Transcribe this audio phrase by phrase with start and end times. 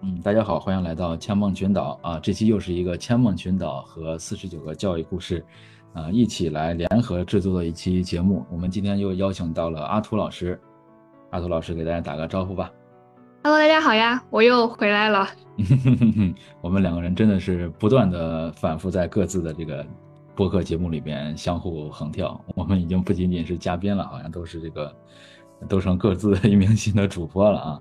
[0.00, 2.20] 嗯，大家好，欢迎来到千梦群岛啊！
[2.20, 5.44] 这期又是一个千梦群岛和四十九个教育故事，
[5.92, 8.46] 啊，一起来联合制作的一期节目。
[8.48, 10.60] 我们今天又邀请到了阿图老师，
[11.30, 12.70] 阿图老师给大家打个招呼吧。
[13.42, 15.26] Hello，大家好呀，我又回来了。
[16.62, 19.84] 我们两个人真的是不断的反复在各自的这个
[20.36, 24.94] 播客节目里边相互横跳，我们已经不仅仅是嘉宾了，好像都是这个
[25.68, 27.80] 都成各自的一名新的主播了啊。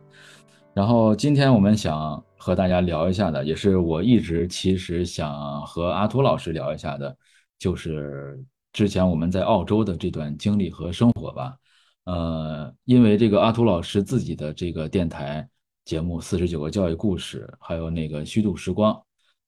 [0.78, 7.18] 然后今天我们想和大家聊一下的，也是我一直其实想和阿图老师聊一下的，
[7.58, 8.40] 就是
[8.74, 11.58] 之前我们在澳洲的这段经历和生活吧。
[12.04, 15.50] 呃，因为这个阿图老师自己的这个电台
[15.84, 18.96] 节目《四十九个教育故事》，还有那个虚度时光，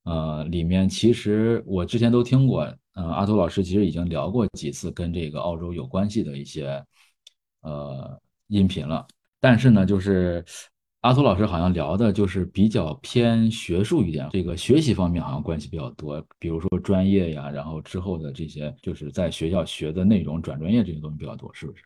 [0.06, 2.62] 呃，里面其实我之前都听过。
[2.94, 6.84] 呃，阿图老师其实已经聊过几次跟这个澳洲有关系的一些
[7.62, 9.06] 呃音频了，
[9.40, 10.44] 但是呢，就是。
[11.02, 21.84] 阿图老师好像聊的就是比较偏学术一点，这个学习方面好像关系比较多，比如说专业呀，然后之后的这些就是在学校学的内容，转专业这些东西比较多，是不是？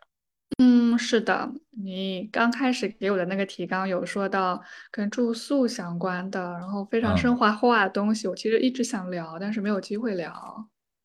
[0.58, 1.52] 嗯，是的。
[1.84, 4.59] 你刚开始给我的那个提纲有说到
[4.91, 10.31] 跟住宿相关的，然后非常升华化的东西，我其实一直想聊，但是没有机会聊。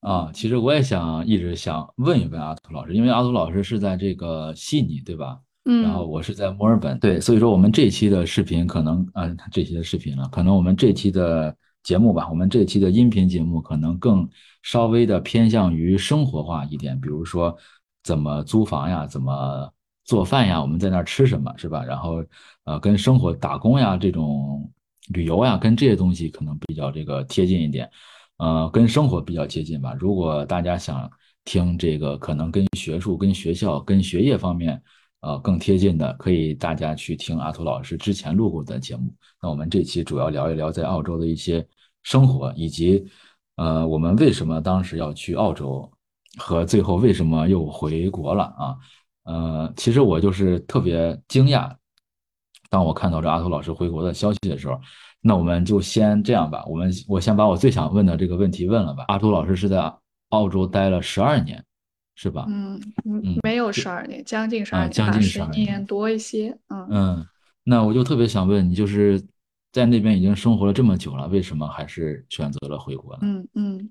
[0.00, 5.40] 啊，其实我也想一直想问一问阿图老师，因为阿图老师是在这个悉尼，对吧？
[5.82, 14.26] 然后我是在墨尔本，对，所以说我们这期的视频可能，啊，这期的视频了，可能我们这期的节目吧，我们这期的音频节目可能更
[14.62, 17.54] 稍微的偏向于生活化一点，比如说
[18.02, 19.70] 怎么租房呀，怎么
[20.06, 21.84] 做饭呀，我们在那儿吃什么是吧？
[21.84, 22.24] 然后，
[22.64, 24.72] 呃，跟生活打工呀，这种
[25.12, 27.90] 旅游呀，跟这些东西可能比较这个贴近一点，
[28.38, 29.94] 呃，跟生活比较接近吧。
[30.00, 31.10] 如果大家想
[31.44, 34.82] 听这个，可能跟学术、跟学校、跟学业方面。
[35.20, 39.12] 呃，更贴近的可以大家去听阿图老师之前录过的节目。
[39.42, 41.66] 那我们这期主要聊一聊在澳洲的一些
[42.04, 43.04] 生活，以及
[43.56, 45.90] 呃，我们为什么当时要去澳洲，
[46.38, 48.76] 和最后为什么又回国了啊？
[49.24, 51.74] 呃，其实我就是特别惊讶，
[52.70, 54.80] 当我看到这阿图老师回国的消息的时候，
[55.20, 59.04] 那我们就先这样吧，我们我先把我最想问的这个问题问了吧。
[59.08, 59.92] 阿图老师是在
[60.28, 61.64] 澳洲待了十二年。
[62.18, 62.44] 是吧？
[62.48, 62.74] 嗯
[63.04, 66.58] 嗯，没有十二年，将近十二年，将近十年多一些。
[66.68, 67.26] 嗯嗯，
[67.62, 69.22] 那我就特别想问你，就是。
[69.70, 73.18] 在那边已经生活了这么久了，为什么还是选择了回国呢？
[73.20, 73.90] 嗯嗯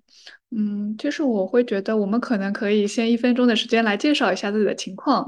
[0.56, 5.28] 嗯，就是我会觉得我们可能可以先一分钟的时间来介绍一下自己的情况，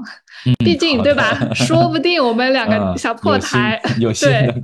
[0.64, 1.52] 毕竟对吧？
[1.54, 4.54] 说不定我们两个小破台，有新的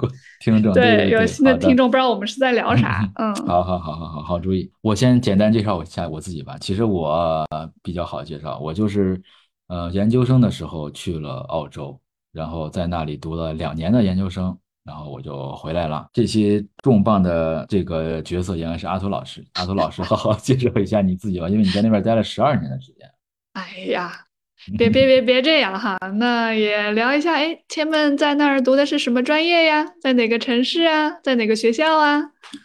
[0.40, 3.06] 听众，对有新的听众不知道我们是在聊啥。
[3.16, 4.70] 嗯，好好好好好好注意。
[4.80, 6.56] 我先简单介绍一下我自己吧。
[6.58, 7.46] 其实我
[7.82, 9.20] 比较好介绍，我就是
[9.68, 12.00] 呃研究生的时候去了澳洲，
[12.32, 14.56] 然后在那里读了两年的研究生。
[14.86, 16.08] 然后我就回来了。
[16.12, 19.44] 这些重磅的这个角色应该是阿图老师。
[19.54, 23.10] 阿图老师， 好好介绍一下你自己吧，因为你在那边待了十二年的时间。
[23.54, 24.12] 哎呀，
[24.78, 27.34] 别别别别这样哈，那也聊一下。
[27.34, 29.84] 哎，千们在那儿读的是什么专业呀？
[30.00, 31.10] 在哪个城市啊？
[31.22, 32.20] 在哪个学校啊？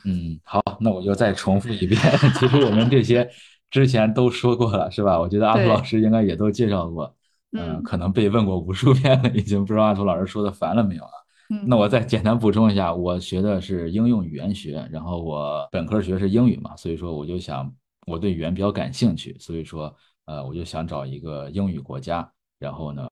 [0.06, 2.00] 嗯，好，那我就再重复一遍。
[2.40, 3.28] 其实我们这些
[3.72, 5.20] 之前都说过了，是吧？
[5.20, 7.16] 我觉得阿图老师应该也都介绍过。
[7.54, 11.12] 嗯，可能被问过无数遍了，已经不知道阿图老师说的烦了没有啊？
[11.68, 17.72] 那我再简单补充一下，我学的是应用语言学，然后我本科学是英语嘛，所以说我就想
[18.08, 19.94] 我对语言比较感兴趣，所以说
[20.26, 23.08] 呃我就想找一个英语国家，然后呢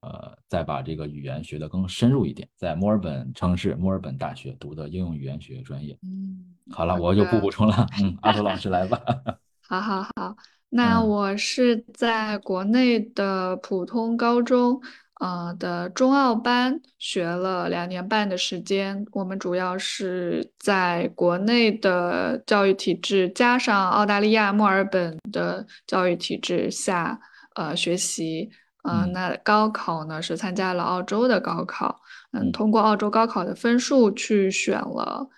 [0.48, 5.96] 再把这个语言学得更深入一点，在墨尔本城市墨尔本大学读的应用语言学专业。
[6.02, 7.86] 嗯，好了，我就不补充了。
[8.02, 9.00] 嗯， 阿图老师来吧。
[9.68, 10.36] 好好好，
[10.70, 14.80] 那我是在国内的普通高中。
[15.20, 27.20] 呃的中澳班学了两年半的时间，我们主要是在国内的教育体制加上澳大利亚墨尔本的教育体制下，
[27.54, 28.50] 呃学习。
[28.82, 32.00] 嗯，那高考呢是参加了澳洲的高考，
[32.32, 35.28] 嗯，通过澳洲高考的分数去选了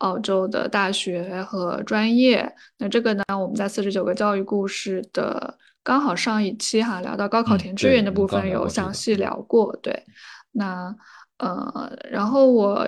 [0.00, 2.50] 澳洲的大学和专业。
[2.78, 5.58] 那这个呢，我们在四十九个教育故事的。
[5.86, 10.02] 刚好上一期哈聊到高考填志愿的部分有详细聊过，对，
[10.50, 10.92] 那
[11.38, 12.84] 呃，然后我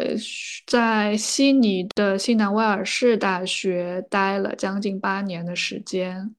[0.66, 6.34] 在悉尼的西南威尔士大学待了将近八年的时间，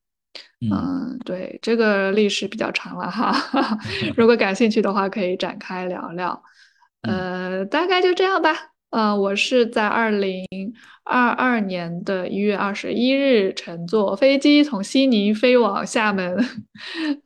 [0.59, 3.33] 嗯，对，这个历史比较长了哈，
[4.17, 6.44] 如果感兴趣的话可以展开聊聊，
[7.03, 8.53] 呃，大概就这样吧，
[8.91, 10.44] 呃，我是在二零
[11.03, 16.36] 二二年的一月二十一日乘坐飞机从悉尼飞往厦门，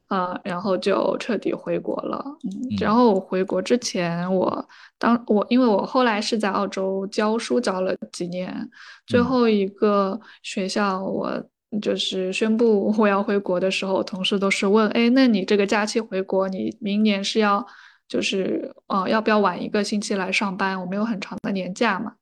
[0.09, 2.21] 呃，然后就彻底回国了。
[2.43, 4.67] 嗯，然后我回国之前，我
[4.99, 8.69] 当我因为我后来是在澳洲教书教了几年，
[9.07, 11.41] 最后一个学校我
[11.81, 17.65] 就是宣布我要回国的时候，同事都是问：哎，那你这个假期回国，你明年是要？
[18.07, 20.79] 就是呃，要不要晚一个星期来上班？
[20.79, 22.13] 我没有很长的年假嘛。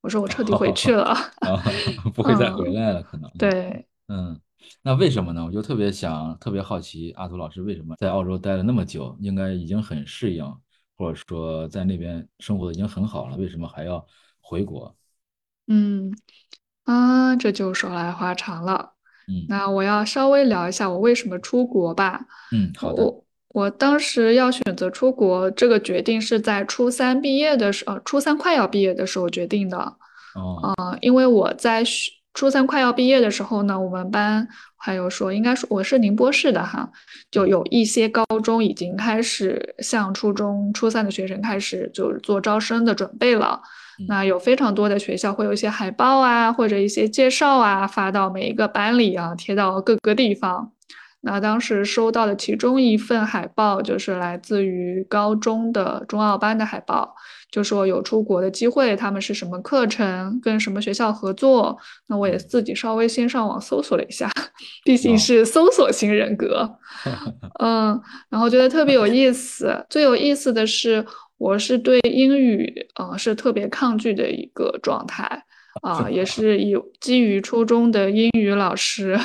[0.00, 1.16] 我说我彻底回去了
[2.14, 3.28] 不会再回来了，可能。
[3.36, 4.38] 对，嗯，
[4.82, 5.44] 那为什么呢？
[5.44, 10.44] 我就特别想，特别好奇，阿图老师为什么在澳洲待了那么久，应该已经很适应，
[10.96, 14.04] 或者说在那边生活的已经很好了，为什么还要
[14.40, 14.94] 回国？
[15.66, 16.12] 嗯，
[16.84, 18.92] 啊，这就说来话长了。
[19.26, 22.26] 嗯，那我要稍微聊一下我为什么出国吧。
[22.52, 23.02] 嗯，好的。
[23.04, 23.25] 我
[23.70, 29.78] 当时要选择出国，这个决定是在初三毕业的时，呃，初三快要毕业的时候决定的。
[29.78, 31.82] 哦，嗯，因为我在
[32.34, 36.86] 初三快要毕业的时候呢，我们班还有说，应该说我是宁波市的哈，
[37.30, 43.62] 就有一些高中已经开始向初中初三的学生开始就是做招生的准备了。
[44.06, 50.72] 那有非常多的学校会有一些海报啊，或者一些介绍啊，发到每一个班里啊，贴到各个地方。
[51.26, 57.12] 那当时收到的其中一份海报，就是来自于高中的中澳班的海报，
[57.50, 61.76] 就说有出国的机会，他们是什么课程，跟什么学校合作。
[62.06, 64.30] 那我也自己稍微先上网搜索了一下，
[64.84, 66.78] 毕竟是搜索型人格，
[67.58, 68.00] 嗯，
[68.30, 69.84] 然后觉得特别有意思。
[69.90, 71.04] 最有意思的是，
[71.38, 75.44] 我是对英语，呃，是特别抗拒的一个状态。
[75.82, 79.18] 啊，也是以基于初中的英语老师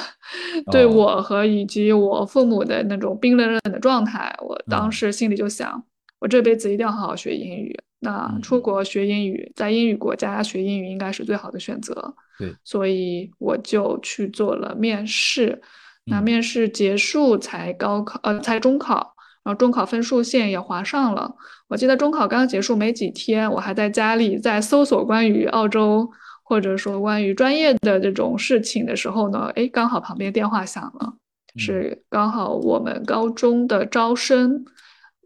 [0.71, 5.83] 对我和以及我父母的那种冰冷冷的状态，我当时心里就想，
[6.19, 7.77] 我这辈子一定要好好学英语。
[8.03, 12.15] 那出国学英语，在英语国家学英语应该是最好的选择。
[12.39, 15.61] 对，所以我就去做了面试。
[16.05, 19.13] 那面试结束才高考，呃，才中考，
[19.43, 21.31] 然后中考分数线也划上了。
[21.67, 26.09] 我记得中考刚结束没几天，我还在家里在搜索关于澳洲。
[26.51, 31.13] 或者说关于专业的这种事情的时候呢，哎，刚好旁边电话响了，
[31.55, 34.65] 是刚好我们高中的招生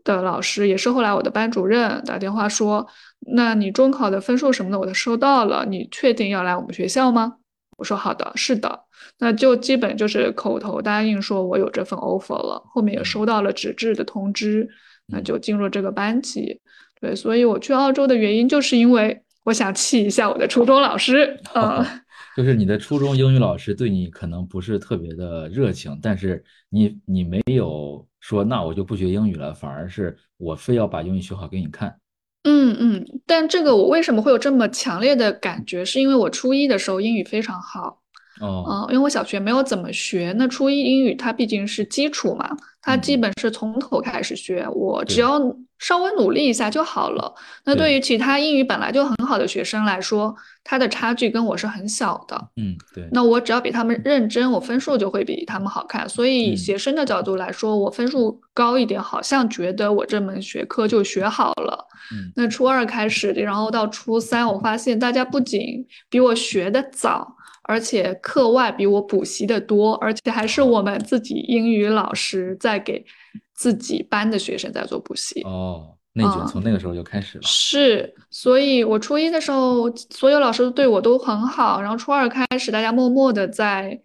[0.04, 2.86] 的老师，也是后来我的班主任打电话说，
[3.34, 7.38] 那你中考的分数什么的我都收到了，你确定要来我们学校吗？
[7.80, 8.82] 我说好的，是的，
[9.18, 14.70] 那就基本就是口头答应说我有这份 offer 了，后面也收到了纸质的通知，
[15.08, 16.62] 那就进入这个班级。
[17.02, 19.24] 对，所以我去澳洲的原因就是因为。
[19.46, 21.86] 我想气一下我的初中老师， 嗯，
[22.36, 31.96] 就是你的初中英语老师对你可能不是特别的热情，但是你你没有说那我就不学英语了，反而是我非要把英语学好给你看。
[32.44, 35.86] 嗯嗯，但这个我为什么会有这么强烈的感觉？
[35.86, 38.02] 是因为我初一的时候英语非常好。
[38.42, 42.50] 哦，因为我小学没有怎么学，那初一英语它毕竟是基础嘛，
[42.86, 45.42] 它基本是从头开始学，我只要
[45.80, 47.34] 稍微努力一下就好了。
[47.66, 50.34] 那对于其他英语本来就很好的学生来说，
[50.64, 52.40] 他的差距跟我是很小的。
[52.58, 53.10] 嗯，对。
[53.12, 56.08] 那我只要比他们认真，我分数就会比他们好看。
[56.08, 61.88] 所以以学生的角度来说，我分数高一点，好像觉得我这门学科就学好了。
[62.14, 67.36] 嗯，那初二开始，然后到初三，我发现大家不仅比我学的早。
[67.68, 73.06] 而且课外比我补习的多，而且还是我们自己英语老师在给
[73.54, 75.42] 自己班的学生在做补习。
[75.44, 77.44] 哦，内卷从那个时候就开始了。
[77.44, 84.00] 是，所以我初一的时候，所有老师对我都很好，然后初二开始，大家默默的在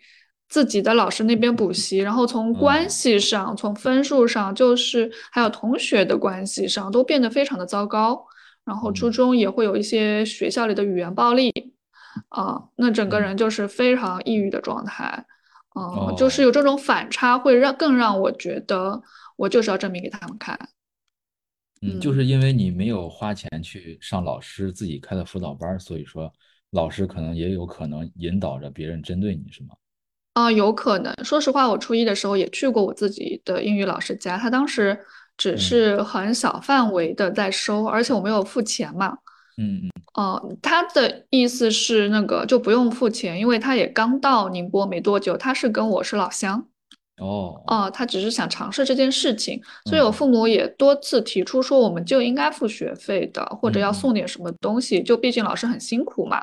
[0.48, 8.24] 自己的老师那边补习，然后从关系上，从分数上，就是还有同学的关系上，都变得非常的糟糕。
[8.64, 11.52] 然后初中也会有一些学校里的语言暴力。
[12.28, 15.24] 啊，那整个人就是非常抑郁的状态，
[15.80, 19.00] 嗯，就是有这种反差，会让更让我觉得
[19.36, 20.58] 我就是要证明给他们看。
[21.82, 26.30] 嗯，就是因为你没有花钱去上老师自己开的辅导班，所以说
[26.70, 29.70] 老师可能也有可能引导着别人针对你，是吗？
[30.34, 31.14] 啊，有可能。
[31.24, 34.98] 说实话，我初一的时候也去过我自己的英语老师家，他当时
[35.36, 39.16] 只是很小范围的在收，而且我没有付钱嘛。
[39.60, 39.90] 嗯嗯。
[40.14, 46.66] 哦，他的意思是那个就不用付钱，因为他也刚到宁波没多久，他是跟我是老乡。
[47.20, 56.42] 哦哦，他只是想尝试这件事情，所以我父母也多次提出说，我们就应该付学费的，或者要送点什么东西，就毕竟老师很辛苦嘛。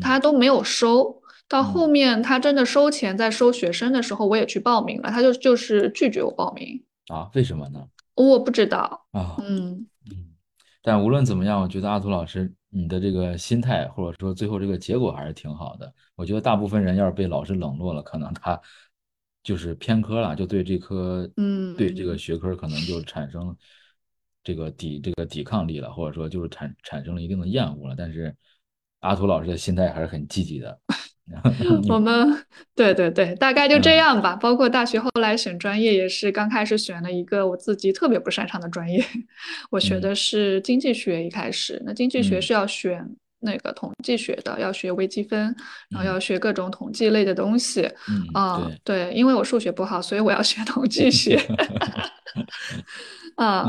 [0.00, 7.28] 他都没有收到后面，他真的收钱在收学生的时候，我也去报名了，他就就是拒绝我报名啊？
[7.34, 7.80] 为什么呢？
[8.14, 9.36] 我不知道啊。
[9.40, 9.86] 嗯嗯。
[10.82, 15.94] 但无论怎么样，我觉得阿图老师你的这个心态，或者说最后这个结果还是挺好的。
[16.16, 18.60] 我觉得大部分人要是被老师冷落了，可能他
[19.44, 23.56] 就是偏科了，就对这科，嗯，对这个学科可能就产生
[24.42, 27.94] 这个抵这个抵抗力了，或者说就是产产生了一定的厌恶了。
[27.96, 28.34] 但是
[29.00, 30.80] 阿图老师的心态还是很积极的。
[31.88, 34.36] 我们对对对，大概就这样吧。
[34.36, 39.02] 包括大学后来选专业，也是刚开始选了一个我自己特别不擅长的专业。
[39.70, 43.08] 我学的是经济学，一开始那经济学是要选
[43.40, 45.54] 那个统计学的，要学微积分，
[45.88, 47.88] 然后要学各种统计类的东西。
[48.34, 51.40] 嗯，对，因为我数学不好，所以我要学统计学。
[53.36, 53.64] 啊，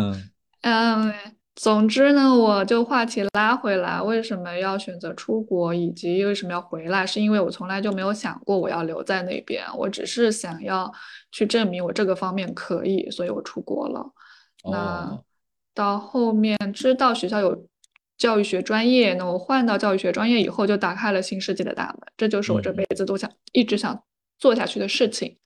[0.62, 1.14] 嗯。
[1.56, 10.92] 总之呢，我就话题拉回来，为什么要选择出国，以及为什么要回来，是因为我从来就没有想过我要留在那边，我只是想要
[11.32, 14.04] 去证明我这个方面可以，所以我出国了。
[14.72, 15.20] 那
[15.76, 17.68] 到后面知道学校有
[18.18, 24.04] 教育学专业，那我换到教育学专业以后，就打开了新世界的大门，这就是我这辈子都想一直想
[24.40, 25.38] 做下去的事情。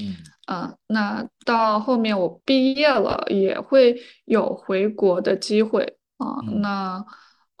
[0.00, 3.96] 嗯啊，那到后面我毕业了也会
[4.26, 6.36] 有回国的机会啊。
[6.60, 7.02] 那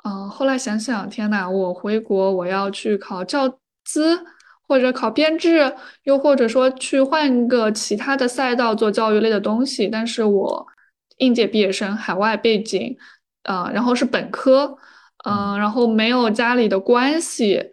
[0.04, 3.48] 嗯，后来想想，天呐，我回国我要去考教
[3.84, 4.22] 资
[4.68, 9.88] 或者考编制，又或者说去换一个其他的赛道做教育类的东西。
[9.88, 10.66] 但是我
[11.18, 12.94] 应届毕业生，海外背景，
[13.44, 14.76] 啊，然后是本科，
[15.24, 17.70] 嗯，然后没有家里的关系，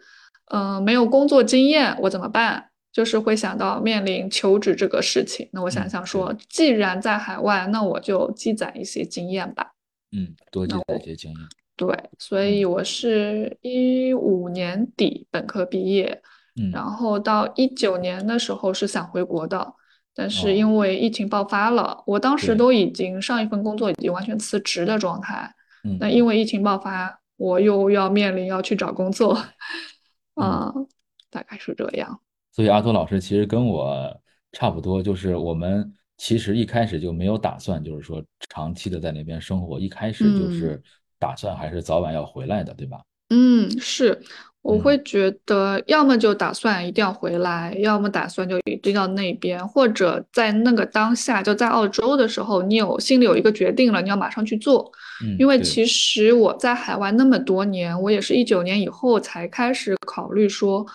[0.53, 2.70] 嗯，没有工作经验，我怎么办？
[2.91, 9.73] 就是会想到面临求职这个事情，那我想想说，既然在海外，那我就积攒一些经验吧。
[10.11, 11.39] 嗯，多积攒一些经验。
[11.77, 16.21] 对，所以我是一五年底本科毕业，
[16.61, 19.73] 嗯，然后到一九年的时候是想回国的，
[20.13, 25.51] 但是因为疫情爆发了，我当时都已经上一份工作已经完全辞职的状态。
[25.85, 29.41] 嗯，那因为疫情爆发，我又要面临要去找工作，
[30.35, 30.71] 啊，
[31.31, 32.19] 大概是这样。
[32.53, 34.13] 所以阿托老师其实跟我
[34.51, 40.81] 差不多，就是我们其实一开始就没有打算，就是说长期的在那边生活，一开始就是
[41.17, 42.99] 打算还是早晚要回来的，对吧？
[43.29, 44.21] 嗯，是，
[44.61, 54.91] 我会觉得要么就打算一定要回来，要么打算就一定要那边，或者在那个当下就在澳洲的时候，你有心里有一个决定了，你要马上去做。
[55.23, 60.85] 嗯，因为其实我在海外那么多年，我也是一九年以后才开始考虑说。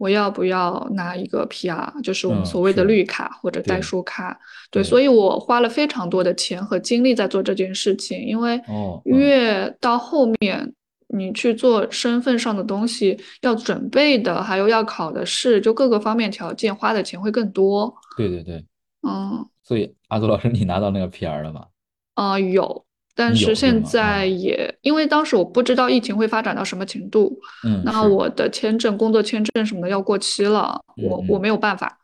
[0.00, 4.34] 我要不要拿一个 PR，就是我们所谓的绿卡或者代书卡？
[4.70, 8.18] 对，所以我花了非常多的钱和精力在做这件事情。
[8.18, 8.58] 因为
[9.04, 10.72] 越到后面，
[11.08, 17.94] 你去做身份上的东西，要准备的，还有要考的试，就各个方面条件花的钱会更多。
[18.16, 18.64] 对对对，
[19.06, 19.46] 嗯。
[19.62, 21.66] 所以阿杜老师，你拿到那个 PR 了吗？
[22.14, 22.86] 啊，有。
[23.14, 31.98] 但是现在也，因为当时我不知道疫情会发展到什么程度，嗯，那我的签证、工作签证什么的要过期了，我我没有办法，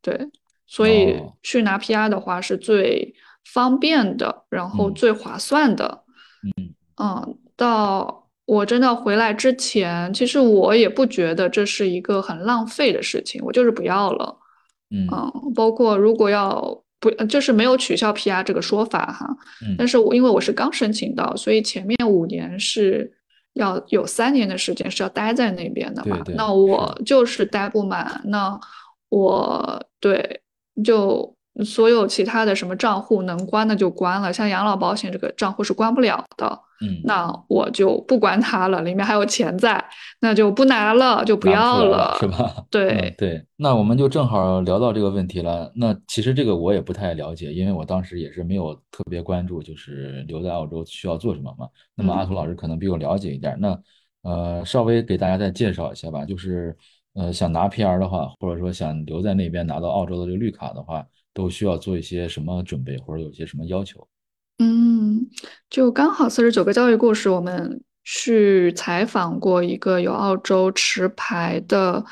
[0.00, 0.28] 对，
[0.66, 3.12] 所以去拿 PR 的话是最
[3.52, 6.04] 方便的，然后最划算的，
[6.56, 6.74] 嗯。
[7.02, 14.36] 嗯，到我真的回来之前，其实我也不觉得这是一个很浪费的事情，我就是不要了，
[14.90, 15.08] 嗯，
[15.54, 16.82] 包括如果要。
[17.00, 19.26] 不，就是没有取消 PR 这个说法哈。
[19.66, 19.74] 嗯。
[19.76, 23.10] 但是我因为我是刚申请到，所以前面五年是
[23.54, 26.16] 要有三年的时间是要待在那边的嘛。
[26.18, 26.34] 对对。
[26.36, 28.60] 那我就是待不满，那
[29.08, 30.42] 我对
[30.84, 36.60] 就所有其他的什么账户能关的就关了，像养老保险这个账户是关不了的。
[36.82, 39.84] 嗯，那我就不管它了，里面还有钱在，
[40.20, 42.64] 那就不拿了，就不要了，是吧？
[42.70, 45.70] 对对，那我们就正好聊到这个问题了。
[45.76, 51.68] 那其实这个我也不太了解，因为我当时也是没有特别关注，就是留在澳洲需要做什么嘛。
[51.94, 53.78] 那么阿图老师可能比我了解一点，那
[54.22, 56.24] 呃，稍微给大家再介绍一下吧。
[56.24, 56.74] 就是
[57.14, 64.06] 呃，想拿 PR 的话，或者说想留在那边拿到澳洲的这个绿卡的话，都需要做一些什么准备，或者有些什么要求？
[64.62, 65.26] 嗯，
[65.70, 72.04] 就刚好四十九个教育故事，我们去采访过一个有澳洲持牌的，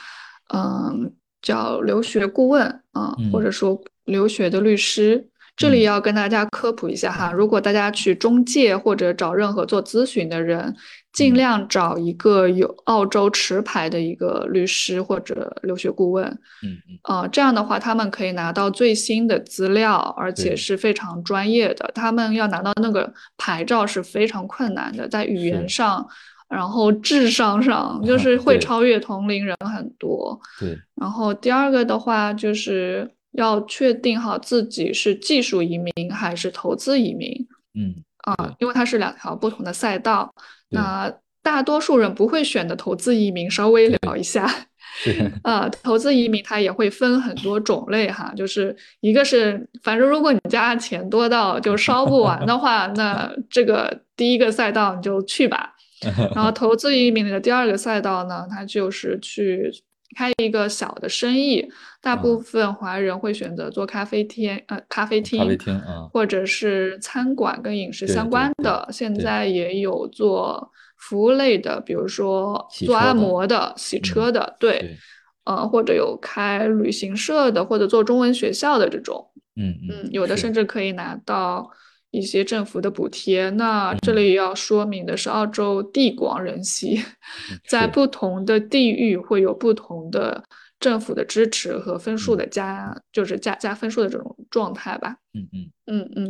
[0.54, 1.12] 嗯，
[1.42, 5.28] 叫留学顾问啊，或者说留学的律师。
[5.56, 10.74] 这里要跟大家科普一下哈，如果大家去中介或者找任何做咨询的人。
[11.12, 16.24] 尽量找一个有澳洲持牌的一个律师或者留学顾问，
[16.62, 21.90] 嗯嗯，呃，这样的话他们可以拿到最新的资料，而且是非常专业的。
[21.94, 26.06] 他们要拿到那个牌照是非常困难的，在语言上，
[26.48, 30.38] 然后智商上，就 是会超越同龄人很多。
[30.60, 30.78] 对。
[30.94, 37.34] 然后第二个的话，就是要确定好自己是技术移民还是投资移民。
[37.74, 38.04] 嗯。
[38.24, 40.32] 啊，因为它是两条不同的赛道。
[40.70, 44.48] 那大多数人不会选的投资移民，稍微聊一下。
[45.44, 55.74] 呃，投资移民它也会分很多种类哈，就是一个是，反正如果你家钱多到就烧不完的话，那这个第一个赛道你就去吧。
[56.34, 59.70] 然后投资移民的第二个赛道呢，它就是去
[60.16, 61.68] 开一个小的生意，
[62.00, 70.70] 大部分华人会选择做咖啡厅，呃，咖啡厅，咖啡厅啊，或者是餐馆跟饮食相关的，现在也有做。
[71.00, 74.96] 服务类的，比如说做按摩的、洗车的，对，
[75.44, 79.24] 呃，或者有开旅行社的，或者做中文学校的这种，
[79.54, 80.52] 嗯嗯，有的甚。
[80.52, 81.70] 至可以拿到
[82.10, 83.50] 一些政府的补贴。
[83.50, 87.02] 那这里要说明的是，澳洲地广人稀，
[87.68, 90.44] 在不同的地域会有不同的。
[90.80, 95.16] 政府的支持和分数的加，就是加加分数的这种状态吧。
[95.34, 96.24] 嗯嗯嗯嗯。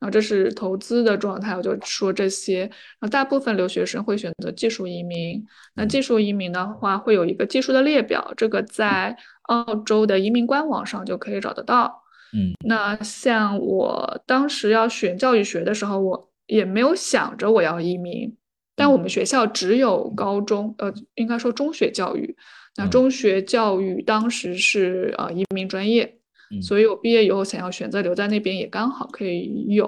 [0.00, 2.62] 然后这是投资的状态，我就说这些。
[2.62, 2.72] 然
[3.02, 5.40] 后大部分留学生会选择技术移民。
[5.74, 12.01] 那技术移民的话，会有一个技术的列表，这个在澳洲的移民官网上就可以找得到。
[12.32, 12.52] 嗯。
[12.66, 18.34] 那像我当时要选教育学的时候，我也没有想着我要移民，
[18.74, 22.36] 但我们学校只有高中，呃，应该说中学教育。
[22.76, 26.18] 那中学教育当时是呃移民专业，
[26.62, 29.84] 所以我毕业以后想要选择留在那边也刚好可以有。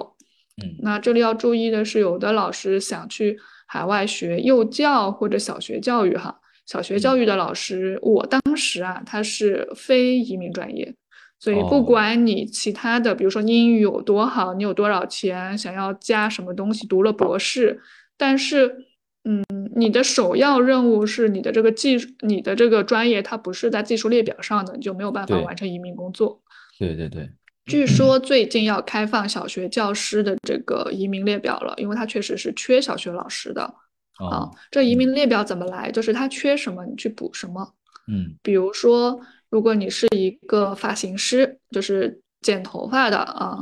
[0.63, 10.95] 嗯，那这里要注意的是，有的老师想去海外学幼教或者小学教育哈，小学教育的老师，我当时啊他是非移民专业，
[11.45, 17.79] 所以不管你其他的，比如说你英语有多好，你有多少钱，想要加什么东西，读了博士，
[18.17, 18.85] 但是。
[19.27, 19.43] 嗯，
[19.75, 26.39] 你的首要任务是你的这个技术，你的这个专业它不是在技术列表上的，你就没有办法完成移民工作。
[26.77, 27.27] 对对对。
[27.65, 33.63] 据说最近要开放小学教师的这个移民列表了，因为它确实是缺小学老师的
[34.19, 34.47] 啊。
[34.69, 35.89] 这移民列表怎么来？
[35.89, 37.73] 就是它缺什么，你去补什么。
[38.07, 38.35] 嗯。
[38.43, 39.19] 比如说，
[39.55, 43.57] 如果你是一个发型师，就是剪头发的啊，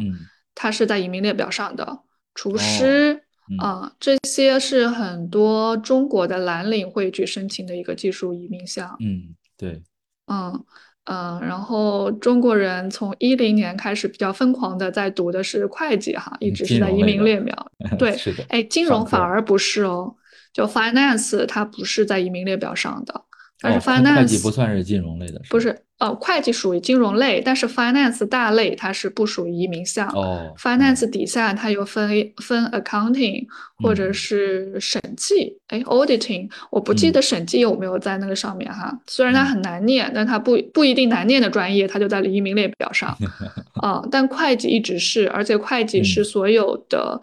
[0.55, 1.99] 他是在移民列表上的。
[2.33, 3.21] 厨师。
[3.59, 8.95] 啊，这些是很多中国的蓝领会去申请的一个技术移民项。
[9.01, 9.83] 嗯，对。
[10.27, 10.63] 嗯
[11.03, 17.71] 嗯，然后中国人从一零年开始比较疯狂的在读的是会计哈，一直是在移民列表。
[17.99, 18.43] 对，是的。
[18.47, 20.15] 哎，金融反而不是哦，
[20.53, 23.25] 就 finance 它不是在移民列表上的。
[23.63, 30.05] 但是 finance 会计不算是金融类的，不是，呃，会计属于金融类，但是 finance 大类它是不属于移民项。
[30.09, 32.09] 哦，finance 底下它有分
[32.41, 33.45] 分 accounting
[33.77, 38.93] 或者是审计，哎，auditing，我不记得审计有没有在那个上面哈。
[39.07, 43.17] 虽然它很难念，但它不不一定难念的专业，它就在移民列表上。
[43.81, 47.21] 啊，但会计一直是，而且会计是所有的。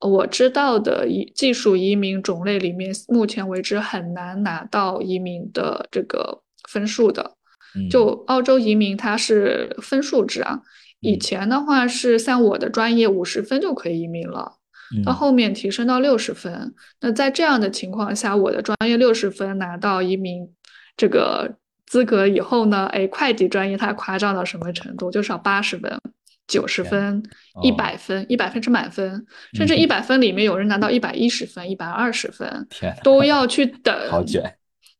[0.00, 7.36] 我知道的移技术移民种类里面，目前为止很难拿到移民的这个分数的。
[7.88, 10.60] 就澳洲移民，它是分数制啊。
[10.98, 14.54] 以前的话是像我的专业五十分就可以移民了，
[15.04, 16.74] 到后面提升到六十分。
[17.00, 20.48] 那在这样的情况下，我的专业六十分拿到移民
[20.96, 21.54] 这个
[21.86, 25.10] 资格以后呢，哎，会计专业它夸张到什么程度？
[25.10, 25.96] 就是要八十分。
[26.50, 27.22] 九十分、
[27.62, 32.66] 一百分、一百分是满分，甚至一百分里面有人拿到一百一十分、一百二十分，
[33.04, 34.10] 都要去等。
[34.10, 34.56] 好卷。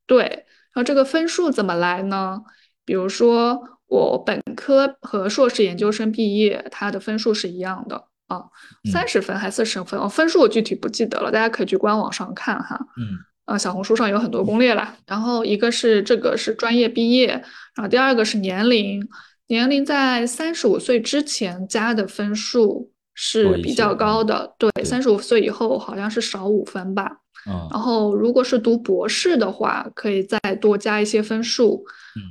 [0.07, 2.41] 对，然后这个分数怎么来呢？
[2.85, 8.45] 比如说我本科和硕士研究生毕业，它的分数是一样的啊，
[8.93, 9.99] 三十分还是四十分？
[9.99, 12.79] 哦，分数我具体不记得了，大家可以去官网上看哈。
[12.97, 14.97] 嗯，啊，小红书上有很多攻略啦。
[15.07, 17.27] 然后一个是这个是专业毕业，
[17.75, 19.05] 然后第二个是年龄。
[19.51, 27.11] 年龄在三十五岁之前加的分数是比较高的，对，三十五岁以后好像是少五分吧。
[27.71, 31.85] 然后如果是读博士的话，可以再多加一些分数。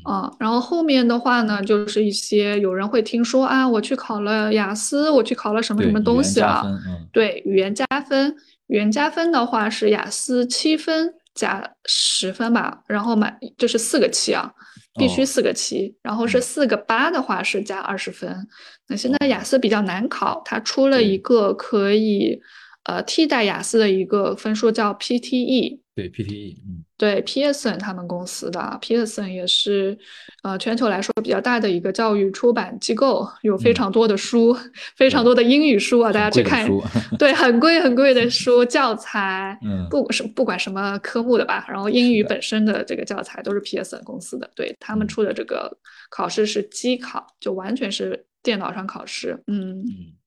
[0.05, 6.63] 啊，然后后面的话呢，就是一些有人会听说啊，我去考了雅思，我去考了什么什么东西了。
[7.11, 8.33] 对，语言加分，
[8.67, 14.53] 语言加分的话是雅思七分加十分吧，然后满就是四个七啊。
[14.99, 18.47] 必须四个七，然后是四个八的话是加二十分。
[18.87, 22.39] 那现在雅思比较难考，它出了一个可以
[22.83, 25.79] 呃替代雅思的一个分数叫 PTE。
[25.95, 29.97] 对 PTE，嗯，对 Pearson 他们公司的 Pearson 也是，
[30.43, 34.53] 呃，全球来说比较大的一个教育出版机构，有非常多的书，
[34.97, 36.69] 非常多的英语书啊，大家去看，
[37.17, 45.71] 对，很贵很贵的书教材， 嗯，不是不管什么科目的吧，然后英语本身的这个教材都是 Pearson 公司的，对他们出的这个
[46.09, 49.79] 考试是机考，就完全是电脑上考试，嗯。
[49.79, 49.85] 嗯，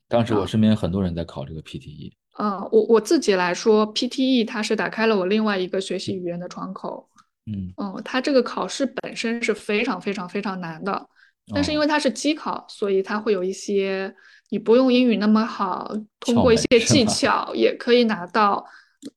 [0.09, 2.13] 当时我身边很多人在考这个 PTE。
[2.39, 7.09] 呃，我我自己来说，PTE 它是打开了我另外一个学习语言的窗口。
[7.47, 11.09] 嗯嗯，它这个考试本身是非常非常非常难的，
[11.53, 14.15] 但是因为它是机考，所以它会有一些
[14.51, 18.65] 你不用英语那么好，通过一些技巧也可以拿到，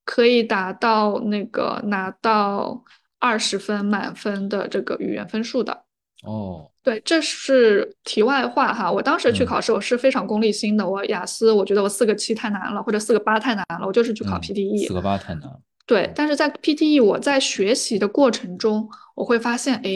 [0.04, 2.84] 可以达到那个拿到
[3.20, 5.84] 二十分满分的这个语言分数的。
[6.24, 8.92] 哦，对，这是题外话哈。
[8.92, 10.88] 我当时去考试，我是非常功利心的。
[10.88, 14.88] 我雅思，我觉得我四个七太难了，或者四个八太难了，我就是去考 PTE。
[14.88, 15.50] 四个八太难。
[15.88, 19.90] 对，但是在 PTE 我在学习的过程中，我会发现，哎，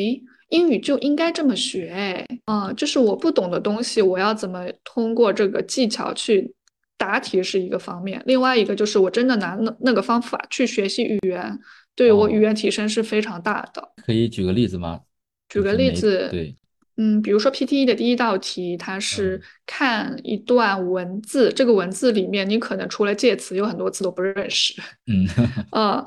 [0.49, 6.55] 英语就应该这么学，哎，嗯，就是我不懂的东西，我要怎么通过这个技巧去
[6.97, 11.59] 答题是一个方面，另外一个就是我真的拿那那个方法去学习语言，
[11.95, 13.89] 对我语言提升是非常大的。
[14.03, 15.01] 可以举个例子吗？
[15.47, 16.55] 举个例子，对。
[17.01, 24.73] 嗯，比如说 PTE 的第一道题，它是看一段文字，这个文字里面你可能除了介词，有很多词都不认识。
[25.07, 25.25] 嗯，
[25.71, 26.05] 呃，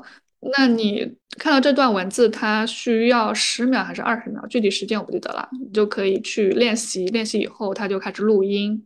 [0.55, 4.45] 那你看到这段文字，它需要十秒还是二十秒？
[4.45, 7.07] 具体时间我不记得了，你就可以去练习。
[7.07, 8.85] 练习以后，它就开始录音。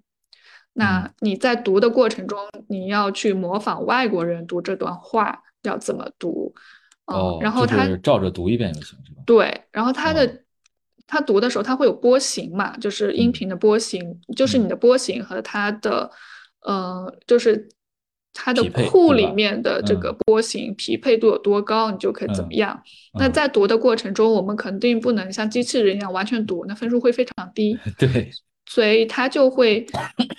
[0.72, 2.40] 那你在读的过程中，
[2.70, 6.54] 你要去模仿外国人读这段话要怎么读。
[7.08, 9.22] 哦，然后他照着读一遍就行，是吧？
[9.26, 10.44] 对，然后它的。
[11.08, 16.12] 他读的时候，它会有波形嘛，就是音频的波形，就是你的波形和它的，
[16.66, 17.70] 呃，就是
[18.34, 22.78] 它的库里面的这个波形匹配度有多高，你就可以怎么样。
[23.18, 27.80] 那在读的过程中，我们肯定不能像机器人一样完全读，那分数会非常低。
[27.98, 28.30] 对，
[28.66, 29.88] 所以它就会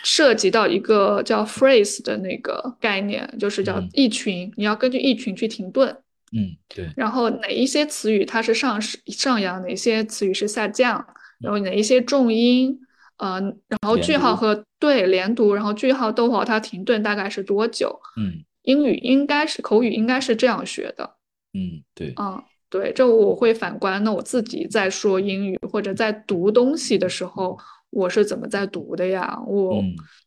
[0.04, 5.96] 涉及到一个叫 phrase 的那个概念，就是叫意群，你要根据意群去停顿。
[6.32, 6.90] 嗯，对。
[6.96, 11.04] 然后哪一些词语它是上上扬，哪些词语是下降？
[11.40, 12.78] 然后哪一些重音？
[13.16, 18.00] 呃，然后句号和对连读，然后句号逗号它停顿大概是多久？
[18.16, 21.16] 嗯，英语应该是口语应该是这样学的。
[21.52, 22.12] 嗯，对。
[22.16, 27.58] 嗯，对，这我会反观，那我自己在说英语或者在读东西的时候，
[27.90, 29.40] 我是怎么在读的呀？
[29.46, 29.82] 我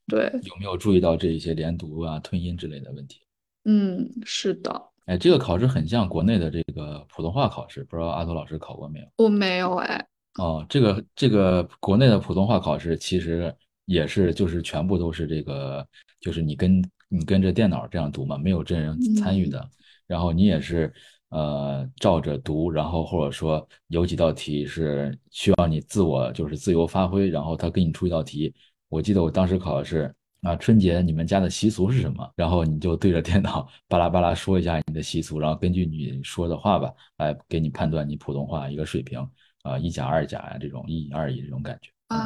[0.07, 3.21] 对有没有注意到这一些连读啊、吞音之类的问题？
[3.63, 4.90] 嗯，是的。
[5.05, 9.07] 哎，这个考试很像国内的这个普通话考试，不知道阿图老师考过没有？
[9.17, 10.07] 我没有哎。
[10.35, 13.53] 哦，这个这个国内的普通话考试其实
[13.85, 15.85] 也是，就是全部都是这个，
[16.19, 19.67] 就是你跟你跟着电脑这样读嘛，没有真人参与的。
[20.07, 20.93] 然后你也是
[21.29, 28.53] 呃照着读，然后或者说有几道题是需要你自我就是自由发挥，然后他给你出一道题。
[28.87, 30.13] 我记得我当时考的是。
[30.41, 32.27] 啊，春节你们家的习俗是什么？
[32.35, 39.19] 然后你就对着电脑巴拉巴拉说一下你的习俗，然后根据你说的话吧，来给你判断你普通话一个水平
[39.61, 42.19] 啊，一甲二甲呀，这种一乙二乙这种感觉啊，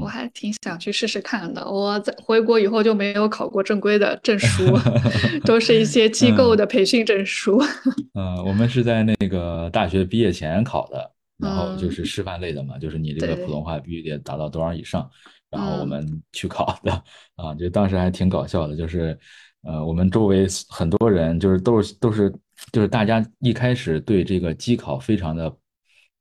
[0.00, 1.68] 我还挺想去试试看的。
[1.68, 4.64] 我在回国以后就没有考过正规的证书，
[5.44, 7.60] 都是一些机构的培训证书。
[8.14, 15.10] 嗯，我们是在那个大学毕业前考的，然后就是师范类的嘛，就是你这个普通话必须得达到多少以上。
[15.50, 16.92] 然后我们去考的
[17.34, 19.18] 啊，就当时还挺搞笑的，就是，
[19.62, 22.32] 呃，我们周围很多人就是都是都是
[22.72, 25.52] 就是大家一开始对这个机考非常的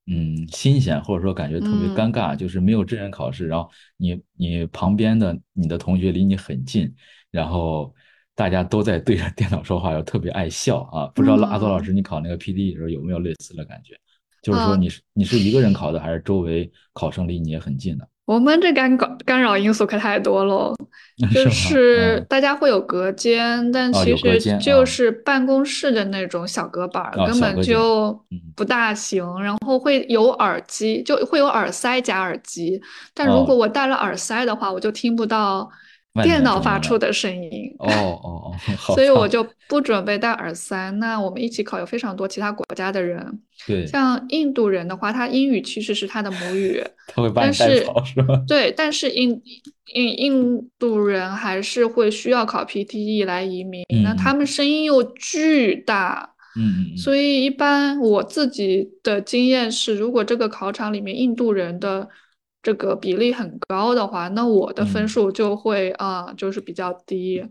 [0.07, 6.91] 嗯新鲜，或者说感觉特别尴尬，就是没有真人考试，然后你你旁边的你的同学离你很近，
[7.29, 7.93] 然后
[8.33, 11.05] 大家都在对着电脑说话，又特别爱笑啊。
[11.13, 13.95] 不知道阿多老师你考那个 P D 的时候有没有类似的感觉？
[14.41, 18.07] 就是说你是你是一个人考的，还是周围考生离你也很近的？
[18.29, 20.71] 我们这干扰干扰因素可太多了，
[21.33, 28.15] 就是大家会有隔间，但其实就是办公室的那种小隔板，根本就
[28.55, 29.25] 不大行。
[29.41, 32.79] 然后会有耳机，就会有耳塞加耳机，
[33.15, 35.67] 但如果我戴了耳塞的话，我就听不到。
[36.23, 40.89] 电脑发出的声音哦哦哦，所以我就不准备戴耳塞。
[40.93, 48.41] 那我们一起考有非常多其他国家的人，对，像印度人的话，他英语其实是他的母语， 他会把你带跑是吧？
[48.47, 49.29] 对，但是印
[49.93, 62.09] 印印度人还是会需要考 PTE 来移民，那他们声音又巨大，嗯嗯，所以一般我自己的经验是，如果这个考场里面印度人的。
[62.61, 67.43] 这个比例很高的话，那我的分数就会啊，就是比较低。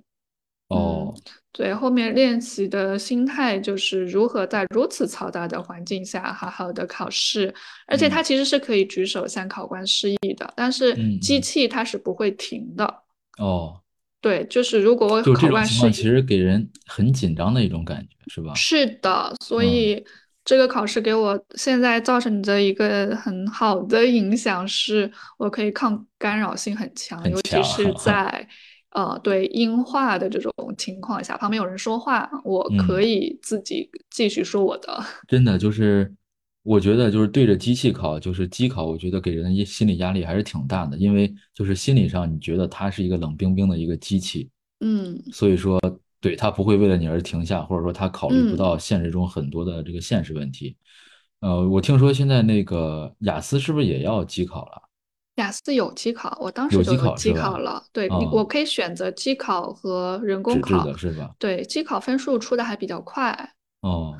[0.68, 1.14] 哦，
[1.50, 7.54] 对，后面练习的心态就是如何在如此嘈杂的环境下好好的考试，
[7.86, 13.02] 而且它其实是可以举手向考官示意的，但是机器它是不会停的。
[13.38, 13.80] 哦，
[14.20, 18.52] 对，就是如果考官示意，其实给人很紧张的一种感觉，是吧？
[18.54, 20.04] 是的，所以。
[20.48, 28.48] 这个考试给我现在造成的一个很好的影响是，我可以抗干扰性很强，尤其是在
[28.92, 35.04] 呃，对音画的这种情况下，旁边有人说话，我可以自己继续说我的。
[35.28, 36.10] 真的就是，
[36.62, 44.48] 我觉得就是对着机器考，就是机考，我觉得给人的心理压力还是挺大的，因为就是心理上你觉得它是一个冷冰冰的一个机器，
[44.80, 45.78] 嗯，所以说
[46.20, 50.76] 对他不会为了你而停下，或者说他考虑不到现实中很多的这个现实问题。
[51.40, 54.82] 呃，我听说现在那个雅思是不是也要机考了？
[55.36, 57.80] 雅思有机考，我当时就有机考了。
[57.92, 61.32] 对，我可以选择机考和人工考，是吧？
[61.38, 63.52] 对，机考分数出的还比较快。
[63.82, 64.18] 哦，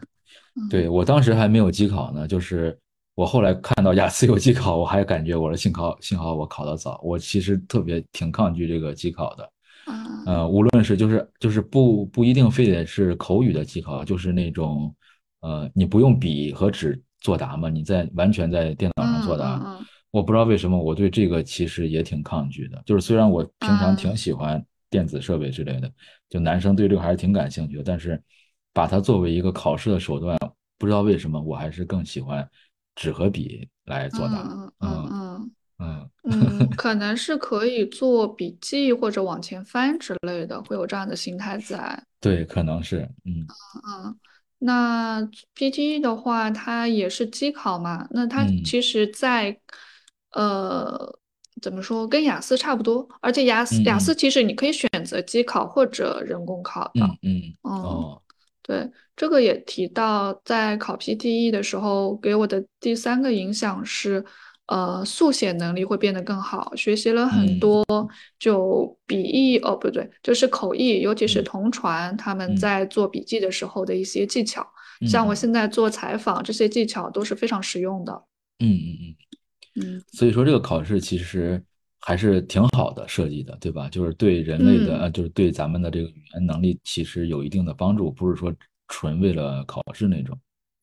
[0.71, 2.79] 对我当时还没有机考呢，就是
[3.17, 7.01] 我后来看到雅思有机考，我还感觉我的幸好幸好我考得早。
[7.03, 9.51] 我其实特别挺抗拒这个机考的。
[10.27, 14.95] 呃，无论是就是就是不不一定非得是口语的机考，就是那种
[15.41, 19.61] 呃你不用笔和纸作答嘛，你在完全在电脑上作答。
[20.11, 25.93] 我不知道为什么我对这个其实也挺抗拒的，就是虽然我平常挺喜欢电子设备之类的，
[26.31, 28.21] 就男生对这个还是挺感兴趣的，但是
[28.73, 30.39] 把它作为一个考试的手段，
[30.79, 32.49] 不知道为什么我还是更喜欢
[32.95, 34.43] 纸和笔来作答。
[34.81, 42.03] 嗯嗯嗯嗯， 可能是可以做笔记或者往前翻之类的，会有这样的心态在。
[42.21, 43.47] 对，可能是，嗯
[43.87, 44.19] 嗯。
[44.61, 45.23] 那
[45.55, 49.57] PTE 的话，它也是机考嘛，那它其实，在
[50.33, 51.17] 呃，
[51.63, 57.05] 怎么说，跟雅思差不多，而且雅思雅思其实你可以选择机考或者人工考的。
[57.05, 58.21] 嗯嗯哦，
[58.63, 64.25] 对，这个也提到，在考 PTE 的时候，给我的第三个影响是，
[64.69, 67.85] 呃，速写能力会变得更好，学习了很多
[68.39, 74.67] 就笔译哦，不对，就是口译，尤其是同传他们在做笔记的时候的一些技巧，
[75.07, 78.13] 像我现在做采访，这些技巧都是非常实用的。
[78.61, 79.17] 嗯嗯嗯。
[79.81, 81.63] 嗯，所以说这个考试其实
[82.01, 83.89] 还是挺好的设计的，对吧？
[83.89, 88.53] 就是对人类的呃，就是对咱们的这个语言能力其实有一定的帮助，不是说
[88.89, 90.37] 纯为了考试那种。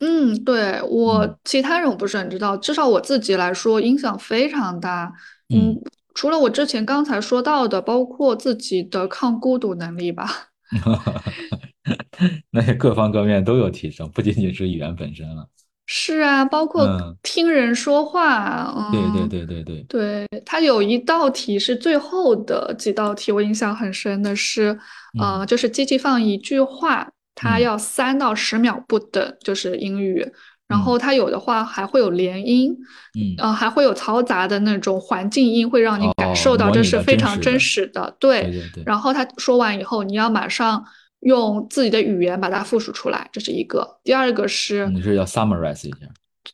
[0.06, 5.12] 嗯，对我其他人我不是很知道，至少我自己来说影响非常大。
[5.52, 5.76] 嗯，
[6.14, 10.30] 除了我之前刚才说到的，包括自己的抗孤独能力吧。
[12.52, 15.48] 那些各方各面都有提升，不仅仅是语言本身了。
[15.88, 24.78] 是啊，包括听人说话，嗯，对对对对对，对他有一道题是最后的几道题，我印象很深的是，
[25.20, 30.26] 呃，就是机器放一句话，它要三到十秒不等，就是英语，
[30.68, 32.76] 然后它有的话还会有连音，
[33.20, 40.84] 嗯，呃，还会有嘈杂的那种环境音，会让你感受到这是非常真实的，对对对，然后他说完以后，你要马上。
[41.22, 43.98] 用自己的语言把它复述出来，这是一个。
[44.04, 45.98] 第二个是，你是要 summarize 一下？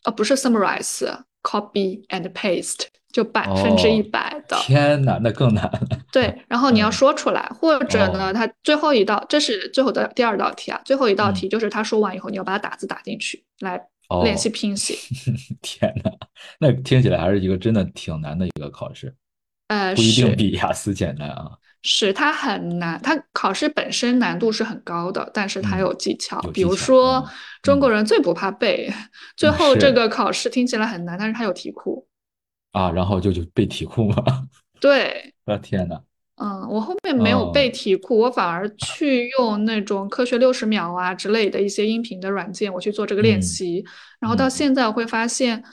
[0.05, 4.57] 呃，不是 summarize，copy and paste，就百分之一百的。
[4.61, 5.79] 天哪，那更难了。
[6.11, 10.81] 对，然后你要说出来，或者呢，他最后一道，这是最后的第二道题啊。
[10.85, 13.81] 最后一道题就是他说完以后，你要把它打字打进去，来
[14.23, 14.95] 练习拼写。
[15.61, 16.11] 天哪，
[16.59, 19.15] 那听起来还是一个真的挺难的一个考试。
[19.67, 21.51] 呃，不一定比雅思简单啊。
[21.83, 26.39] 是它很难，它考试本身难度是很高的，但是它有技巧。
[26.53, 27.27] 比如说，
[27.63, 28.87] 中国人最不怕背，
[29.35, 32.05] 最后这个考试听起来很难，但是它有题库。
[32.71, 34.47] 啊，然后就就背题库嘛？
[34.79, 35.33] 对。
[35.45, 35.99] 我天呐。
[36.35, 43.85] 嗯，我后面没有背题库，我反而去用那种科学六十秒啊之类的一些音频的软件，我去做这个练习。
[44.19, 45.63] 然后到现在我会发现，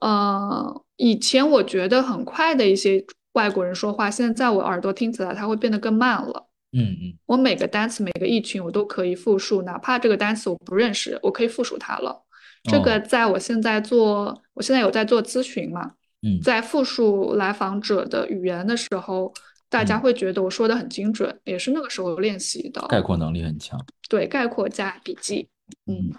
[0.00, 3.04] 呃，以前我觉得很快的一些。
[3.34, 6.48] 外国人说话，现在在我耳朵听起来，它会变得更慢了。
[6.72, 12.24] 嗯嗯，我每个单词、每个意群，我都可以复述，哪怕这个单词我不认识，我可以复述它了。
[12.64, 15.92] 这个在我现在做，我现在有在做咨询嘛？
[16.22, 19.32] 嗯，在复述来访者的语言的时候，
[19.68, 22.84] 大家会觉得我说的很精准，也是那个时候练习的。
[22.88, 23.78] 概括能力很强。
[24.08, 25.48] 对，概括加笔记。
[25.86, 26.10] 嗯，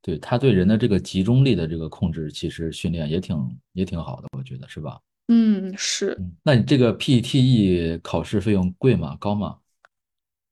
[0.00, 5.00] 对他对人的这个集中力的这个控制，其实训练也挺也挺好的，我觉得是吧？
[5.28, 6.18] 嗯，是。
[6.42, 9.16] 那你这个 PTE 考试费用贵吗？
[9.18, 9.58] 高吗？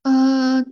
[0.04, 0.64] 呃，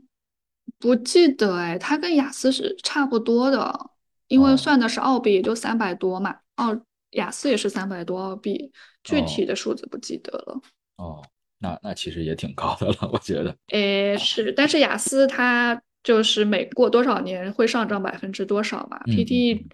[0.79, 3.91] 不记得哎，它跟雅思是差不多的，
[4.29, 6.37] 因为算的是澳币，也就三百多嘛。
[6.57, 6.81] 哦，
[7.13, 8.71] 雅思也是三百多澳币，
[9.03, 10.61] 具体的数字不记得了。
[10.97, 11.23] 哦，
[11.59, 13.55] 那那其实也挺高的了，我觉得。
[13.69, 19.65] 诶，是，但是雅思它就是每过多少年会上涨百分之多少嘛？PTE，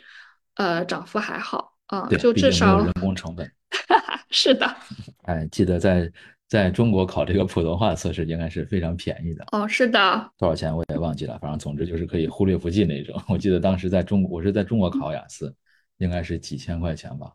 [0.55, 3.51] 呃，涨幅还好啊，就至少人工成本。
[4.31, 4.77] 是的，
[5.25, 6.11] 哎，记得在
[6.49, 9.67] 在中国考这个普通话测试应该是非常便宜的哦。
[9.67, 13.21] 是的，多少钱我也忘记了，反正总之就是可以忽略不计那种。
[13.29, 15.55] 我记得当时在中国，我是在中国考雅思，
[15.99, 17.33] 应该是几千块钱吧。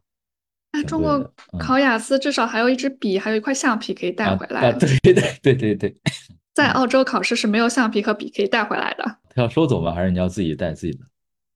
[0.71, 4.71] 那，中国考雅思至少还有一支笔，还有一块橡皮可以带回来。
[4.73, 5.95] 对对对对对，
[6.53, 9.03] 在澳洲考试是没有橡皮和笔可以带回来的。
[9.33, 9.91] 他要收走吗？
[9.93, 10.99] 还是你要自己带自己的？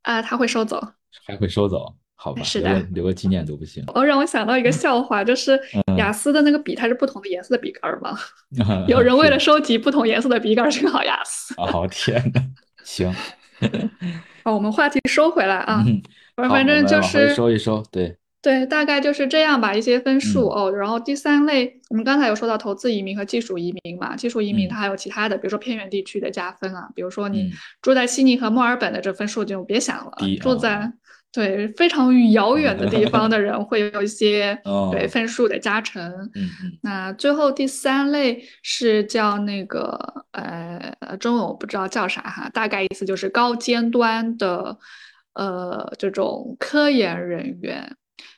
[0.04, 0.82] 啊，他会收走。
[1.26, 1.96] 还会收走？
[2.16, 3.84] 好吧，是的，留个纪念都不行。
[3.94, 5.60] 哦，让我想到一个笑话，就是
[5.98, 8.18] 雅思的那个笔，它是不同的颜色的笔杆吗？
[8.88, 11.54] 有人为了收集不同颜色的笔杆去考雅思。
[11.58, 12.42] 哦天呐，
[12.84, 13.14] 行。
[14.44, 15.84] 好，我们话题收回来啊。
[16.36, 19.74] 反正就是收一收，对对，大概就是这样吧。
[19.74, 24.16] 一些分数哦，然后第三类，我们刚才有说到投资移民和技术移民嘛。
[24.16, 30.92] 技术移民它还有其他的，比如说偏远地区的加分啊，比如说你住在悉尼和墨尔本的这分数就别想了，住在。
[31.32, 34.56] 对，非常遥远的地方的人会有一些
[34.92, 36.00] 对分数的加成。
[36.36, 36.78] 嗯嗯。
[36.84, 39.98] 那最后第三类是叫那个
[40.34, 44.78] 呃，中文我不知道叫啥哈，大概意思就是高尖端的
[45.34, 47.96] 呃这种科研人员。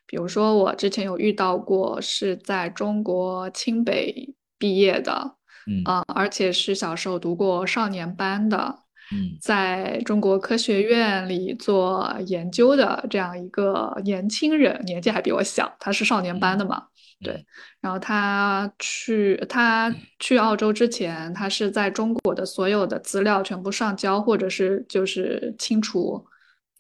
[0.08, 5.36] 比如说我之前有遇到过是在中国清北毕业的，
[5.67, 8.79] 嗯啊，而且是小时候读过少年班的。
[9.12, 16.84] 嗯，在中国科学院里做研究的这样一个年轻人，年纪还比我小，他是少年班的嘛？
[17.23, 17.45] 对。
[17.81, 26.25] 然后他去他去澳洲之前，他是在中国的所有的资料全部上交，或者是就是清除。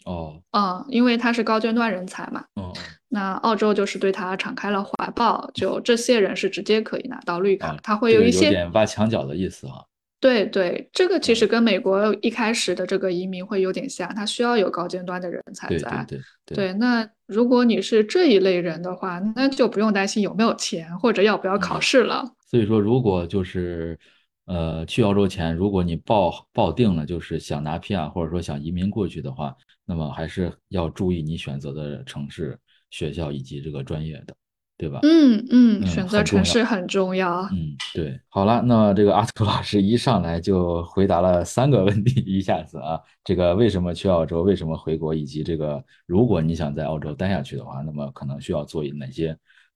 [0.05, 0.41] 哦。
[0.51, 2.43] 嗯，因为他是高尖端人才嘛。
[2.55, 2.73] 哦。
[3.09, 9.85] 那澳洲就是对他敞开了怀抱，就这些人是直接可以拿到绿卡，他会有一些有点挖墙脚的意思哈。
[10.19, 16.05] 对对，这个其实跟美国一开始的这个移民会有点像，他需要有高尖端的人才在。
[16.07, 16.55] 对对对。
[16.55, 22.25] 对，那如果你是这一类人的话，那就不用担心有没有钱或者要不要考试了。
[22.49, 23.97] 所以说，如果就是
[24.45, 29.53] 呃去澳洲前，如果你报报定了，就是想拿 PR 或者说想移民过去的话，
[29.85, 32.57] 那么还是要注意你选择的城市、
[32.89, 34.35] 学校以及这个专业的。
[34.77, 34.99] 对吧？
[35.03, 37.43] 嗯嗯，选择城市很重要。
[37.43, 38.19] 嗯，对。
[38.27, 49.33] 好了，那这个阿图老师一上来就回答了三个问题，一下子啊，这个为什么去澳洲，为什么回国，以及这个如果你想在澳洲待下去的话，那么可能需要做哪些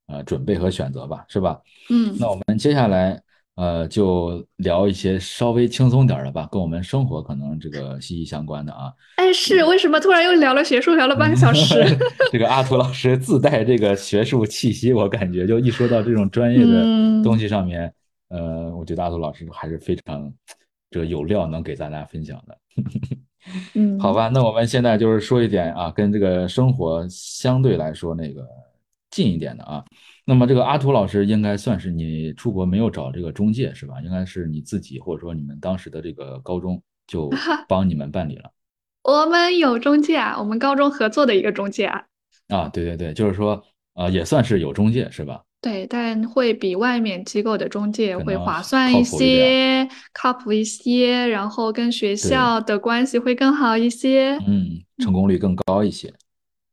[0.07, 1.61] 呃准备和选择吧，是吧？
[1.89, 3.23] 嗯，那我们接下来。
[3.59, 8.89] 呃，就聊一些稍微轻松点的吧，跟我们生活可能这个息息相关的啊。
[9.17, 11.75] 哎，是为什么突然又聊了学术，聊了半个小时？
[12.31, 17.93] 这个阿图老师自带这个学术气息，我感觉就一说到这种专业的东西上面，
[18.29, 20.31] 呃，我觉得阿图老师还是非常
[20.89, 22.57] 这个有料能给大家分享的。
[23.75, 28.47] 嗯，好吧，那我们现在就是说一点啊，跟这个生活相对来说那个
[29.11, 29.83] 近一点的啊。
[30.29, 33.95] 那么这个阿图老师应该算是你出国没有找这个中介是吧？
[34.05, 37.31] 应该是你自己或者说你们当时的这个高中就
[37.67, 38.51] 帮你们办理了。
[39.01, 42.03] 我们有中介啊，我们高中合作的一个中介啊。
[42.49, 43.63] 啊，对对对，就是说
[43.95, 45.41] 呃也算是有中介是吧？
[45.61, 56.13] 对，但会比外面机构的中介会划算一些，靠谱一些，然后跟学校的关系会更好一些，嗯，成功率更高一些。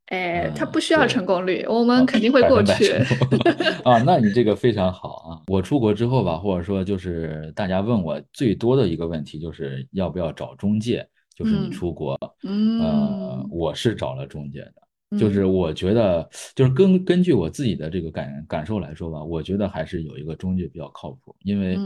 [0.06, 2.92] 哎，他不需要成功率，我们肯定会过去。
[3.84, 5.42] 啊，那你这个非常好啊！
[5.48, 11.06] 我出国之后吧，或者说就是大家问我最多的一个问题，就是要不要找中介？
[11.34, 21.78] 就是你出国，嗯，呃，我是找了中介的，就是我觉得，就是根根据我自己的这个感感受来说吧，我觉得还是有一个中介比较靠谱，因为，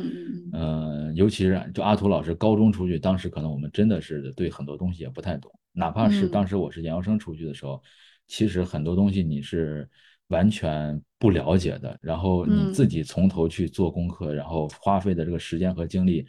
[0.53, 7.83] 呃，尤其是就阿图老师高中出去，当时可能我们真的是对很多东西也不太懂，哪怕是当时我是研究生出去的时候。
[8.31, 9.87] 其实很多东西你是
[10.29, 16.25] 完全不了解的，然后你自己从头去做功课，然后花费的这个时间和精力，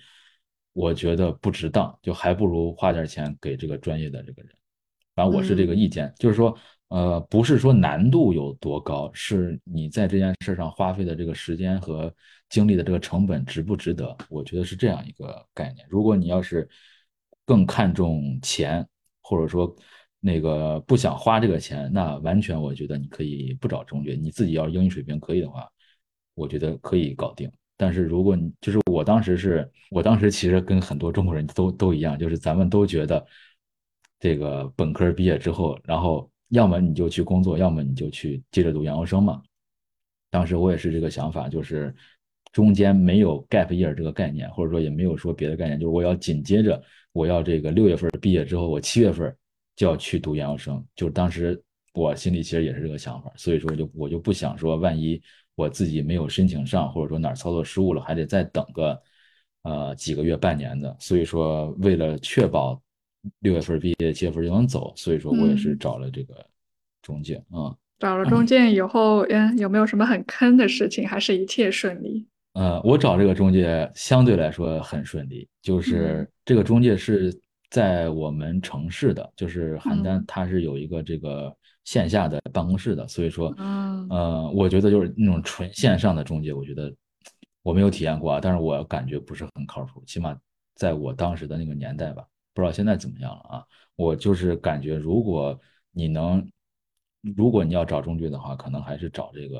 [0.74, 4.52] 我觉得不值当，就还不如花点钱给这个专业的这个人。
[5.14, 12.12] 反正我是这个意见，就是说，呃，不是说难度有多高，是你在这件事上花费的这个时间和
[12.50, 14.18] 精力的这个成本值不值得？
[14.28, 15.86] 我觉得是这样一个概念。
[15.88, 16.68] 如果你要是
[17.46, 18.84] 更看重钱，
[19.22, 19.72] 或者说。
[20.24, 25.68] 那个不想花这个钱，那完全我觉得你可以不找中介，你自己要是英语水平可以的话，
[26.36, 27.52] 我觉得可以搞定。
[27.76, 33.26] 但是如果你就是我当时是，我当时其实跟很多中国人都都一样，就是咱们都觉得
[34.20, 39.42] 这个本科毕业之后，然后要么你就去工作，要么你就去接着读研究生嘛。
[40.30, 41.92] 当时我也是这个想法，就是
[42.52, 46.80] 中间没有 gap year 这个概念，或者说也没有说别的概念，就是我要紧接着
[47.12, 49.36] 我要这个六月份毕业之后，我七月份。
[49.82, 51.60] 就要去读研究生，就是当时
[51.96, 55.20] 我心里其实也是这个想法，所以说就我就不想说，万一
[55.56, 59.02] 我自己没有申请上，或者说哪儿操作失误了，还得再等个
[59.64, 60.96] 呃几个月、半年的。
[61.00, 62.80] 所以说，为了确保
[63.40, 66.46] 六月份毕业、七月份就能走，所以说我也是找了这个
[67.02, 67.76] 中介啊。
[67.98, 71.08] 找了中介以后，嗯，有没有什么很坑的事情？
[71.08, 72.24] 还是一切顺利？
[72.54, 77.36] 呃，我找这个中介相对来说很顺利，就是这个中介是
[77.72, 81.52] 在我们城市的，就是邯郸，它是有一个这个
[81.84, 83.52] 线下的办公室的，所以说，
[84.12, 86.94] 呃，我觉得就是那种纯线上的中介，我觉得
[87.64, 90.38] 我没有体验过啊，但是我感觉不是很靠谱，起码
[90.76, 93.64] 在我当时的那个年代吧，不知道现在怎么样了啊。
[93.96, 95.60] 我就是感觉，如果
[95.92, 96.48] 你能，
[97.36, 99.60] 如果你要找中介的话，可能还是找这个。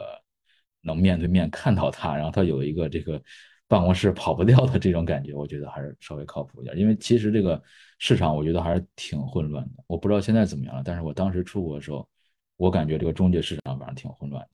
[0.84, 3.22] 能面对面看到他，然后他有一个这个
[3.68, 6.76] 办公室跑不掉的这种感觉，我觉得还是稍微靠谱一点。
[6.76, 7.62] 因为其实这个
[8.04, 10.82] 市场我觉得还是挺混乱的，我不知道现在怎么样了。
[10.84, 12.06] 但是我当时出国的时候，
[12.58, 14.50] 我感觉这个中介市场反正挺混乱的。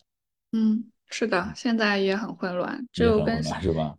[0.52, 3.42] 嗯，是的，现在也很混乱，只有跟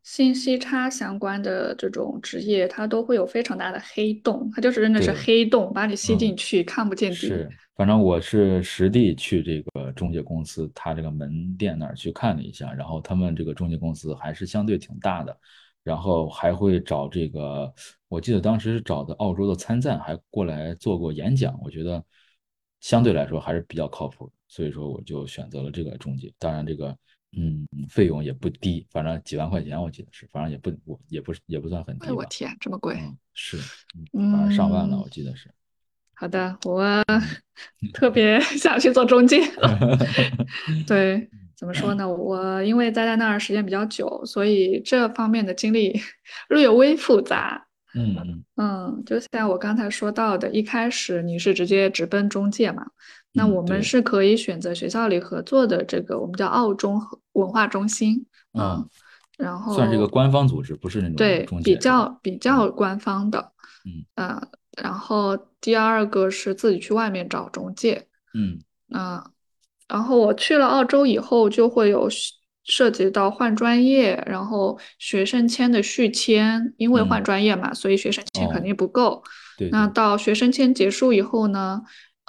[0.02, 7.32] 信息差相关的这种职业，它都会有非常大的黑洞，它就是真的是黑洞，把你吸进去，看不见底。
[7.74, 15.34] 反正我是实地去这个中介公司，他这个门店那儿去看了一下，然后他们这个中介公司还是相对挺大的，
[15.88, 17.72] 然后还会找这个，
[18.08, 22.04] 我记得当时是找的澳洲的参赞，还过来做过演讲，我觉得
[22.80, 26.30] 相对来说还是比较靠谱，所以说我就选择了这个中介。
[26.38, 26.94] 当然这个
[27.32, 32.08] 嗯费用也不低，反正几万块钱我记得是，反正也不我也不是也不算很低。
[32.08, 32.94] 哎我天，这么贵？
[33.32, 33.56] 是，
[34.12, 35.50] 反正上万了，我记得是。
[36.12, 37.02] 好的，我
[37.94, 39.38] 特别想去做中介。
[40.86, 42.08] 对，怎么说呢？
[42.08, 46.00] 我因为待在那儿时间比较久，所以这方面的经历
[46.48, 47.66] 略微复杂。
[47.94, 52.86] 嗯嗯嗯，就像我刚才说到的，一开始你是直接直奔中介嘛？
[53.32, 57.00] 那我们是可以选择学校里合作的这个，我们叫澳中
[57.32, 58.24] 文化中心。
[58.52, 58.88] 嗯，
[59.36, 63.52] 然后算是一个官方组织，不是那种对比较比较官方的。
[63.84, 64.46] 嗯啊。
[64.80, 69.28] 然后第二个是自己去外面找中介，嗯，那
[69.88, 72.08] 然后我去了澳洲以后，就会有
[72.64, 79.22] 涉及到换专业，然后学生签的续签，因为换专业嘛，所以学生签肯定不够。
[79.56, 81.80] 对，那到学生签结束以后呢，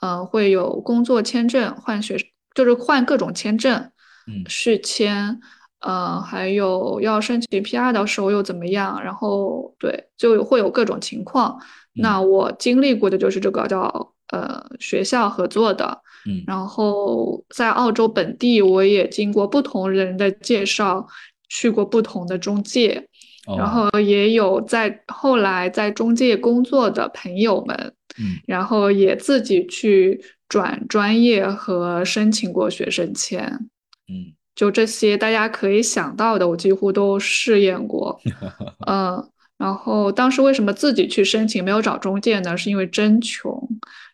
[0.02, 2.18] 呃，会有工作签证换学，
[2.56, 3.92] 就是换各种签证，
[4.28, 5.38] 嗯，续签，
[5.82, 9.04] 呃，还有要申请 PR 的时候又怎么样？
[9.04, 11.60] 然后对，就会有各种情况。
[11.94, 21.08] 那我经历过的就是这个叫呃学校合作的，嗯，然后在澳洲本地我也经过不同人的介绍
[21.48, 23.08] 去过不同的中介，
[23.58, 33.42] 然后也有在后来在中介工作的朋友们，嗯，然后也自己去转专业和申请过学生签，
[34.08, 38.20] 嗯，就这些大家可以想到的我几乎都试验过，
[38.88, 39.30] 嗯。
[39.60, 42.56] 然后当时为什么自己去申请没有找中介呢？
[42.56, 43.62] 是因为真穷，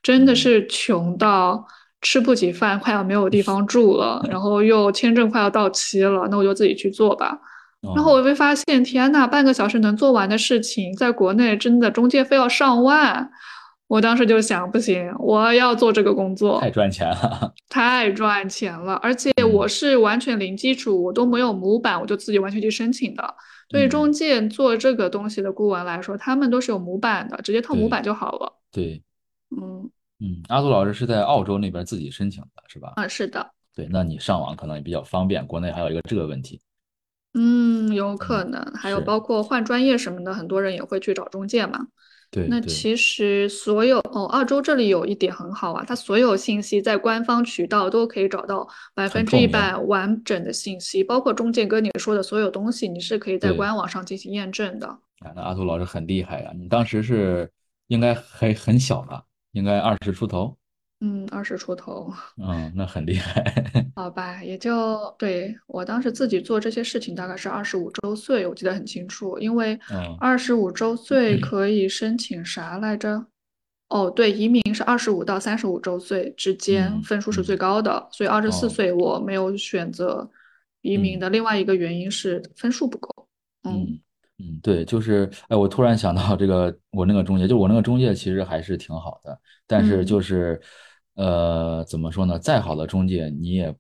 [0.02, 1.64] 真的是穷到
[2.06, 7.36] 吃不起饭，快要没有地方住了，然后又签证快要到期了，那我就自己去做吧。
[7.96, 13.28] 然后我会发现，天呐，半个小时能做完的事情，在国内真的中介费要上万。
[13.88, 23.36] 我当时就想，不行，我要做这个工作，太赚钱了， 太赚钱了，而且我是完全零基础，我都没有模板，我就自己完全去申请的。
[23.68, 28.54] 对中介做这个东西的顾问来说，他们都是有模板的，直接套模板就好了。
[28.72, 29.02] 对，
[29.56, 29.90] 嗯
[30.20, 32.94] 嗯，阿杜老师是在澳洲那边自己申请的，是吧？
[32.96, 33.52] 啊，是的。
[33.76, 35.46] 对，那你上网可能也比较方便。
[35.46, 36.62] 国内还有一个这个问题。
[37.34, 41.88] 嗯，有可能，还有包括换专业什么的，很多人也会去找中介嘛。
[42.32, 54.88] 对那其实所有哦，澳洲这里有一点很好啊，它所有信息在官方渠道都可以找到百分之一百完整的信息，包括中介跟你说的所有东西，你是可以在官网上进行验证的。
[54.88, 56.52] 啊，那阿图老师很厉害呀！
[56.56, 57.50] 你当时是
[57.88, 59.24] 应该还很小吧？
[59.56, 60.56] 应该二十出头。
[61.02, 63.44] 嗯，二十出头，嗯，那很厉害。
[63.96, 69.78] 好吧，也就对我当时自己做这些事情，大概是二十五周岁，我记得很清楚，因为
[70.20, 73.26] 二十五周岁可以申请啥来着？
[73.90, 80.30] 哦，对，移民是二十五到三十五周岁之间分数是最高的，所以二十四岁我没有选择
[80.82, 83.28] 移民的另外一个原因是分数不够。
[83.64, 84.00] 嗯
[84.40, 90.62] 嗯，对，就是哎，我突然想到这个，我那个中介，就我那个中介其实还是挺好的，但是就是。
[91.18, 92.38] 呃，怎么说呢？
[92.38, 93.74] 再好的中介，你也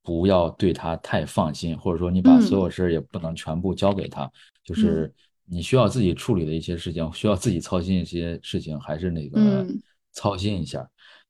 [0.00, 4.30] 不要对他太放心，或者说你把所有事儿也不能全部交给他。
[4.62, 5.12] 就是
[5.44, 9.66] 你需要自己处理的一些事情，需要自己操心一些事情，还是那个
[10.12, 10.88] 操心一下。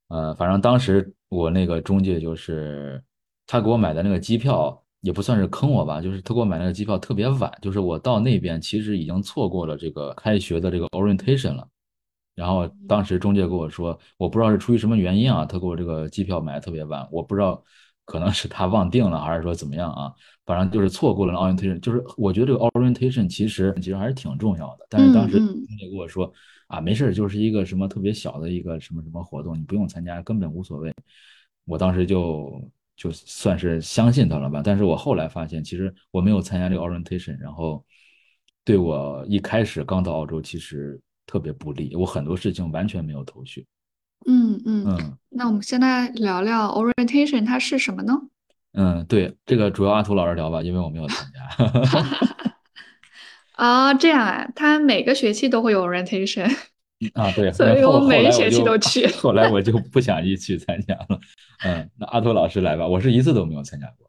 [0.08, 3.02] 呃，反正当时我那个中介就是
[3.46, 11.68] 他给我买的那个机票，也不算是坑我吧，就是他给我买那个机票特别晚，就是我到那边其实已经错过了这个开学的这个 orientation 了。
[12.34, 17.62] 然后当时中介跟我说，我不知道是出于什么原因啊，他给我这个机票买的特别晚，我不知道
[18.04, 20.12] 可能是他忘订了还是说怎么样啊，
[20.44, 21.78] 反正就是错过了 orientation。
[21.80, 26.32] 就是我觉得这个 orientation 其实其实还是挺重要的，但是当时中介跟我说
[26.66, 30.92] 啊，没事，就是一个什么特别小的一个什么什么活动，你不用参加，根本无所谓。
[31.64, 32.60] 我当时就。
[32.98, 37.84] 就算是相信他了吧，但是我后来发现，其实我没有参加这个 orientation，然后
[38.64, 43.64] 对我一开始刚到澳洲其实特别不利，我很多事情完全没有头绪。
[44.26, 48.14] 嗯嗯嗯，那我们现在聊聊 orientation 它是什么呢？
[48.72, 51.64] 嗯，对，这个主要阿图老师聊吧，因为我没有参加。
[53.54, 56.52] 啊，这样啊，他每个学期都会有 orientation。
[57.14, 59.06] 啊，对，所以我每一学期都 去。
[59.06, 61.20] 后来我就不想一去参加了。
[61.64, 64.07] 嗯，那阿托老师来吧，我是一次都没有参加过。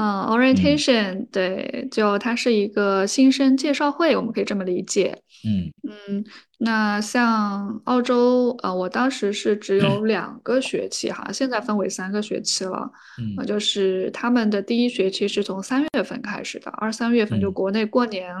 [0.00, 5.12] 嗯，orientation，对，就它是一个新生介绍会，我们可以这么理解。
[5.44, 6.24] 嗯嗯，
[6.58, 12.88] 那像澳洲，呃，我当时是只有两个学期哈，现在分为三个学期了。
[13.20, 18.32] 嗯，就是他们的第一学期是从三月份开始的，二三月份就国内过年，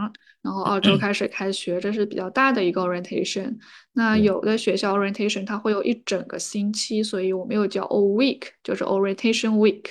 [0.42, 3.56] 然后澳洲开始开学，这是比较大的一个 orientation。
[3.94, 9.84] 那有的学校 orientation 它会有一整个星期，所以我们又叫 all week，就是 orientation week。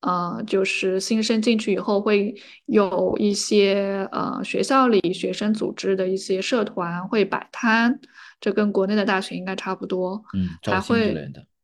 [0.00, 2.34] 呃，就是新生进去以后会
[2.66, 7.98] 有一些呃学校里学生组织的一些社团会摆摊，
[8.40, 10.22] 这跟国内的大学应该差不多。
[10.34, 11.16] 嗯，还会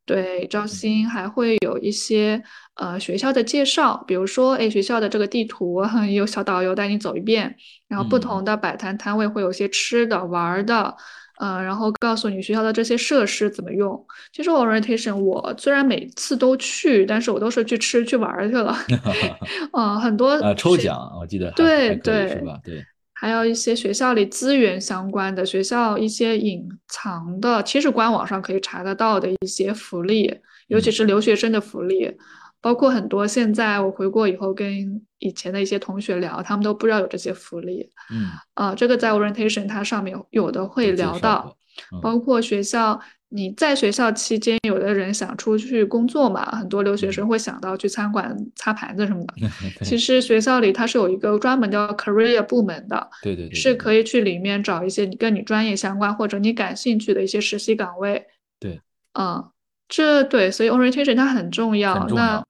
[0.05, 2.43] 对招新，还会有一些
[2.74, 5.82] 呃学校的介绍，比如说哎学校的这个地图
[6.12, 7.57] 有小导游带你走一遍，
[7.89, 10.97] 然后不同的摆摊摊位会有些吃的玩的。
[11.41, 14.07] 嗯，然后告诉你学校的这些设施怎么用。
[14.32, 18.76] 其实 orientation 我虽然每次都去，但是我都是去吃去玩去了。
[19.72, 22.61] 呃，很多呃抽奖，我记得对对是吧？
[22.64, 30.32] 对，还有一些学校里资源相关的，学校一些隐藏的，其实官网上可以查得到的一些福利，
[30.68, 32.16] 尤其是留学生的福利。
[32.64, 37.86] 包括很多现在我回国以后跟以前的一些同学聊，他们都不知道有这些福利。
[38.10, 41.54] 嗯，啊，这个在 orientation 它上面有的会聊到，
[42.00, 42.98] 包括学校
[43.28, 49.34] 你在学校期间，有的人想出去工作嘛，很多留学生会想到去餐馆擦盘子什么的。
[49.84, 58.24] 其实学校里它是有一个专门叫 career 部门的，对对对，是可以去里面找一些你跟你专业相关或者你感兴趣的一些实习岗位。
[58.58, 58.80] 对，
[59.12, 59.50] 嗯。
[59.97, 62.05] 这对，所以 orientation 它很重要。
[62.09, 62.42] 那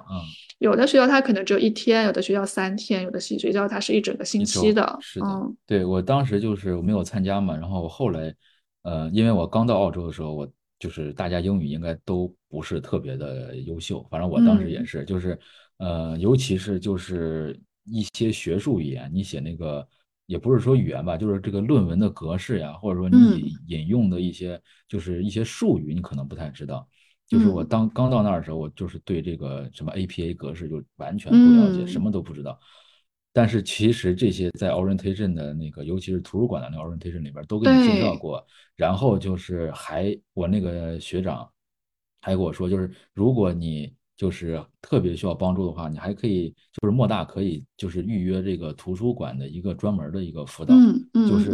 [0.61, 4.97] 有的学校它可能只有一天，有的学校三天，有的学校它是一整个星期的。
[5.03, 5.27] 是的，
[5.67, 8.35] 对我当时就是我没有参加嘛，然后我后来，
[8.83, 15.39] 呃，因为我刚到澳洲的时候，我就是大家英语应该都不是特别的优秀，反正我当时也是，就是
[15.77, 19.87] 呃，尤其是就是一些学术语言，你写那个
[20.25, 26.89] 也不是说语言吧，就是这个论文的格式呀，或者说你引用的一些就是一些术语，你可能不太知道。
[27.27, 32.59] 就是我当刚到那儿的时候，我就是对这个什么 APA 格式就完全不了解，什么都不知道。
[33.33, 38.47] 但是其实这些在 orientation 的那个，尤其是图书馆的那个 orientation 里边都给你介绍过。
[38.77, 41.51] 然后就是还我那个学长
[42.21, 50.75] 还跟我说，就是如果你就是特别需要帮助的话，你还可以就是莫大可以就是预约这个图书馆的一个专门的一个辅导。
[51.27, 51.51] 就是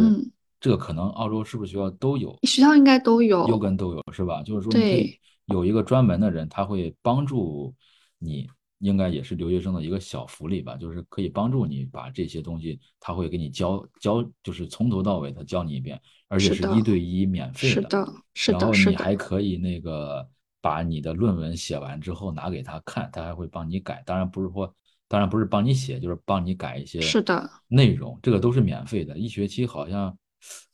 [0.59, 2.37] 这个可能澳洲是不是学校都有？
[2.43, 4.43] 学校应该都有，优根都有是吧？
[4.43, 5.17] 就是说对。
[5.45, 7.75] 有一个专门的人，他会帮助
[8.17, 17.73] 你，应该也是留学生的一个小福利吧，就是可以帮助你把这些东西，他会给你教教，就是从头到尾他教你一遍，而且是一对一免费的。
[17.73, 20.27] 是的，是的，然后你还可以那个
[20.61, 24.03] 把你的论文写完之后拿给他看，他还会帮你改。
[24.05, 24.73] 当然不是说，
[25.07, 29.17] 当然不是帮你写，就是帮你改一些是的内容，这个都是免费的。
[29.17, 30.17] 一学期好像。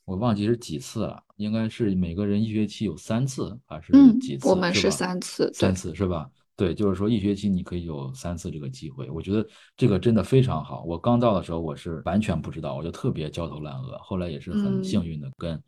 [0.07, 4.47] 我忘记是几次了，应该是每个人一学期有三次还是几次？
[4.47, 6.29] 我们是三次，三次是吧？
[6.55, 9.09] 对，就是说一学期你可以有三次这个机会。
[9.11, 9.45] 我觉得
[9.75, 10.81] 这个真的非常好。
[10.85, 13.97] 我刚到的时候我是完全不知道，我就特别焦头烂额。
[13.99, 15.61] 后来也是很幸运的跟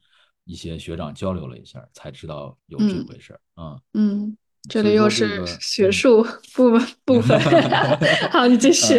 [0.46, 3.42] 一些学长交流了一下，才知道有这回事儿。
[3.58, 4.38] 嗯嗯，
[4.70, 6.26] 这里又是学术
[6.56, 6.72] 部
[7.04, 7.38] 部分。
[8.32, 8.98] 好，你继续。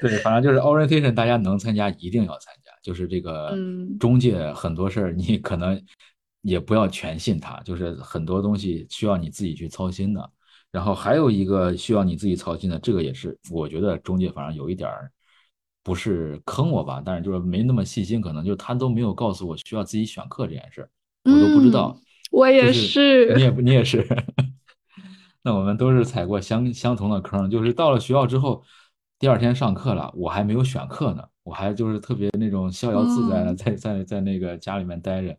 [0.00, 2.67] 对，反正就是 orientation，大家能参加一定要参加。
[2.88, 3.54] 就是这个
[4.00, 5.78] 中介很多事儿，你可能
[6.40, 10.30] 也不要全信他，就是很多东西需要你自己去操心的。
[10.72, 15.12] 然后还有一个需要你自己操心的，这个也是我觉得中介反正有一点儿
[15.82, 20.88] 不是坑我吧，但是就是没那么细心，可能就他都没有告诉我需要自己选课这件事，
[21.24, 21.94] 我都不知道。
[22.30, 24.08] 我也是，你也你也是。
[25.44, 28.64] 那我们都是踩过相相同的坑，就是到了学校之后，
[29.18, 31.28] 第二天上课了，我还没有选课呢。
[31.48, 35.34] 我还就是特别那种逍遥自在的，在在在那个家里面待着，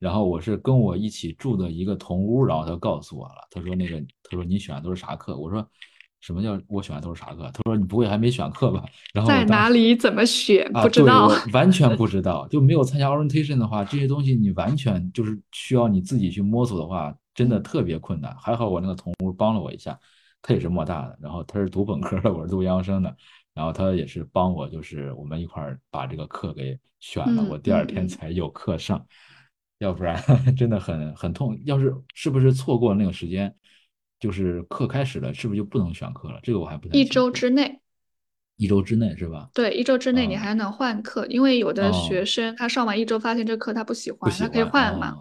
[0.00, 5.36] 然后我是跟我一起住的一个同屋，然后他告诉我了，他说那个他说你选的都是啥课？
[5.36, 5.64] 我说
[6.20, 7.48] 什么叫我选的都是啥课？
[7.54, 8.84] 他说你不会还没选课吧？
[9.14, 10.82] 然后在哪里怎么选啊？
[10.82, 18.36] 不知道， 完全不知道，就没有参加 orientation 的话，这些东西你完全就是需要你自己去摸索的话，真的特别困难。
[18.36, 19.96] 还好我那个同屋帮了我一下，
[20.42, 23.16] 他也是莫大的，然后他是读本科的，我是读研究生的。
[23.54, 29.06] 然后他也是帮我，就是我们一块儿把这个课给选了，我第二天才有课上，
[29.78, 30.16] 要不然
[30.56, 31.58] 真的很很痛。
[31.64, 33.54] 要是是不是错过那个时间，
[34.18, 36.40] 就是课开始了，是不是就不能选课了？
[36.42, 36.96] 这个我还不太。
[36.96, 37.80] 一周之内，
[38.56, 39.50] 一周之内是吧？
[39.52, 45.16] 对，一周之内你还能换课，因为有的学生他上完一周发现这课他不喜欢，他可以换嘛。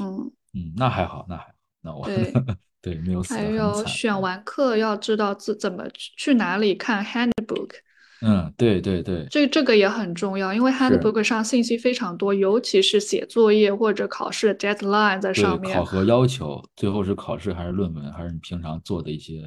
[0.00, 1.52] 嗯嗯，那还好，那还好，
[1.82, 2.08] 那我
[2.94, 2.96] 对。
[3.06, 7.70] 没有死还有选完课要知道自怎么去哪里看 handbook。
[8.22, 15.76] 嗯，对对对，这这个也很重要，因为 handbook 上信息非常多，尤其是写作业或者考试的 deadline 在上面。
[15.76, 19.42] 考核要求，最后是考试还是论文，还是你平常做的一些。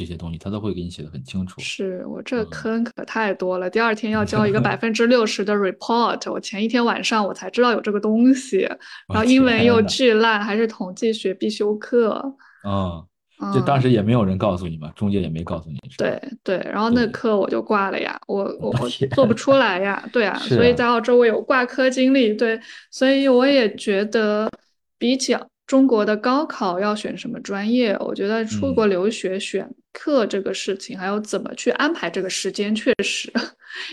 [0.00, 1.60] 这些东西他都会给你写的很清楚。
[1.60, 8.60] 是我这坑可太多了，第二天要交一个 百分之六十的 report，我前一天晚上我才知道有这个东西，
[9.12, 12.34] 然后英文又巨烂，还是统计学必修课。
[12.66, 13.06] 嗯，
[13.52, 15.78] 就当时也没有人告诉你嘛，中介也没告诉你。
[15.98, 22.58] 对对，然后那课我就挂了呀，我我我做不出来呀，对啊， 所以在澳洲我有挂科经历，对，
[22.90, 24.50] 所以我也觉得
[24.98, 29.70] 比较中国的高考要选什么专业，我觉得出国留学选。
[29.92, 33.32] 课这个事情，还有怎么去安排这个时间，确实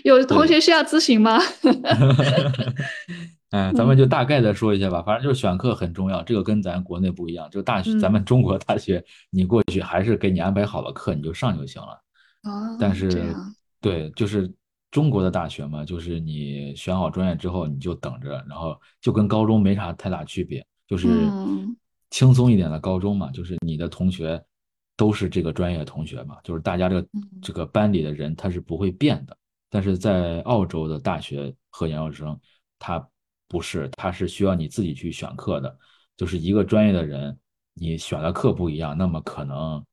[0.03, 1.39] 有同学需要咨询吗？
[3.51, 5.01] 嗯， 咱们就大概的说一下吧。
[5.01, 7.49] 反正就是选课很重要，这个跟咱国内不一样。
[7.49, 12.01] 就大学，咱们中国大学，你过去还是给你安排好了课，你就上就行了。
[12.43, 13.35] 哦，但是
[13.81, 14.51] 对，就是
[14.91, 21.07] 中国的大学嘛，就是你选好专业之后，你就等着，然后就跟高中没啥太大区别，就是
[22.11, 24.39] 轻松一点的高中嘛，就是你的同学。
[24.97, 27.07] 都是这个专业的同学嘛，就是大家这个
[27.41, 29.37] 这个班里的人他是不会变的。
[29.69, 32.39] 但是在澳洲的大学和研究生，
[32.79, 33.07] 他
[33.47, 35.77] 不是，他是需要你自己去选课的。
[36.15, 37.37] 就是一个专业的人，
[37.73, 39.85] 你选的课不一样，那么可能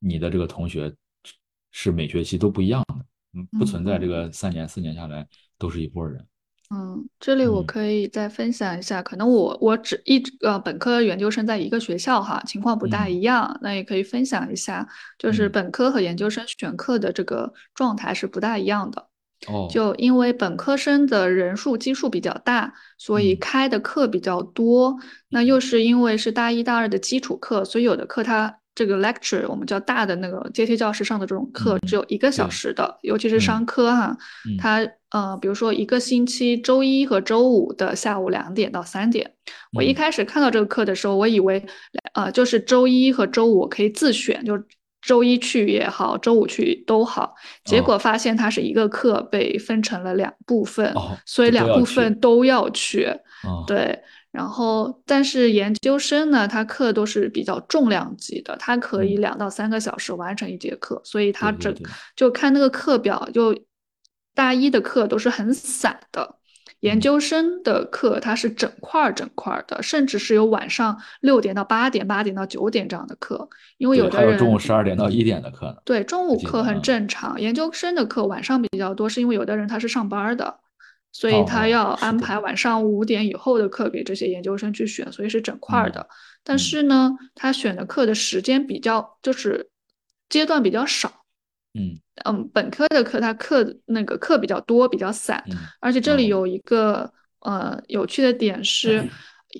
[0.00, 0.92] 你的这个同学
[1.70, 3.04] 是每学期都不一样的，
[3.34, 5.24] 嗯，不存在这个三年四年下来
[5.56, 6.26] 都是一拨人。
[6.70, 14.86] 嗯，这里我可以再分享一下，可能我我只一呃本科研究生在一个学校哈，情况不大一样，那也可以分享一下，
[15.18, 19.08] 就是本科和研究生选课的这个状态是不大一样的。
[19.46, 24.94] 哦，就因为本科生的人数基数比较大，所以开的课比较多，
[25.30, 28.58] 那又是因为是大一大二的基础课，所以有的课它。
[28.78, 34.16] 这个 lecture 我们叫大的那个阶梯教室上的这种课只有一个小时的，尤其是商科哈，
[34.56, 39.32] 它呃，比如说一个星期周一和周五的下午两点到三点。
[39.72, 41.60] 我一开始看到这个课的时候，我以为
[42.14, 44.56] 呃就是周一和周五可以自选，就
[45.02, 47.34] 周一去也好，周五去都好。
[47.64, 50.94] 结果发现它是一个课被分成了两部分，
[51.26, 53.12] 所以两部分都要去。
[53.66, 53.98] 对。
[54.30, 61.74] 然后，但是研究生呢，他课都是比较重量级的，他可以两到三个小时完成一节课，所以他整
[62.14, 63.58] 就看那个课表，就
[64.34, 66.36] 大一的课都是很散的，
[66.80, 73.48] 研究生的课它是整块整块的，甚至是有晚上六点到八点、八点到九点这样的课，
[73.78, 75.76] 因为有的人中午十二点到一点的课呢。
[75.84, 80.60] 对，中午课很正常，研究生的课晚上比较多，是因为有的人他是上班的。
[81.12, 86.06] 所以他要安排晚上五点以后的课给这些研究生去选，所以是整块的。
[86.44, 89.68] 但是呢，他选的课的时间比较就是
[90.28, 91.24] 阶段比较少。
[91.74, 95.44] 嗯嗯，本科的课他课那个课比较多，比较散。
[95.80, 99.08] 而且这里有一个呃有趣的点是，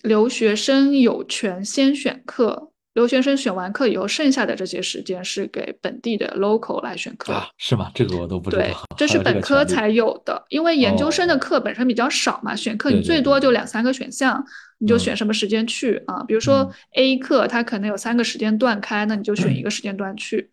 [0.02, 2.72] 留学生有权先选课。
[2.98, 7.48] 留学生选完课以后，剩下的这些时间是给本地的 local 来选课啊？
[7.56, 7.92] 是吗？
[7.94, 8.62] 这个我都不知道。
[8.62, 14.44] 对，这 是本科才有的，因为研究生的课本身比较少嘛，选课你最多就两三个选项，
[14.78, 16.24] 你就选什么时间去啊？
[16.24, 20.50] 比如说 A 课，它可能有三个时间段开，那你就选一个时间段去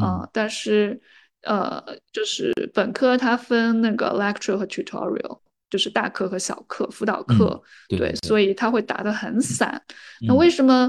[0.00, 0.24] 啊。
[0.32, 1.00] 但是
[1.42, 9.82] 呃，就是本科它分那个 lecture 和 tutorial，就是大课和小课辅导课，对，所以它会打得很散。
[10.28, 10.88] 那为什么？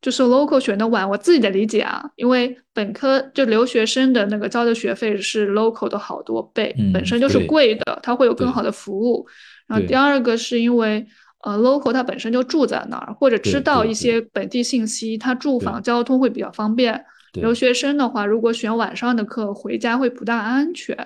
[0.00, 9.26] 就是 local 选的晚，我自己的理解啊，因为本科就留学生的那个交的学费是 local 的好多倍，本身就是贵的，它会有更好的服务。
[9.66, 11.06] 然后第二个是因为
[11.44, 17.04] 呃 local 它本身就住在那儿，或者知道一些本地信息，他住房交通会比较方便。
[17.34, 20.96] 留学生的话，如果选晚上的课，回家会不大安全，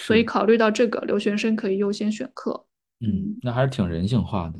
[0.00, 2.64] 所以考虑到这个，留学生可以优先选课。
[3.00, 4.54] 嗯，那还是挺人性化的。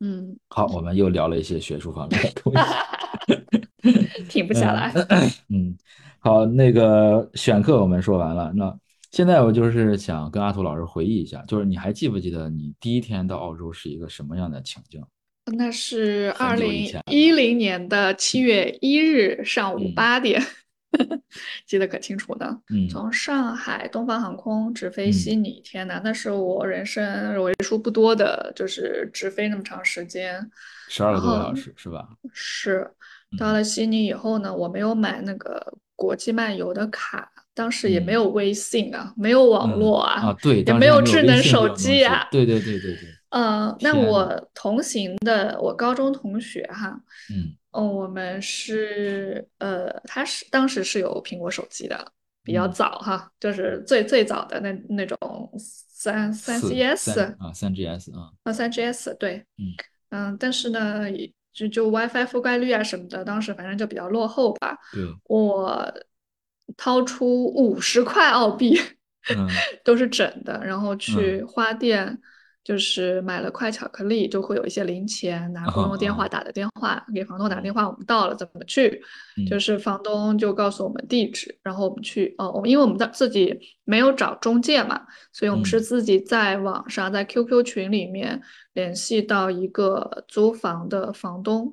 [0.00, 4.92] 嗯，好，我们又聊了一些学术方面的东西， 停不下来。
[5.48, 5.76] 嗯，
[6.18, 8.76] 好，那个选课我们说完了，那
[9.12, 15.02] 现在我就是想跟阿图老师回忆一下，就是你还记不记得你第一天到澳洲是一个什么样的情境？
[15.56, 20.42] 那是二零一零年的七月一日上午八点。
[21.66, 22.58] 记得可清楚呢。
[22.70, 30.50] 嗯，从上海东方航空直飞悉尼，天哪，那是我人生为数不多的，就是直飞那么长时间，
[30.88, 32.08] 十二个多小时是吧？
[32.32, 32.90] 是。
[33.38, 43.08] 到了悉尼以后呢，我没有买那个国际漫游的卡，当时也没有微信啊，没有网络啊，啊对，也没有智能手机啊，对对对对对。
[43.30, 47.00] 嗯，那我同行的我高中同学哈，
[47.34, 47.52] 嗯。
[47.76, 52.12] 哦，我们是呃，他是当时是有苹果手机的，
[52.42, 59.76] 比较早哈，就是最最早的那那种三三 GS 啊，三 GS 啊，啊三 GS 对，嗯
[60.08, 61.04] 嗯，但是呢，
[61.52, 64.78] 就就 WiFi 覆盖率啊什么的，当时反正就比较落后吧。
[64.94, 65.92] 对，我
[66.78, 68.80] 掏出五十块澳币，
[69.36, 69.46] 嗯，
[69.84, 72.18] 都是整的，然后去花店。
[72.66, 79.00] 就是买了块巧克力，就会有一些零钱，拿公用电话打的电话，给房东打电话，我们到了怎么去？
[79.48, 82.34] 就是房东就告诉我们地址，然后我们去。
[82.38, 85.00] 哦，我们因为我们的自己没有找中介嘛，
[85.32, 88.42] 所以我们是自己在网上在 QQ 群里面
[88.72, 91.72] 联系到一个租房的房东，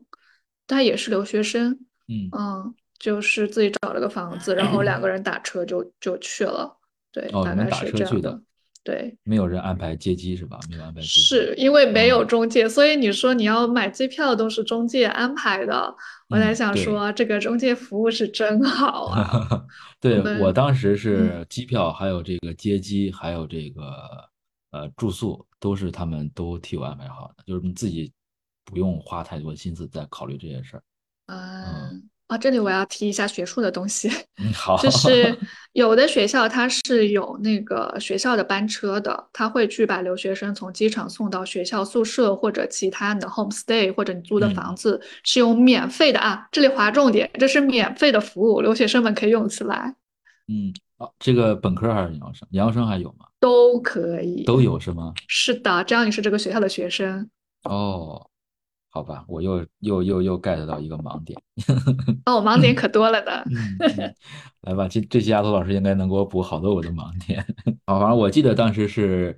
[0.68, 1.72] 他也是留学生，
[2.08, 6.78] 嗯，就是自己找了个房子，然后两个人打车就就去了，
[7.12, 8.40] 对，大概是这样的。
[8.84, 10.60] 对，没有人安排接机是吧？
[10.70, 15.96] 没有安排接机，是因为没有中介，所以你说你要买机票都是中介安排的。
[16.28, 19.66] 我在想说，这个中介服务是真好啊。
[20.02, 24.30] 对我当时是机票，还有这个接机，还有这个
[24.72, 28.12] 呃住宿，都是他们都替我安排好的，就是你自己
[28.66, 30.84] 不用花太多心思在考虑这些事儿。
[31.28, 32.10] 嗯。
[32.34, 34.10] 啊，这里我要提一下学术的东西。
[34.42, 35.38] 嗯，好，就是
[35.74, 46.48] 有的学校它是有那个学校的班车的，他会去把留学生从机场送到学校宿舍或者其他的 home stay，或者你租的房子是有免费的啊。
[46.52, 49.96] 这里划重点，这是免费的服务，留学生们可以用起来。
[50.48, 52.48] 嗯，啊，这个本科还是研究生？
[52.50, 53.28] 研究生还有吗？
[53.40, 55.14] 都可以，都有是吗？
[55.28, 57.30] 是的，只要你是这个学校的学生。
[57.66, 58.28] 哦。
[58.96, 61.42] 好吧，我又又又又 get 到一个盲点。
[62.26, 63.44] 哦，盲点可多了的。
[64.62, 67.44] 来吧，这这期丫头老师应该能给我补好多我的盲点。
[67.88, 69.36] 好，反正我记得当时是，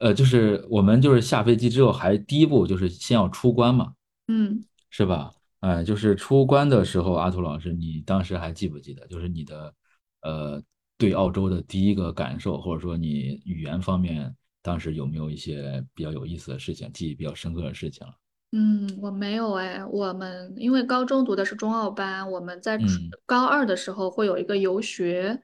[0.00, 3.94] 呃，就是我们就是下飞机之后，还第一步就是先要出关嘛。
[4.28, 5.32] 嗯，是吧？
[5.60, 9.06] 哎，就是出关的时候，阿图老师，你当时还记不记得？
[9.06, 9.74] 就是你的
[10.20, 10.62] 呃，
[10.98, 18.12] 对澳洲的第一个感受，或者说你语言方面当时有没有一些比较有意思的事情，记忆比较深刻的事情了？
[18.52, 22.76] 嗯，我没有哎，我们因为高中读的是中澳班，我们在
[23.24, 25.40] 高二的时候会有一个游学，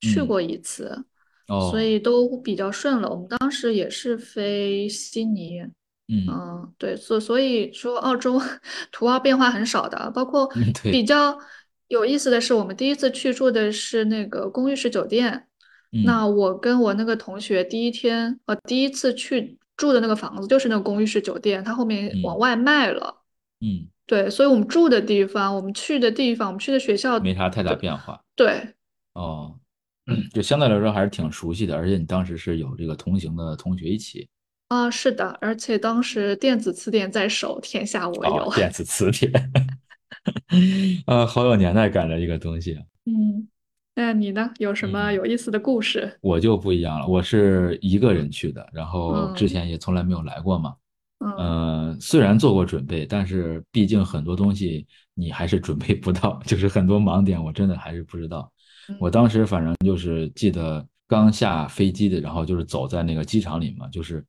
[0.00, 1.04] 去过一次，
[1.72, 3.10] 所以都比较顺了。
[3.10, 5.62] 我们当时也是飞悉尼，
[6.06, 8.40] 嗯，对，所所以说澳洲
[8.92, 10.48] 图澳变化很少的，包括
[10.80, 11.36] 比较
[11.88, 15.48] 有意思的是，我们第一次去住的是那个公寓式酒店，
[16.04, 19.58] 那我跟我那个同学第一天呃第一次去。
[19.76, 23.22] 住的那个房子就是那个公寓式酒店，它后面往外卖了。
[23.60, 28.20] 嗯，对，所以我们住的地方，我们去的地方，我们去的学校没啥太大变化。
[28.36, 28.74] 对，
[29.14, 29.58] 哦，
[30.32, 34.28] 就相对来说还是挺熟悉的，而且你当时是有这个同行的同学一起。
[34.68, 38.52] 啊，是的，而且当时电子词典在手，天下我有。
[38.54, 39.32] 电子词典，
[41.06, 42.78] 啊，好有年代感的一个东西。
[43.06, 43.48] 嗯。
[43.96, 44.50] 那你呢？
[44.58, 46.18] 有什么有意思的故事？
[46.20, 50.74] 我就不一样了，我是一个人去的，然后之前也从来没有来过嘛。
[51.38, 54.84] 嗯，虽然做过准备，但是毕竟很多东西
[55.14, 58.50] 你还是准备不到， 就是很多盲点我真的还是不知道。
[58.98, 64.22] 我当时反正就是记得刚下飞机的，然后就是走在那个机场里嘛，就是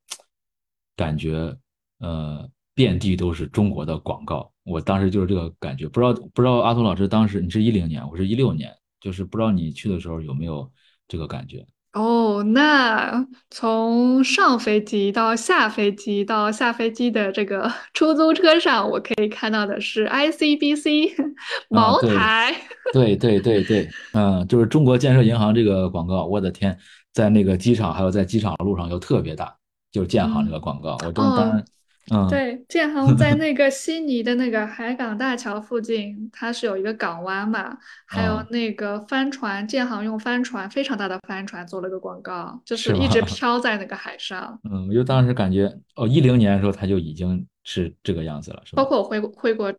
[0.94, 1.54] 感觉
[1.98, 5.88] 呃遍地都是中国的广告，我当时就是这个感觉。
[5.88, 8.72] 不知道不知道阿童老师当时你是一零年，我是一六年。
[9.06, 10.68] 就是不知道你去的时候有没有
[11.06, 12.42] 这个感觉哦？
[12.42, 21.14] 那从上飞机到下飞机到下飞机的这个 出租车上，我可以看到的是 ICBC
[21.70, 22.52] 茅台。
[22.92, 26.76] 对对对对，嗯，就是中国建设银行这个广告，我的天，
[27.12, 29.56] 在那个机场还有在机场路上又特别大，
[29.92, 31.64] 就是建行这个广告，我当当。
[32.12, 37.76] 嗯，对，建行在那个悉尼的那个海港大桥附近，它是有一个港湾嘛，
[38.06, 44.58] 还有那个帆船，建行用帆船非常大的帆船做了个广告，就是一直 飘在那个海上。
[44.70, 48.82] 嗯，我就当时感觉，哦，一零年的时候它就已经是这个样子了，是吧？
[48.82, 49.74] 包括我回回国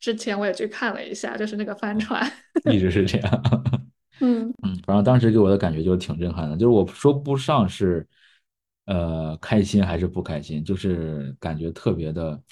[0.00, 2.28] 之前，我也去看了一下，就是那个帆船，
[2.72, 3.42] 一直是这样。
[4.20, 8.04] 嗯嗯，反正当时给我的感觉就是挺震撼的，就是我说不上是，
[8.88, 12.42] 呃，开心还是不开心，就是感觉特别的，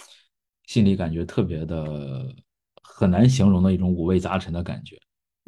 [0.64, 2.30] 心里感觉特别的
[2.82, 5.00] 很难形容的一种五味杂陈的感觉，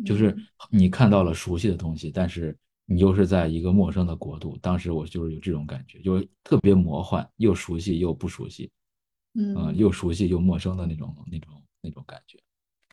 [0.02, 0.34] 就是
[0.70, 8.70] 你看到了熟悉的东西，但是你又是在一个陌生的国度，当时我就是有这种感觉，就是特别魔幻，又熟悉又不熟悉，
[9.34, 12.38] 嗯，又熟悉又陌生的那种那种那种感觉。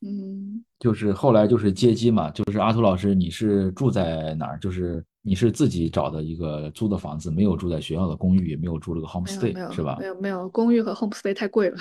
[0.05, 4.59] 嗯，就是后来就是接机嘛，就是阿图老师，你是住在哪儿？
[4.59, 9.97] 就是你是自己找的一个租的房子，没有住在学校的公寓，也没有住这个 homestay，是吧？
[9.99, 11.77] 没有没有，公寓和 homestay 太贵了。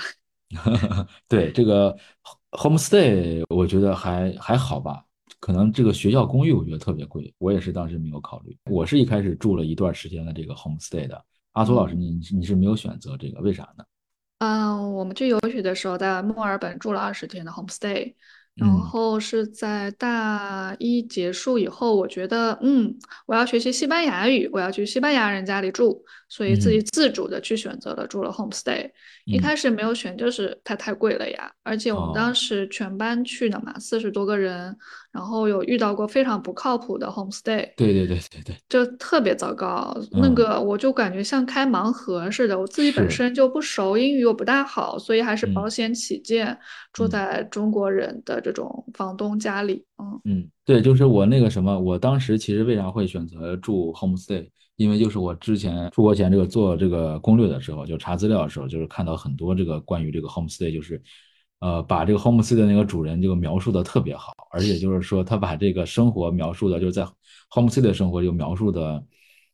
[1.27, 1.95] 对，这个
[2.51, 5.03] homestay 我觉得还还好吧，
[5.39, 8.57] 可能这个学校公寓我觉得特别贵，我也是当时没有考虑。
[8.71, 11.23] 我是一开始住了一段时间的这个 homestay 的。
[11.51, 13.83] 阿图老师，你你是没有选择这个，为啥呢？
[14.45, 18.13] 嗯，我们去游学的时候，在墨尔本住了二十天的 homestay，
[18.53, 28.91] 然后是在大一结束以后，我觉得，嗯，我要学习西班牙语，我要去西班牙人家里住，所以自己自主的去选择了住了 homestay。
[29.25, 34.75] 一开始没有选，就是它太贵了呀，而且我们当时全班去的嘛，四十多个人，
[35.11, 39.95] 然后有遇到过非常不靠谱的 homestay，对对对对对，就特别糟糕。
[40.11, 46.55] 那个我就感觉像开盲盒似的，我自己本身就不熟，英语又不大好，所以还是保险起见，
[46.93, 49.83] 住在中国人的这种房东家里。
[49.97, 54.47] 嗯嗯，对，就是我那个什么，我当时其实为啥会选择住 homestay？
[54.77, 61.01] 因为就是我之前出国前这个做这个攻略的时候，就查资料的时候，就是看到很多这个关于这个 homestay，就是，
[61.59, 67.07] 呃，把这个 homestay 的那个主人这个描述的特别好，而且就是说他把这个生活描述的，就是在
[67.51, 69.01] homestay 的生活就描述的，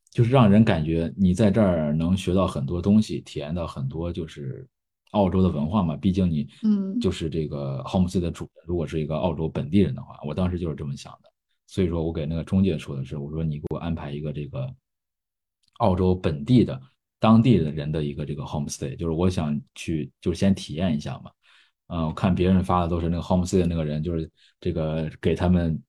[0.09, 4.67] 就是让人感觉你在这儿能学到很多东西，体验到很多就是
[5.11, 5.95] 澳洲的文化嘛。
[5.95, 11.29] 毕竟你，嗯，就是这个 homestay 的主人，如果是一个澳洲本地人的话，我当时就是这么想的。
[11.67, 14.67] 所以说我给那个中介说的是，我说你给我安排一个这个。
[15.81, 16.79] 澳洲本地的
[17.19, 21.31] 当地的人的一个这个 homestay，就是我想去，就是先体验一下嘛。
[21.87, 24.29] 嗯，我看别人发的都是那个 homestay 的那个人，就是
[24.59, 25.81] 这个给他们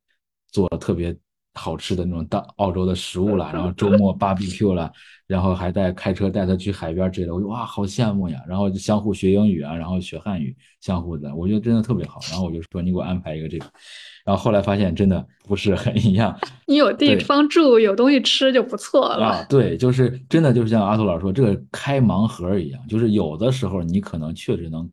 [0.49, 1.16] 做特别
[1.55, 4.91] 好吃的那种大澳洲的食物了， 然后周末 barbecue 了，
[5.27, 7.35] 然后还带开车带他去海边之类的。
[7.35, 8.43] 我就哇，好羡慕呀！
[8.49, 12.21] 然后就相互学英语啊，然后学汉语，相互的，我觉得真的特别好。
[12.31, 13.67] 然后我就说你给我安排一个这个。
[14.25, 16.39] 然后后来发现真的不是很一样。
[16.67, 19.27] 你有地方住，有东西吃就不错了。
[19.27, 24.89] 啊，对，就是真的，就是像阿图老师说，这个开盲盒一样，就是有的时候你可能确实能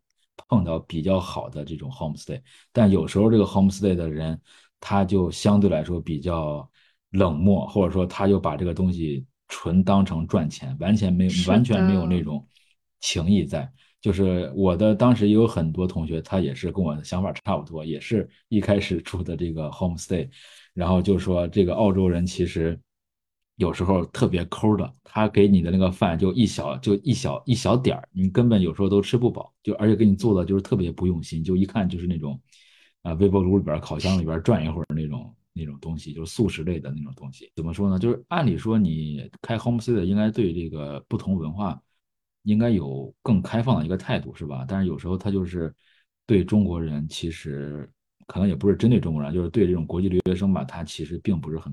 [0.48, 2.42] 碰到比较好的这种 homestay，
[2.74, 4.40] 但有时候这个 homestay 的人
[4.80, 6.70] 他就相对来说比较
[7.12, 12.46] 冷漠，或者说他就把这个东西纯当成赚钱，完全没有完全没有那种
[13.00, 13.72] 情谊在。
[14.02, 20.30] 就是我的当时也有很多同学，他也是跟我的想法差不多，也是一开始住的这个 homestay，
[20.74, 22.80] 然后就说这个澳洲人其实
[23.58, 32.40] 有时候特别抠的，他给你的那个饭就一小就一小一小点儿，你根本有时候都吃不饱，就而且给你做的就是特别不用心，就一看就是那种
[33.04, 37.52] 啊微波炉里边、烤箱里边转一会儿那种那种东西，就是素食类的那种东西。
[37.56, 38.00] 怎么说呢？
[38.00, 41.82] 就是按理说你开 homestay 的应该对这个不同文化。
[42.44, 44.66] 应该有更开放的一个态度，是吧？
[44.66, 45.72] 但是有时候他就是
[46.26, 47.88] 对中国人，其实
[48.26, 51.72] 可能也不是针对中国人，就是对这种国际留学生吧，他其实并不是很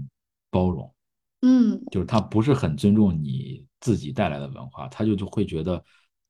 [0.50, 0.92] 包容。
[1.42, 5.82] 嗯，就是他不是很尊重你自己带来的文化，他就就会觉得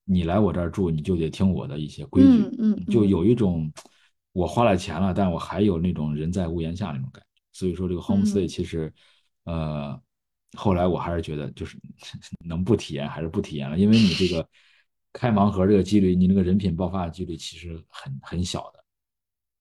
[0.04, 2.28] 你来我这儿住，你就得听我的一些规矩。
[2.28, 3.72] 嗯嗯，就有一种
[4.36, 7.42] 我花了钱了，但我还有那种人在屋檐下那种感觉。
[7.52, 8.92] 所以说，这个 homestay 其实，
[9.44, 10.00] 呃。
[10.56, 11.76] 后来我还是觉得，就是
[12.46, 14.48] 能不体验还是不体验了，因为你这个
[15.12, 18.84] 开盲盒这个几率，你那个人品爆发的几率其实很很小的。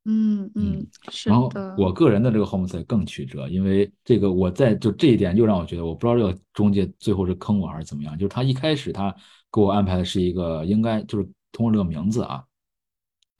[0.05, 0.87] 嗯嗯，
[1.25, 8.17] 然后我个人的这个 homestay 更曲折，因为这个我在就这一点又让我觉得，我不知道这个中介最后是坑我还是怎么样。
[8.17, 9.13] 就是他一开始他
[9.51, 12.41] 给我安排的是一个，应该就是通过这个名字啊，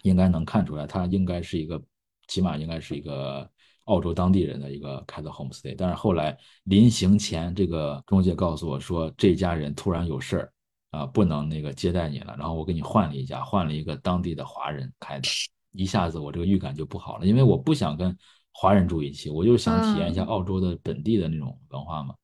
[0.09, 1.81] 应该能看出来，他应该是一个，
[2.27, 3.49] 起码应该是一个。
[3.85, 10.53] 澳洲当地人的一个开的 homestay，但是后来临行前，这个中介告诉我说，这家人突然有事儿
[10.89, 12.35] 啊，不能那个接待你了。
[12.35, 15.29] 然后我给你换了一家，换了一个当地的华人开的，
[15.71, 18.17] 一下子我这个预感就不好了，因为我不想跟
[18.51, 22.15] 华人住一起，我就想体验一下澳洲的本地的那种文化嘛。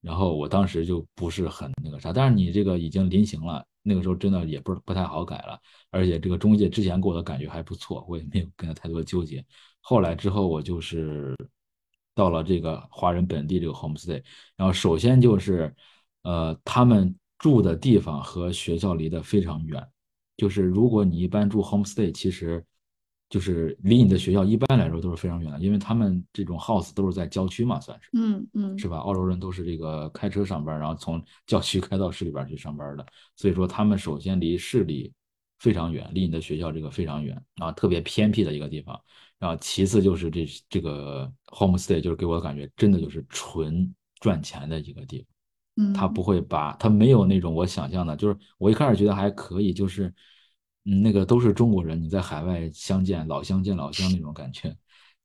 [0.00, 5.60] 然后我当时就不是很那个啥，但是你这个已经临行了，那个时候真的也不是不太好改了，
[5.90, 9.44] 而且这个中介之前给我的感觉还不错，我也没有跟他太多纠结。
[9.80, 11.36] 后来之后，我就是
[12.14, 14.22] 到了这个华人本地这个 homestay，
[14.56, 15.74] 然后首先就是，
[16.22, 19.86] 呃，他们住的地方和学校离得非常远，
[20.36, 22.64] 就是如果你一般住 homestay，其实
[23.34, 28.98] 就是离你的学校一般来说都是非常远的，因为他们这种 house 都是在郊区嘛，算是，嗯嗯，是吧？
[28.98, 33.04] 澳洲人都是这个开车上班，然后从郊区开到市里边去上班的，
[33.34, 35.12] 所以说他们首先离市里
[35.58, 38.96] 非常远，离你的学校这个非常远，然后特别偏僻的一个地方，
[39.40, 45.26] 然后其次就是这这个 homestay，就是给我的感觉真的就是纯赚钱的一个地方。
[45.76, 50.14] 嗯他不会把，他没有那种我想象的，就是我一开始觉得还可以，就是，
[50.84, 54.76] 嗯，那个都是中国人，你在海外相见，老乡见老乡那种感觉，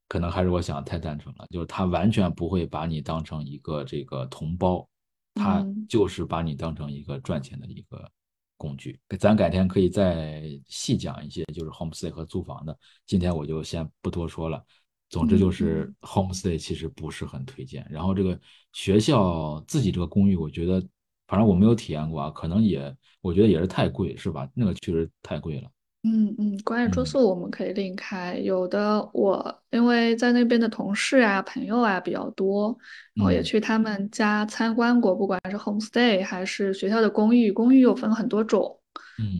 [0.07, 4.87] 可能还是我想的太单纯了，就是他完全不会把你当成一个这个同胞，
[5.35, 8.09] 他就是把你当成一个赚钱的一个
[8.57, 8.99] 工具。
[9.19, 14.63] 咱改天可以再细讲一些，就是 homestay 和租房的，今天我就先不多说了。
[15.09, 18.39] 总之就是 homestay 其实不是很推荐，然后这个
[18.73, 20.85] 学校自己这个公寓，我觉得
[21.29, 24.49] 反正我没有体验过啊，可能也我觉得也是太贵，是吧？
[24.55, 25.69] 那个确实太贵了。
[26.03, 32.75] 嗯嗯，关于住宿我们可以另开，有的我因为在那边的同事啊、朋友啊比较多，
[33.13, 38.79] 然后也去他们家参观过，不管是 homestay 还是学校的公寓，公寓又分很多种，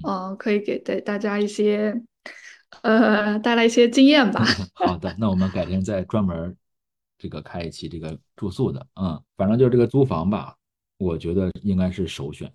[0.08, 2.02] 嗯，可以给大大家一些。
[2.84, 4.46] 呃，带来一些经验吧。
[4.76, 6.56] 好的，那我们改天再专门
[7.18, 10.56] 这个开一期这个住宿的，嗯，反正就是这个租房吧，
[11.00, 12.54] 我觉得应该是首选，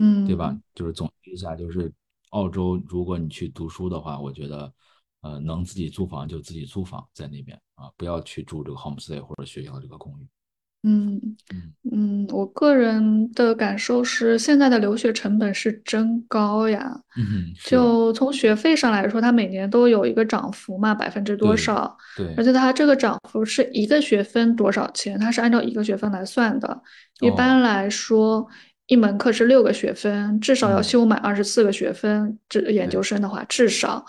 [0.00, 0.54] 嗯，对吧？
[0.74, 1.90] 就是总结一下，就是
[2.30, 4.74] 澳洲，如果你去读书的话，我觉得，
[5.20, 10.28] 呃，能自己租房就自己租房在那边啊，不要去住这个 homestay 或者学校这个公寓。
[10.84, 11.36] 嗯
[11.92, 16.92] 嗯我个人的感受是，现在的留学成本是真高呀。
[17.16, 21.96] 嗯，就从学费上来说，它每年都有一个涨幅嘛，百分之多少？
[22.16, 22.34] 对。
[22.36, 25.16] 而且它这个涨幅是一个学分多少钱？
[25.16, 26.82] 它是按照一个学分来算的。
[27.20, 28.44] 一般来说，
[28.88, 32.36] 一门课是六个学分，至少要修满二十四个学分。
[32.48, 34.04] 这研究生的话，至少。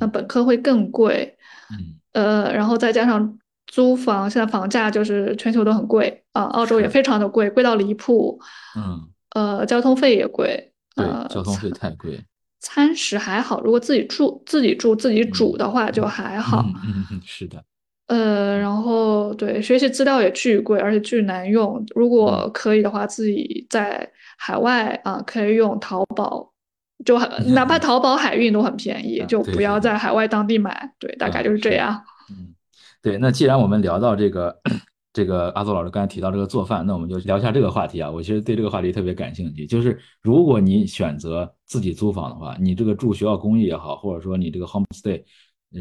[0.00, 1.36] 那本科会更贵。
[1.70, 1.94] 嗯。
[2.14, 3.38] 呃，然后再加上。
[3.66, 8.40] 租房现在房价就是全球都很贵啊，澳洲也非常的贵，贵到离谱。
[8.76, 9.00] 嗯，
[9.34, 10.72] 呃，交通费也贵。
[10.94, 12.18] 对，交通费太贵。
[12.60, 16.64] 餐食还好，如果自己住、自己住、自己煮的话就还好。
[16.84, 17.62] 嗯嗯，是的。
[18.08, 21.84] 呃，然后对，学习资料也巨贵，而且巨难用。
[21.94, 24.08] 如果可以的话，自己在
[24.38, 26.52] 海外啊，可以用淘宝，
[27.04, 27.18] 就
[27.52, 30.92] 哪怕淘宝海运都很便宜，就不要在海外当地买。
[30.98, 32.00] 对，大概就是这样。
[33.06, 34.60] 对，那既然我们聊到这个，
[35.12, 38.10] 这个阿祖老师刚才提到这个做饭，那我们就聊一下这个话题啊。
[38.10, 45.22] 我其实对这个话题特别感兴趣，就是如果你选择自己租房的话，你这个住学校公寓也好，或者说你这个 homestay。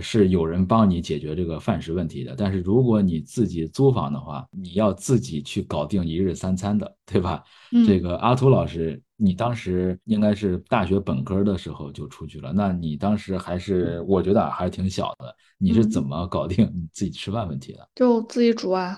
[0.01, 7.43] 是有人帮你解决这个饭食问题的，但是如果你自己租房的话，你要自己去搞定一日三餐的，对吧？
[7.85, 17.87] 这个阿图老师，你当时应该是大学本科的时候就出去了，那你当时还是我觉得还是挺小的，你是怎么搞定你自己吃饭问题的？
[17.95, 18.97] 就自己煮啊，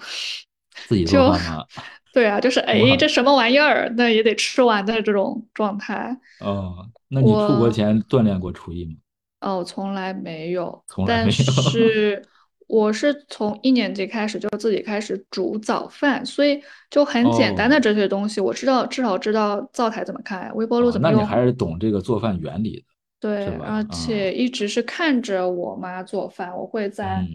[0.88, 1.66] 自己做饭吗？
[2.14, 3.94] 对啊，就是哎，这什么玩意儿？
[3.96, 6.18] 那也得吃完的这种状态。
[6.40, 8.94] 哦，那你出国前锻炼过厨艺吗？
[9.40, 11.26] 哦，从来没有，从来没有。
[11.26, 11.32] 但
[11.72, 12.28] 是
[12.68, 21.20] 我是从一年级开始就自己开始煮早饭，所以就很简单的这些东西，我知道至少知道灶台怎么开，微波炉怎么用。
[21.20, 22.86] 那你还是懂这个做饭原理的，
[23.20, 27.26] 对，而且一直是看着我妈做饭，我会在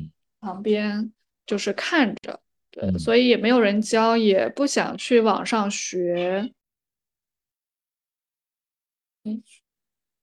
[0.41, 1.11] 旁边
[1.47, 2.39] 就是看着，
[2.71, 6.53] 对，所以也没有人教，也不想去网上学。
[9.25, 9.43] 嗯，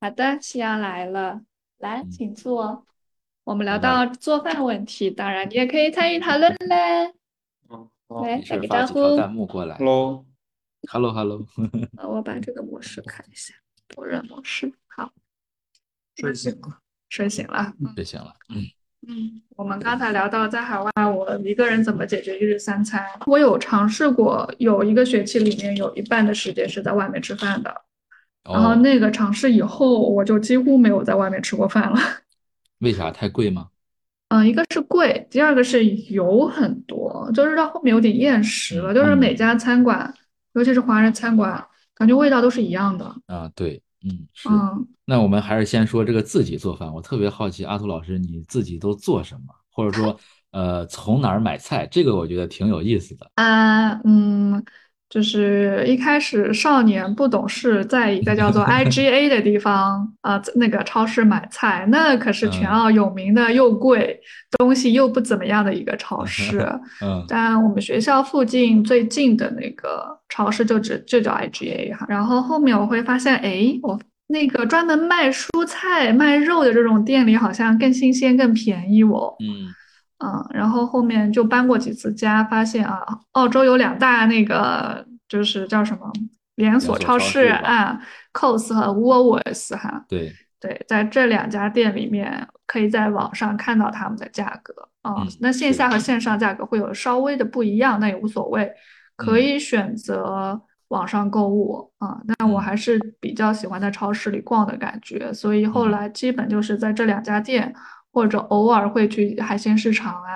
[0.02, 1.42] 好的，夕阳来了。
[1.80, 2.86] 来，请坐。
[3.46, 7.14] 我们聊到做饭问题，当然你也可以参与讨论嘞。
[8.22, 9.16] 来打个招呼。
[9.16, 9.78] 弹幕过来。
[9.78, 11.46] Hello，Hello，Hello。
[12.04, 13.54] 我把这个模式看一下，
[13.96, 14.74] 默认模式。
[14.88, 15.14] 好。
[16.16, 16.80] 睡醒了。
[17.08, 17.74] 睡醒了。
[17.96, 18.34] 睡醒了。
[18.50, 18.64] 嗯。
[19.08, 23.02] 嗯，我们刚才聊到在海外，我一个人怎么解决一日三餐。
[23.26, 27.84] 我有尝试过，有一个学期里面有一半的时间是在外面吃饭的。
[28.44, 31.98] 然后那个尝试以后，我就几乎没有在外面吃过饭了。
[32.80, 33.12] 为啥？
[33.12, 33.68] 太贵吗？
[34.30, 38.94] 嗯，一个是贵，第二个是油很多，就是到后面有点厌食了。
[38.94, 40.14] 就是每家餐馆，
[40.54, 41.66] 尤其是华人餐馆，
[41.96, 43.06] 感觉味道都是一样的。
[43.26, 44.48] 啊，对，嗯，是。
[45.06, 46.94] 那我们还是先说这个自己做饭。
[46.94, 50.16] 我特别好奇，阿图老师你自己都做什么，或者说，
[50.52, 51.88] 呃，从哪儿买菜？
[51.88, 53.30] 这个我觉得挺有意思的。
[53.36, 54.64] 啊，嗯。
[55.10, 64.20] 就是一开始少年不懂事，在一个叫做 IGA 的地方啊，那个超市买菜，那可是全澳有名的又贵，
[64.60, 66.60] 东西又不怎么样的一个超市。
[67.02, 72.06] 嗯，但我们学校附近最近的那个超市就只就叫 IGA 哈。
[72.08, 79.36] 然后后面我会发现，哎，我那个专门卖蔬菜、卖肉的这种店里好像更新鲜、更便宜哦。
[79.40, 79.74] 嗯
[80.24, 86.12] 嗯，然后后面就搬过几次家，发现啊，澳洲有两大那个就是叫什么
[86.56, 88.00] 连锁超市啊
[88.34, 90.06] ，Coles 和 Woolworths 哈。
[90.08, 95.26] 对对，在这两家店里面，可以在网上看到他们的价格啊。
[95.40, 98.72] 那线下和线上价格会有稍微的不一样，那也无所谓，
[99.16, 100.62] 可以选择。
[100.90, 107.72] 网上购物啊，那我还是比较喜欢在超市里逛的感觉，所以后来基本就是在这两家店，
[108.12, 110.30] 或者偶尔会去海鲜市场啊，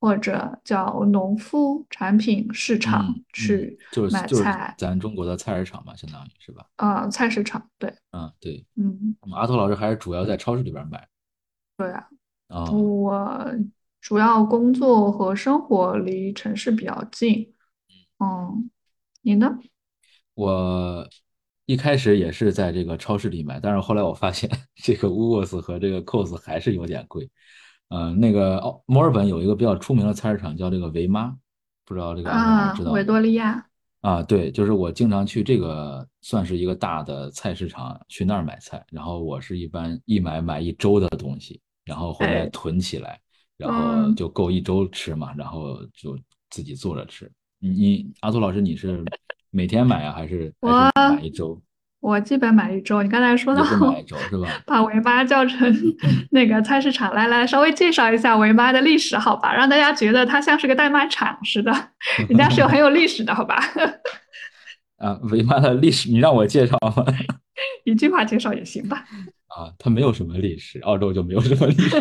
[0.00, 3.78] 或者叫农夫产品市场去
[4.10, 4.74] 买菜。
[4.78, 6.66] 咱中国的菜市场嘛，相当于是吧？
[6.76, 7.92] 啊，菜市场，对。
[8.12, 8.64] 嗯，对。
[8.76, 11.08] 嗯，阿拓老师还是主要在超市里边买。
[11.76, 12.08] 对啊。
[12.48, 12.70] 啊。
[12.70, 13.46] 我
[14.00, 17.54] 主要工作和生活离城市比较近。
[18.18, 18.70] 嗯，
[19.22, 19.58] 你呢？
[20.34, 21.08] 我
[21.68, 24.48] 一开始也是在这个超市里买，但是后来我发现
[24.82, 27.28] 这个 Woolworths 和这个 Coles 还是有点贵。
[27.90, 31.36] 嗯，那个哦，墨尔本有一个比较出名的菜市场叫这个维妈，
[31.84, 33.62] 不知道这个啊，知道维多利亚
[34.00, 38.82] 啊，对，就是我经常去这个算是一个大的菜市场，去那儿买菜。
[38.90, 43.20] 然后我是一般一买买一周的东西，然后回来囤起来，
[43.58, 47.30] 然后就够一周吃嘛，然后就自己做着吃。
[47.58, 49.04] 你你阿图老师你是？
[49.50, 50.68] 每天买啊，还是还
[51.08, 51.60] 是买一周？
[52.00, 53.02] 我基本买一周。
[53.02, 54.48] 你刚才说的买一周是吧？
[54.66, 55.74] 把维妈叫成
[56.30, 59.52] 那个菜市场，来来，稍微介绍一下维妈的历史，好吧？
[59.52, 61.72] 让大家觉得它像是个代卖场似的，
[62.28, 63.56] 人家是有很有历史的，好吧？
[64.98, 67.04] 啊，维妈的历史，你让我介绍吗？
[67.84, 69.04] 一句话介绍也行吧？
[69.48, 71.96] 啊，它没有什么历史，澳洲就没有什么历史。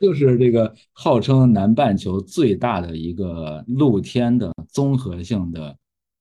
[0.00, 5.76] 就是这个号称南半球最大的一个露天的综合性的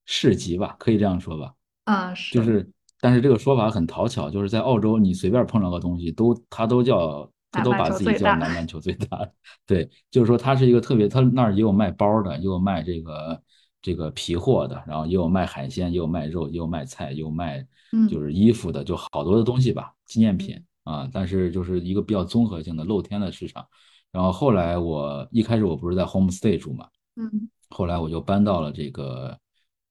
[0.05, 1.53] 市集吧，可以这样说吧？
[1.85, 2.33] 啊，是。
[2.33, 2.69] 就是，
[2.99, 9.27] 但是这个说法很讨巧，就是在澳洲，你随便碰到个东西，都它都叫，它都把自己叫南半球最大。
[9.65, 13.41] 对，就是说它是一个特别，它那儿也有卖包的，也有卖这个
[13.81, 17.65] 这个皮货的，然后也有卖海鲜，也有卖肉，也有卖菜，也有卖
[18.09, 20.61] 就是衣服的，就好多的东西吧，纪念品。
[20.91, 23.65] 啊，但是就是一个比较综合性的露天的市场，
[24.11, 26.85] 然后后来我一开始我不是在 homestay 住嘛，
[27.15, 29.37] 嗯，后来我就搬到了这个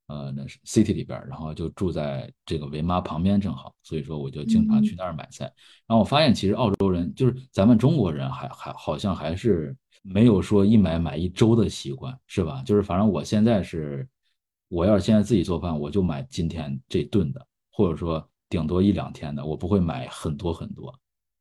[0.09, 5.45] 呃那是 city 里边，然后就住在这个维妈旁边正好，所以说我就经常去那儿买菜。
[5.87, 12.63] 然后我发现其实澳洲人就是咱们中国人还还好像还是没有说一买买一周的习惯，是吧？
[12.67, 14.07] 就是反正我现在是，
[14.69, 18.30] 我要是现在自己做饭，我就买今天这顿的，或者说。
[18.51, 20.95] 顶多一两天的，我不会买很多很多。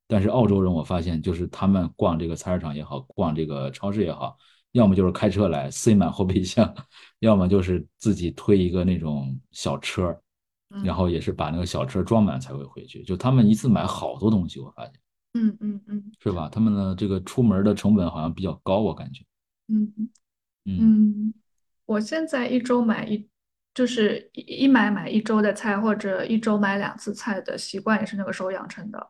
[0.08, 4.38] 但是澳洲人，我发现就是他们逛这个菜市场也好，逛这个超市也好，
[4.72, 6.74] 要么就是开车来塞满后备箱，
[7.20, 10.16] 要么就是自己推一个那种小车，
[10.84, 13.04] 然后也是把那个小车装满才会回去。
[13.04, 14.94] 就他们一次买好多东西，我发现，
[15.34, 16.48] 嗯嗯嗯，是吧？
[16.50, 19.24] 他们的这个出门的成本好像比较高，我感觉。
[19.68, 20.10] 嗯嗯
[20.66, 21.34] 嗯，
[21.86, 23.28] 我现在一周买一。
[23.80, 29.08] 就是一买买一周的菜，或者一周买两次菜的习惯，也是那个时候养成的。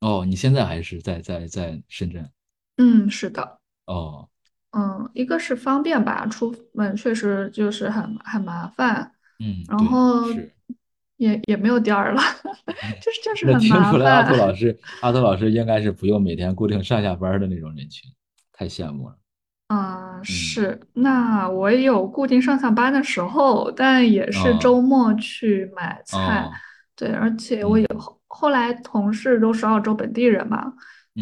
[0.00, 2.26] 哦，你现在还是在在在深圳？
[2.78, 3.58] 嗯，是的。
[3.84, 4.26] 哦，
[4.72, 9.12] 嗯，一个是方便吧，出门确实就是很很麻烦。
[9.38, 10.22] 嗯，然后
[11.18, 12.22] 也也没有第二了，
[13.02, 13.68] 就是就是很麻烦。
[13.68, 18.10] 听出来，阿杜老师，阿杜老师应该是不用每天固定上下班的那种人群，
[18.50, 19.16] 太羡慕了。
[19.68, 26.48] 啊，是，那我也有固定上下班的时候，但也是周末去买菜。
[26.94, 30.72] 对，而且我有后后来同事都是澳洲本地人嘛，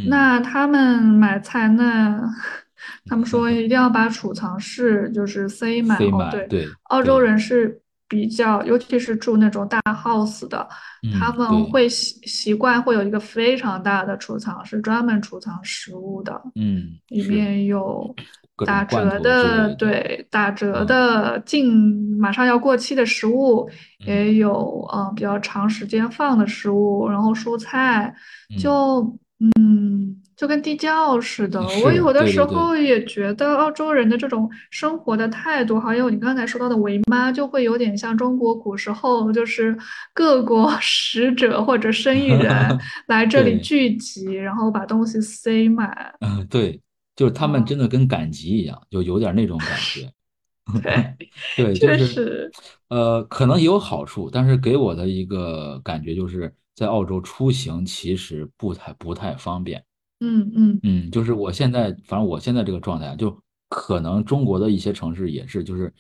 [0.09, 2.21] 那他们买菜，那
[3.07, 5.99] 他们说一定要把储藏室就是塞满。
[5.99, 7.81] 哦，对，澳洲人是。
[8.07, 10.69] 比较，尤其是住那种大 house 的，
[11.19, 16.41] 他们会习习惯会有一个非常大的储藏室，专门储藏食物的。
[16.55, 18.15] 嗯，里面有
[18.67, 23.69] 打折的，对，打折的近马上要过期的食物，
[24.07, 28.15] 也有嗯比较长时间放的食物，然后蔬菜，
[28.59, 29.19] 就
[29.57, 30.21] 嗯。
[30.37, 39.79] 就跟地窖似的，我有的时候也觉得澳洲人的这种生活的态度，还有你刚才说到的维妈，就会有点像中国古时候，就是
[40.13, 42.53] 各国 使者或者生意人
[43.07, 45.89] 来这里聚集，然后把东西塞满。
[46.19, 46.81] 嗯，对，
[47.17, 50.13] 就是他们真的跟赶集一样，就有点那种感觉。
[51.57, 52.51] 对，就是，
[52.89, 59.85] 呃，可能也有好处，但是给我的一个感觉就是在澳洲出行其实不太不太方便。
[60.21, 63.39] 嗯嗯嗯，就是我现在，反正我现在这个状态，就
[63.69, 65.93] 可能中国的一些城市也是，就是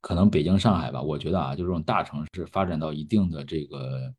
[0.00, 4.14] 可能北京、上海吧，我觉得啊，就这种大城市发展到一定的这个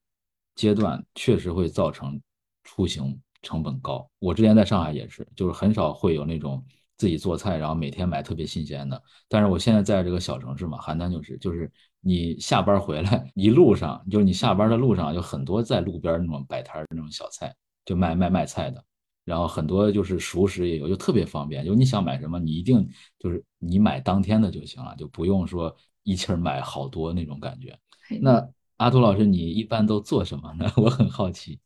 [0.56, 2.20] 阶段确实会造成
[2.66, 4.06] 出行成本高。
[4.20, 6.62] 我之前在上海也是，就是很少会有那种
[6.98, 9.02] 自己做菜，然后每天买特别新鲜的。
[9.30, 11.72] 但是我现在在这个小城市嘛，邯郸就是，就是
[12.02, 17.56] 你下班回来一路上，就是你下班的路上有很多在路边那种摆摊那种小菜，
[17.86, 18.84] 就卖卖卖菜的。
[19.24, 21.66] 然后很多就是熟食也有，就特别方便。
[21.66, 22.88] 就你想买什么，你一定
[23.20, 27.78] 就是你买当天的就行了，就不用说一气儿买好多那种感觉。
[28.22, 28.46] 那
[28.78, 30.72] 阿图老师，你一般都做什么呢？
[30.78, 31.60] 我很好奇。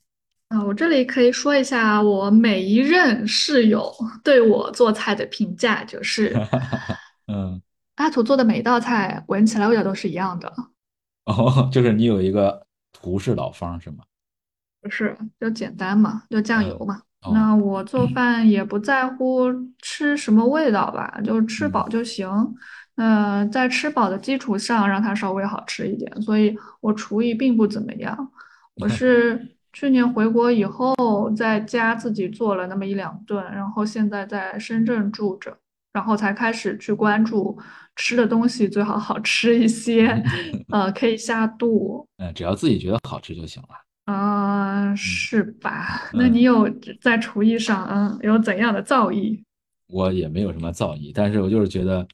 [0.51, 3.89] 啊，我这里可以说一下我每一任室友
[4.21, 6.35] 对我做菜的评价，就是，
[7.31, 7.61] 嗯，
[7.95, 10.53] 阿土做的每一道菜闻起来味道都是一样的。
[11.25, 14.03] 哦，就是你有一个图式老方是吗？
[14.81, 17.01] 不是，就简单嘛，就酱油嘛。
[17.31, 19.45] 那我做饭也不在乎
[19.79, 22.27] 吃什么味道吧，就吃饱就行。
[22.95, 26.21] 呃，在吃饱的基础上，让它稍微好吃一点。
[26.21, 28.31] 所以我厨艺并不怎么样。
[28.75, 35.57] 我是去年回国以后，在家自己做了那么一两顿，然后现在在深圳住着，
[35.93, 37.57] 然后才开始去关注
[37.95, 40.07] 吃的东西最好好吃一些，
[40.71, 42.05] 呃，可以下肚。
[42.17, 43.69] 嗯，只要自己觉得好吃就行了。
[44.13, 46.09] 啊，是吧？
[46.13, 46.69] 那你有
[46.99, 49.41] 在厨艺上，嗯，有怎样的造诣？
[49.87, 52.05] 我也没有什么造诣，但是我就是觉得，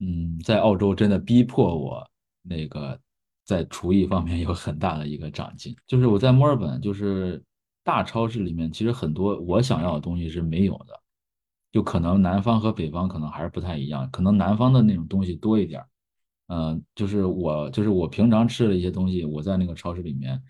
[0.00, 2.06] 嗯，在澳洲真的逼迫我
[2.42, 2.98] 那个
[3.44, 5.74] 在厨艺方面有很大的一个长进。
[5.86, 7.42] 就是我在墨尔本，就是
[7.82, 11.00] 大超市里面，其实很多我想要的东西是没有的，
[11.72, 15.84] 就可能南方和北方可能还是不太一样，可能南方的那种东西多一点
[16.48, 20.42] 嗯，就是我就是我平常吃的一些东西，我在那个超市里面。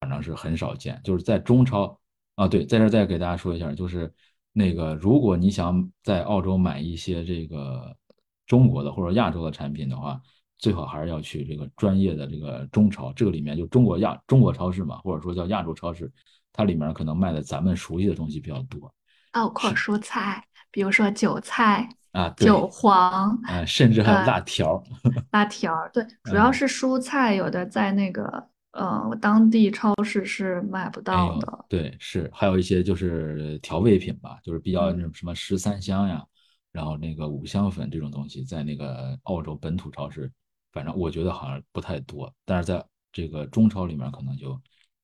[0.00, 1.98] 反正是很少见，就是在中超
[2.34, 4.12] 啊，对，在这再给大家说一下，就是
[4.52, 7.96] 那个如果你想在澳洲买一些这个
[8.46, 10.20] 中国的或者亚洲的产品的话，
[10.58, 16.10] 最好还是要去这个专业的这个中超，这个里面就中国亚中国超市嘛，或者说叫亚洲超市，
[16.52, 18.92] 它里面可能卖的咱们熟悉的东西比较多，
[19.32, 24.82] 包括蔬菜，比如说韭菜啊，韭黄，啊，甚至还有辣条，
[25.32, 28.48] 辣条，对， 主要是蔬菜，有的在那个。
[28.78, 31.64] 嗯，当地超市是买不到的。
[31.66, 36.22] 对，是还有一些就是调味品吧，就是比较那种什么十三香呀，
[36.72, 40.30] 然后那个五香粉这种东西，在那个澳洲本土超市，
[40.76, 44.60] 反正我觉得好像不太多，但是在这个中超里面可能就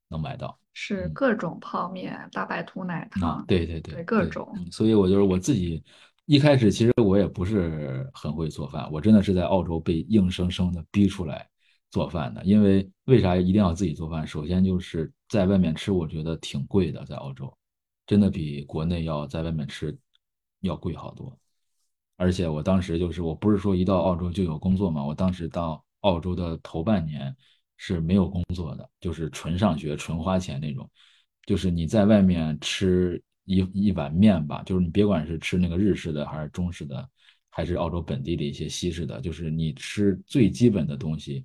[0.09, 0.59] 能买到。
[0.75, 4.55] 是各种泡面、大白兔奶糖，对对对，各种。
[4.71, 5.83] 所以我就是我自己
[6.27, 11.49] 一开始其实我也不是很会做饭，我真的是在澳洲被硬生生的逼出来。
[11.91, 14.27] 做饭的，因为为啥一定要自己做饭？
[14.27, 17.55] 首先就是在外面吃，我觉得挺贵的，在澳洲，
[18.07, 19.95] 真的比国内要在外面吃
[20.61, 21.39] 要贵好多。
[22.17, 27.35] 而且我当时就是，我不是说一到澳洲就有工作嘛，我当时到澳洲的头半年
[27.77, 30.89] 是没有工作的，就是纯上学、纯花钱那种。
[31.47, 37.09] 就是你在外面吃一一碗面吧，就是你别管是吃那个日式的，还是中式的，
[37.51, 41.45] 还是澳洲本地的一些西式的，就是你吃最基本的东西。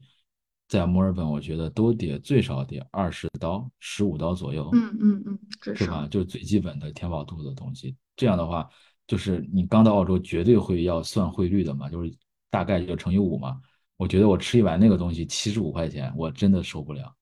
[0.68, 5.40] 在墨尔本，我觉得都得最少得二十刀、十五刀左右，嗯嗯嗯，
[5.74, 6.06] 是吧？
[6.12, 7.96] 就是最基本的填饱肚子的东西。
[8.18, 8.70] 这样的话，
[9.08, 12.14] 就是你刚到澳洲，绝对会要算汇率的嘛，就是
[12.50, 13.60] 大概就乘以五嘛。
[13.96, 17.16] 我觉得我吃一碗那个东西七十五块钱，我真的受不了。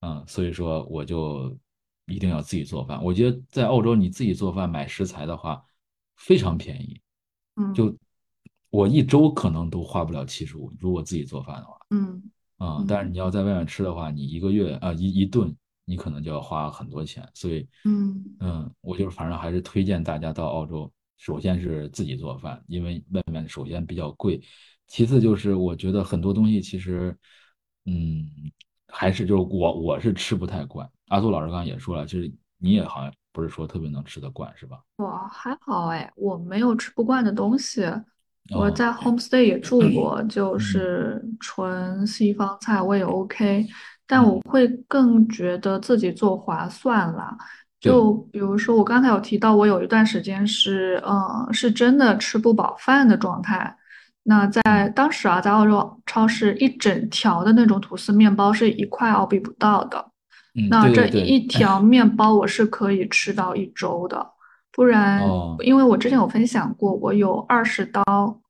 [0.00, 1.56] 嗯，所以说我就
[2.06, 3.02] 一定要自己做饭。
[3.04, 5.62] 我觉得在澳洲你自己做饭买食材的话
[6.16, 7.00] 非常便宜，
[7.56, 7.96] 嗯，就
[8.70, 12.22] 我一周可能都花不了七十五，如果自己做饭的话，嗯。
[12.58, 15.52] 啊，但是你要在外面吃的话，你一个月啊一一顿，
[15.84, 17.28] 你可能就要花很多钱。
[17.34, 20.88] 所以，嗯嗯，我就是反正还是推荐大家到澳洲，
[21.22, 24.42] 首先是自己做饭，因为外面首先比较贵，
[24.88, 27.16] 其次就是我觉得很多东西其实，
[27.86, 28.26] 嗯，
[28.88, 30.90] 还是就是我我是吃不太惯。
[31.10, 32.28] 阿苏老师刚刚也说了，就是
[32.58, 34.80] 你也好像不是说特别能吃得惯，是吧？
[34.96, 37.84] 我还好哎，我没有吃不惯的东西。
[38.50, 43.64] 我在 homestay 也住过，就是纯西方菜我也 OK，
[44.08, 47.38] 但我会更觉得自己做划算啦。
[47.82, 53.76] 就比如说我刚才有提到，我有一段时间是，嗯，是真的吃不饱饭的状态。
[54.22, 60.06] 那在当时啊，在澳洲超市一整条的那种吐司面包是一块澳币不到的，
[60.70, 64.24] 那这一条面包我是可以吃到一周的。
[64.70, 65.22] 不然，
[65.58, 68.02] 因为我之前有分享过，我有二十刀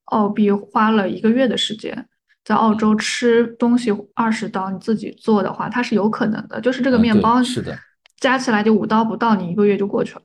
[0.05, 2.07] 澳币花了一个月的时间
[2.45, 7.77] 在澳洲吃东西，二十刀你自己做的话，它是有可能的，就是这个面包是的，
[8.23, 10.23] 加起来就五刀不到，你一个月就过去了。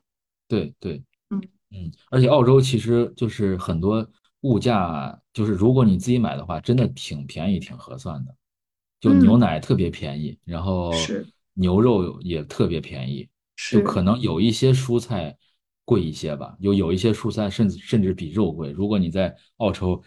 [0.48, 1.42] 对对，嗯
[1.72, 4.10] 嗯，而且澳洲其实就是很多
[4.42, 8.34] 物价，就是如果你自己买的话，真的挺便宜，挺合算的，
[9.02, 10.94] 就牛奶特别便宜，然后。
[11.60, 13.28] 牛肉也特别便宜，
[13.72, 15.36] 就可能有一些蔬菜
[15.86, 18.70] 贵一些吧，有有一些蔬菜甚至甚至比肉贵。
[18.70, 20.00] 如果你在澳洲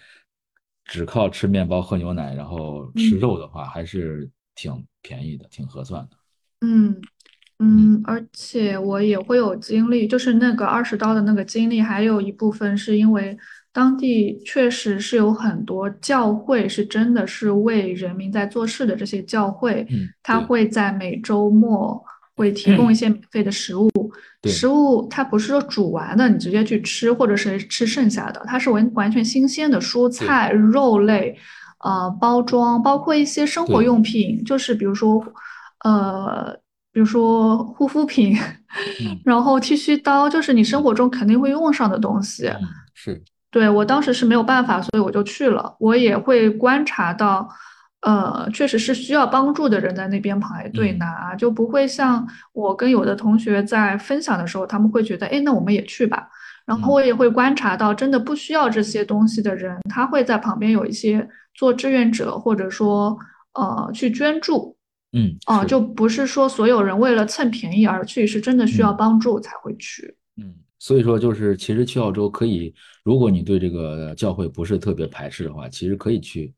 [0.84, 6.16] 只靠吃面包喝牛奶，然后吃肉的话，还是挺便宜的，挺合算的。
[6.60, 7.02] 嗯
[7.60, 13.38] 嗯，而且我也会有经历，就是那个二十刀的那个经历，还有一部分是因为。
[13.72, 18.96] 当地确实是有很多教会，是真的是为人民在做事的。
[18.96, 22.02] 这些教会，嗯，他会在每周末
[22.34, 23.88] 会 提供一些免费的食物。
[24.48, 31.38] 食物它不是说煮完的你直接去吃，或者是吃剩下的，它是完完全新鲜的蔬菜、肉类，
[31.84, 35.22] 呃，包装，包括一些生活用品，就是比如说，
[35.84, 36.58] 呃，
[36.92, 38.36] 比如说护肤品，
[39.24, 42.50] 然后剃须刀，就是你生活中肯定会用上的东西。
[42.94, 43.22] 是。
[43.52, 45.74] 对我当时是没有办法，所以我就去了。
[45.80, 47.48] 我也会观察到，
[48.02, 56.28] 呃，确实是需要帮助的人在那边排队拿，就不会像我跟有的同学在分享的时候，他们会觉得，哎，那我们也去吧。
[56.64, 63.18] 然后我也会观察到，真的不需要这些东西的人，他会在旁边有一些做志愿者，或者说，
[63.54, 64.76] 呃，去捐助。
[65.12, 70.16] 嗯，哦，就不是说所有人为了蹭便宜而去，是真的需要帮助才会去。
[70.36, 70.54] 嗯。
[70.82, 72.74] 所以说，就是其实去澳洲可以，
[73.04, 76.54] 如果你对这个教会不是特别排斥的话，其实可以去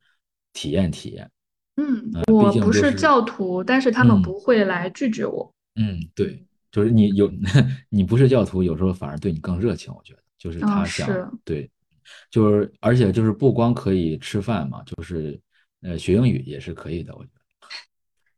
[0.52, 1.28] 体验体验。
[1.74, 5.52] 嗯，我不是教徒，但是他们不会来拒绝我。
[5.74, 7.28] 嗯，对，就是你有
[7.90, 9.92] 你不是教徒，有时候反而对你更热情。
[9.92, 11.08] 我觉得，就是他想
[11.44, 11.68] 对，
[12.30, 15.36] 就是而且就是不光可以吃饭嘛，就是
[15.80, 17.12] 呃学英语也是可以的。
[17.16, 17.40] 我觉得，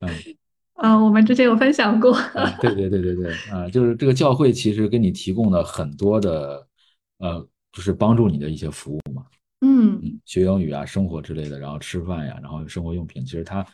[0.07, 0.35] 嗯。
[0.75, 2.13] 啊，我们之前有分享过。
[2.61, 6.67] 对对对对对，啊，就是这个教会其实给你提供了很多的，
[7.19, 9.25] 呃，就是帮助你的一些服务嘛。
[9.61, 13.65] 嗯，学英语啊，生活之类的，然后吃饭呀，然后生活用品，其实他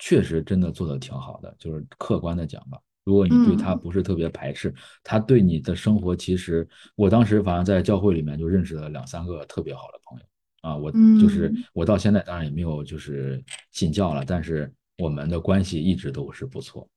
[0.00, 1.54] 确实真的做的挺好的。
[1.60, 4.74] 就是客观的讲吧，如果你对他不是特别排斥，
[5.04, 10.24] 他对你的生活，其实我当时反正在教会里面就认识了两三个特别好的朋友
[10.62, 10.76] 啊。
[10.76, 10.90] 我
[11.20, 13.40] 就是我到现在当然也没有就是
[13.70, 14.70] 信教了，但是。
[14.98, 16.88] 我们的关系一直都是不错，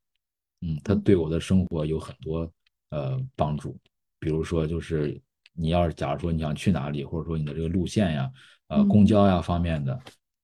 [0.61, 2.51] 嗯，他对我的生活有很多
[2.89, 3.77] 呃帮助，
[4.19, 5.19] 比如说就是
[5.53, 8.31] 你要是假如说你想去哪里，或者说你的这个路线呀，
[8.67, 9.97] 呃，公交呀方面的，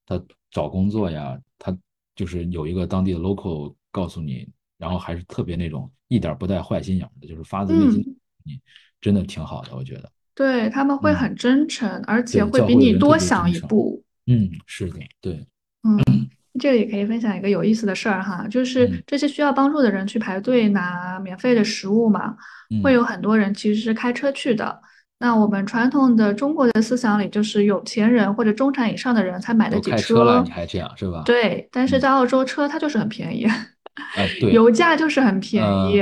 [0.05, 1.75] 他找工作呀，他
[2.15, 4.47] 就是有一个当地的 local 告诉你，
[4.77, 8.59] 然后还是特别那种一点不带坏心眼的，就是发自内心，你
[9.01, 10.11] 真的挺好的，我觉得。
[10.35, 11.11] 对他们会。
[11.11, 14.03] 很真诚，而且会比你多想一步。
[14.27, 15.47] 嗯，是的，对，
[15.81, 15.97] 嗯。
[16.57, 22.35] 这里可以分享一个有意思的事儿哈，就是这些需要帮助的人去排队拿免费的食物嘛，
[22.83, 24.79] 会有很多人其实是开车去的。
[25.19, 30.43] 那我们传统的中国的思想里，就是有钱人或者中产以上的人才买得起车。
[30.45, 31.23] 你还这样是吧？
[31.25, 33.47] 对，但是在澳洲车它就是很便宜，
[34.53, 36.01] 油价就是很便宜。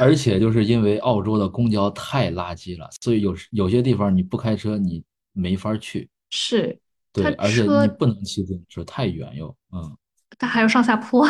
[0.00, 5.04] 而且就是因为澳洲的公交太垃圾了，所以有有些地方你不开车你
[5.34, 6.08] 没法去。
[6.30, 6.78] 是。
[7.14, 9.96] 对，而且你不能骑自行车，太远又，嗯，
[10.36, 11.24] 它还有上下坡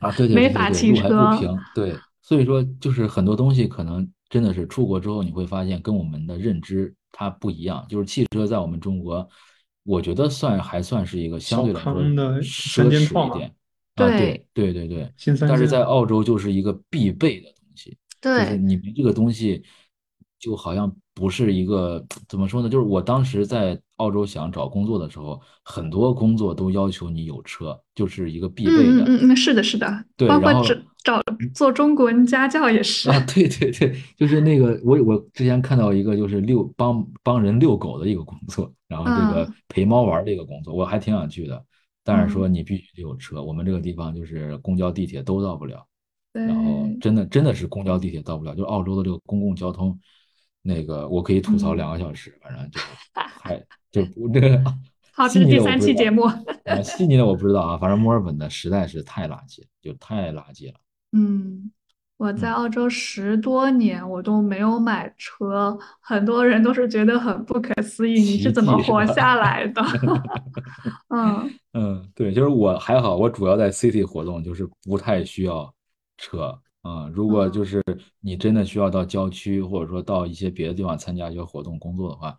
[0.00, 9.28] 啊，对对对对，路还不平，对，所以说就是很多东西可能真的是出国之后你会发现跟我们的认知它不一样，就是汽车在我们中国，
[9.84, 11.94] 我觉得算还算是一个相对来说
[12.42, 13.54] 奢侈一点，
[13.94, 15.12] 对对对对，
[15.48, 19.62] 但是在澳洲就是一个必备的东西，就是你们这个东西
[20.40, 20.92] 就好像。
[21.20, 22.68] 不是一个怎么说呢？
[22.70, 29.04] 就是我当时在澳洲想找工作的时候，很多工作都要求你有车，就是一个必备的。
[29.04, 30.04] 嗯嗯，是的，是的。
[30.16, 30.74] 对，包括找
[31.04, 31.22] 找
[31.54, 33.10] 做中国人家教也是。
[33.10, 41.62] 啊，对对对，就是那个我我之前看到一个就是遛帮帮人遛狗的一个工作，然后这个陪猫玩的一个工作，我还挺想去的。
[42.02, 45.84] 但是说你必须得有车，我们这个地方就是公交地铁都到不了。
[46.32, 49.98] 然后真的真的是公交地铁到不了，就是澳洲的这个公共交通。
[50.62, 52.80] 那个我可以吐槽两个小时，反正就
[53.14, 53.56] 还
[53.90, 54.62] 就 这个。
[55.12, 56.22] 好，这是第三期节目。
[56.22, 60.74] 啊，悉尼的我不知道啊，反正墨尔本的实在是太垃圾，就太垃圾了。
[61.12, 61.70] 嗯，
[62.16, 69.82] 我在澳洲十多年，我都没有买车，很多人都是觉得很不可思议，你是怎么活下来的？
[71.08, 75.70] 嗯嗯，对，就是我还好，我主要在 city 活动，就是不太需要
[76.16, 76.58] 车。
[76.82, 77.82] 嗯，如果就是
[78.20, 82.38] 你真的需要到郊区，或者说到一些别的地方参加一些活动工作的话，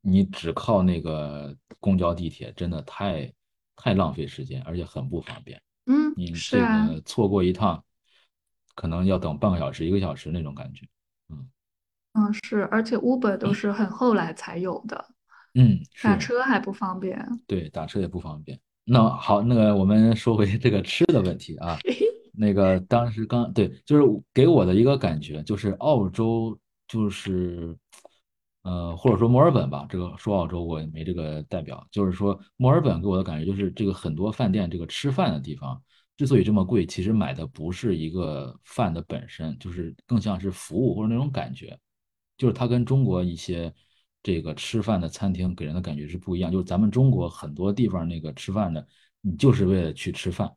[0.00, 3.32] 你只靠那个公交地铁，真的太
[3.74, 5.60] 太浪费时间，而且很不方便。
[5.86, 7.82] 嗯，你这个错过一趟，
[8.76, 10.86] 可能要等半个小时、一个小时那种感觉。
[11.30, 11.48] 嗯
[12.12, 15.04] 嗯，是，而且 Uber 都是很后来才有的。
[15.54, 17.18] 嗯，打车还不方便。
[17.48, 18.56] 对，打车也不方便。
[18.84, 21.76] 那好，那个我们说回这个吃的问题啊。
[22.36, 26.58] 那个当时刚对，就是给我的一个感觉，就是澳洲
[26.88, 27.76] 就是，
[28.62, 35.80] 呃，或者说墨尔本吧，这个说澳洲我也没这个代表，就是说墨尔本给我的感觉就是这个很多饭店这个吃饭的地方
[36.16, 41.78] 之所以这么贵，其实买的不是一个饭的本身，就是更像是服务或者那种感觉，
[42.36, 43.72] 就是它跟中国一些
[44.22, 48.86] 这个吃饭的餐厅给人的感觉是不一样，就是咱们中国很多地方那个吃饭的，
[49.20, 50.50] 你就是为了去吃饭。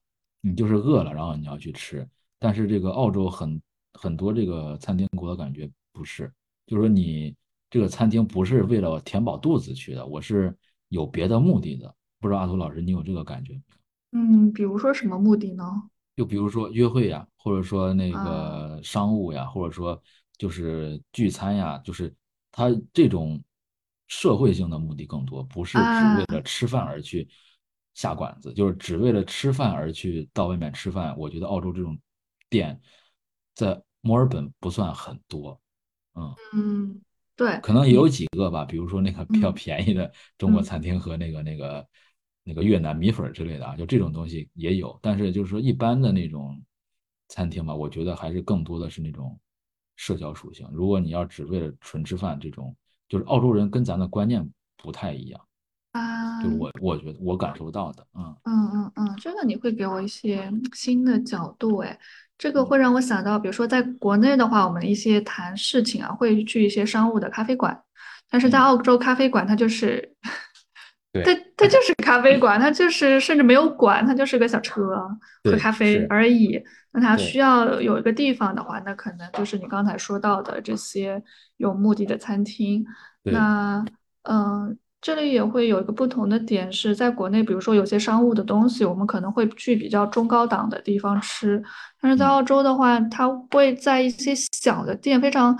[0.47, 2.07] 你就是饿了，然后你要去吃，
[2.39, 3.61] 但是这个澳洲很
[3.93, 6.31] 很多这个餐厅给我的感觉不是，
[6.65, 7.35] 就是说你
[7.69, 10.55] 这个餐厅不是为了填饱肚子去的，我是
[10.89, 11.93] 有别的目的的。
[12.19, 14.19] 不知道阿图老师你有这个感觉没有？
[14.19, 15.63] 嗯，比如说什么目的呢？
[16.15, 20.01] 就比如说约会呀，或者说那个商务呀，或者说
[20.37, 22.11] 就是聚餐呀，就是
[22.51, 23.39] 他这种
[24.07, 27.27] 社会性的目的更多，不是只为了吃饭而去。
[27.97, 31.97] 下馆子就是只为了吃饭而去到外面吃饭，我觉得澳洲这种
[32.47, 32.79] 店
[33.55, 35.59] 在墨尔本不算很多，
[36.13, 37.01] 嗯嗯，
[37.35, 41.87] 对，可能也有几个吧，比如说那个比较便宜的中国餐厅和那个那个
[42.43, 46.63] 那个越南米粉之类的啊，就这种东西也有，但是就是说一般的那种
[47.29, 49.39] 餐厅吧，我觉得还是更多的是那种
[49.95, 50.69] 社交属性。
[50.71, 52.75] 如果你要只为了纯吃饭，这种
[53.09, 54.47] 就是澳洲人跟咱的观念
[54.77, 55.46] 不太一样。
[56.57, 58.35] 我我觉得我感受到的，嗯。
[58.45, 61.97] 嗯嗯嗯，这个你会给我一些新的角度，哎，
[62.37, 67.77] 这个会让我想到，比如说在国内的话，我们一些谈事情啊，会去一些商务的咖啡馆，
[68.29, 70.15] 但是在澳洲咖啡馆，它就是，
[71.13, 71.35] 它。
[71.57, 75.09] 它就是咖啡馆，它就是甚至没有馆，它就是个小车
[75.43, 76.63] 喝咖啡而已。
[76.91, 81.21] 那它需要有一个地方的话，那可能就是你刚才说到的这些
[81.57, 82.85] 有目的的餐厅。
[83.23, 83.83] 那
[84.21, 84.77] 嗯。
[85.07, 91.63] 这里也会有一个不同的点，是在国内，比如说有些商务的东西，我们可能会去比较中高档的地方吃，
[92.01, 95.57] 但是在澳洲的话，它会在一些小的店，非常，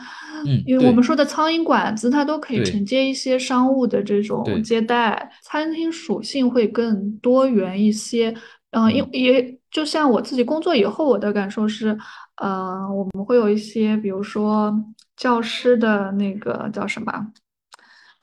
[0.65, 8.35] 因为我们说的苍蝇馆子，它都可以承接一些商务的这种接待，餐厅属性会更多元一些。
[8.71, 11.97] 嗯，因也就像我自己工作以后，我的感受是，
[12.41, 14.77] 呃，我们会有一些，比如说
[15.15, 17.13] 教师的那个叫什么？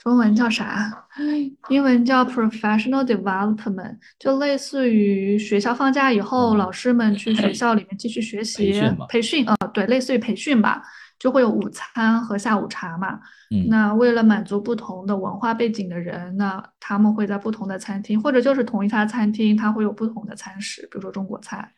[0.04, 1.06] 中文叫啥？
[1.70, 10.82] 英文叫 professional development，就类似于学校放假以后，老师们去学校里面继续学习培训啊，对，类似于培训吧，
[11.18, 13.18] 就会有午餐和下午茶嘛。
[13.70, 21.72] 那为了满足不同的文化背景的人，那他们会在不同的餐厅，或者就是同一家餐厅，它会有不同的餐食，比如说中国菜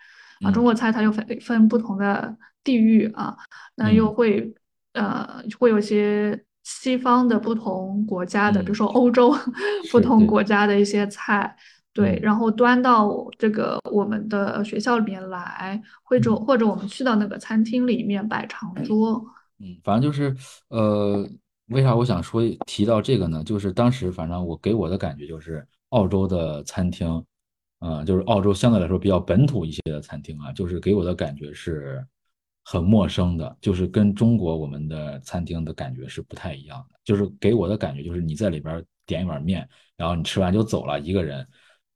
[0.44, 3.36] 啊，中国菜它又分分不同的地域啊，
[3.76, 4.52] 那又会
[4.94, 6.42] 呃会有些。
[6.68, 9.32] 西方的不同国家的，比如说欧洲
[9.92, 11.56] 不同国家的一些菜，
[11.92, 19.24] 对，然后端到这个我们的学校里面来，或者或者我们去到那个餐厅里面摆长桌。
[19.60, 20.34] 嗯，反正就是
[20.68, 21.24] 呃，
[21.68, 23.44] 为啥我想说提到这个呢？
[23.44, 27.24] 就是当时反正我给我的感觉就是澳洲的餐厅，
[27.78, 32.04] 嗯，就是澳洲相对来说比较本土一些的餐厅啊，就是给我的感觉是。
[32.68, 36.98] 很陌生的，就是跟中国我们的餐厅的感觉是不太一样的。
[37.04, 39.66] 就是给我的感觉，就是你在里边点一碗面，
[39.96, 41.46] 然后你吃完就走了，一个人，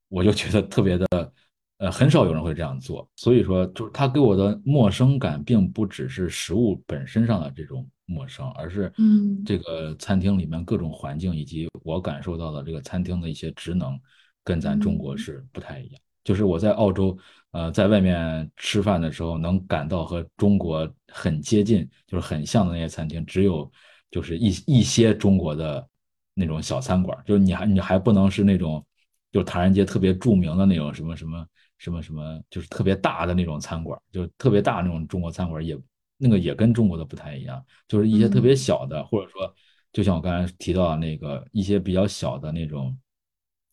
[0.09, 1.33] 我就觉得特别的，
[1.79, 3.11] 呃，很少有人会这样做。
[3.17, 14.01] 所以说，就是他给我的陌生感，并不只是食物本身上的这种陌生，而是，嗯，这个餐厅里面各种环境以及我感受到的这个餐厅的一些职能，
[14.45, 16.01] 跟咱中国是不太一样。
[16.31, 17.19] 就是我在澳洲。
[17.53, 23.69] 呃，在外面吃饭的时候，能感到和中国很接近，就是很像的那些餐厅，只有
[24.09, 25.85] 就是一一些中国的
[26.33, 28.87] 那种小餐馆，就是你还你还不能是那种，
[29.33, 31.47] 就是唐人街特别著名的那种什么什么
[31.79, 35.77] 什么什么，就是特别大的那种餐馆，就特别大那种中国餐馆也
[36.19, 39.53] 那个也跟中国的不太一样，就是一些特别小的，或者说
[39.93, 42.97] 就像我刚才提到的那个一些比较小的那种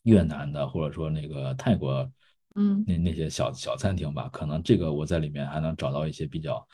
[0.02, 2.12] 越南的，或者说那个泰国。
[2.60, 6.68] 嗯，那那些小小餐厅吧，可能这个我在里面还能找到一些比较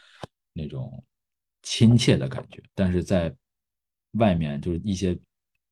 [0.53, 1.03] 那种
[1.61, 3.35] 亲切的感觉，但是在
[4.13, 5.19] 外面就是一些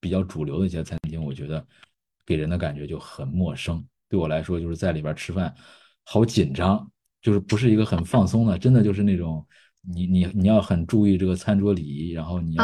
[0.02, 1.66] 比较主流的一些餐厅，我觉得
[2.26, 3.82] 给人的感觉就很陌生。
[4.10, 5.56] 对我来说，就是在里边吃饭
[6.04, 9.48] 好紧张，就是不是一个很放松的，真的就是那种
[9.82, 12.64] 你你你要很注意这个餐桌礼仪，然后你要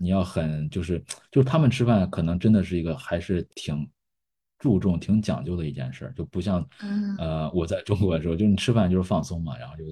[0.00, 3.90] 你要很就是就是他们吃饭可能真的是一个还是挺。
[4.58, 6.66] 注重挺讲究的一件事，就不像，
[7.18, 9.84] 呃，我在中国的时候，就你吃饭就是放松嘛，然后就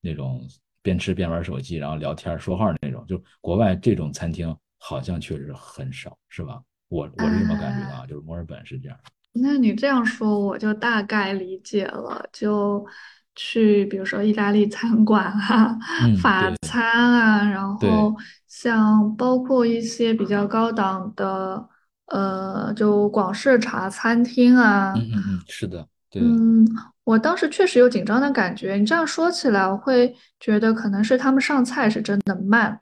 [0.00, 0.40] 那种
[0.82, 3.04] 边吃边玩手机，然后聊天说话那种。
[3.06, 6.60] 就国外这种餐厅好像确实很少，是吧？
[6.88, 8.98] 我我是这么感觉的啊，就是墨尔本是这样。
[9.32, 12.28] 那你这样说，我就大概理解了。
[12.32, 12.86] 就
[13.34, 15.74] 去，比如说意大利餐馆啊、
[16.20, 18.14] 法餐啊，然后
[18.46, 21.66] 像包括一些比较高档的，
[22.12, 24.92] 呃，就广式茶餐厅啊。
[24.96, 26.22] 嗯嗯嗯，是的，对。
[26.22, 26.66] 嗯，
[27.04, 28.74] 我当时确实有紧张的感觉。
[28.74, 32.80] 你这样说起来，我会觉得可能是他们上菜是真的慢，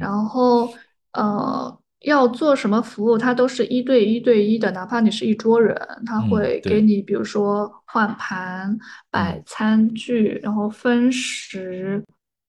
[0.00, 0.72] 然后
[1.12, 1.78] 呃。
[2.02, 5.76] 要做什么服务，他都是一对一对一的，哪怕你是一桌人，
[6.06, 8.78] 他会给你，比如说换盘、
[9.10, 12.04] 摆餐具，然后分食。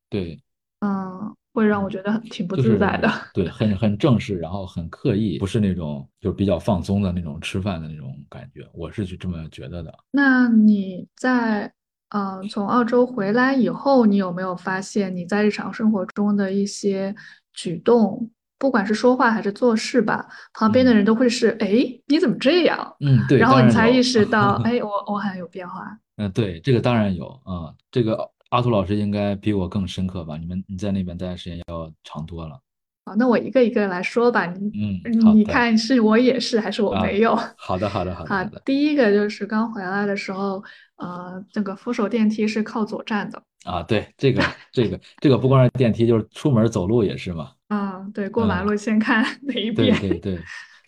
[0.08, 0.40] 对，
[0.82, 3.12] 嗯，会让我觉得很挺不自在的。
[3.34, 9.94] 对，很很正式，然后很刻意，不是那种就比较放松的那种吃饭的那种感觉，我是这么觉得的。
[10.12, 11.72] 那你在
[12.10, 17.14] 嗯从澳洲回来以后，你有没有发现你在日常生活中的一些
[17.54, 18.32] 举动？
[18.58, 21.70] 不管是说话还是做事吧，旁边的人都会是哎，
[22.08, 22.96] 你怎么这样？
[23.00, 25.98] 嗯，对，然后你才意识到， 哎，我我好像有变化。
[26.18, 27.72] 嗯，对，这个当然有啊。
[27.90, 30.38] 这个阿图老师应该比我更深刻吧？
[30.38, 32.60] 你们你在那边待的时间要长多了。
[33.06, 34.46] 好，那我一个一个来说吧。
[34.46, 35.00] 嗯，
[35.36, 37.36] 你看是我也是还是我没有？
[37.58, 38.30] 好的，好的，好的。
[38.30, 40.64] 好的，第一个就是刚回来的时候，
[40.98, 43.42] 呃，那个扶手电梯是靠左站的。
[43.66, 47.52] 啊，对，这个这个这个不光是电梯，就是出门走路也是嘛。
[47.68, 49.96] 啊，对，过马路先看哪一边。
[50.00, 50.36] 对对对，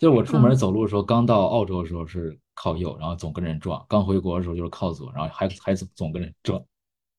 [0.00, 6.60] 就是我出门走路的时候，刚到澳洲的时候是靠右，然后总跟人撞；刚回国的时候就是靠左，然后还还总跟人撞。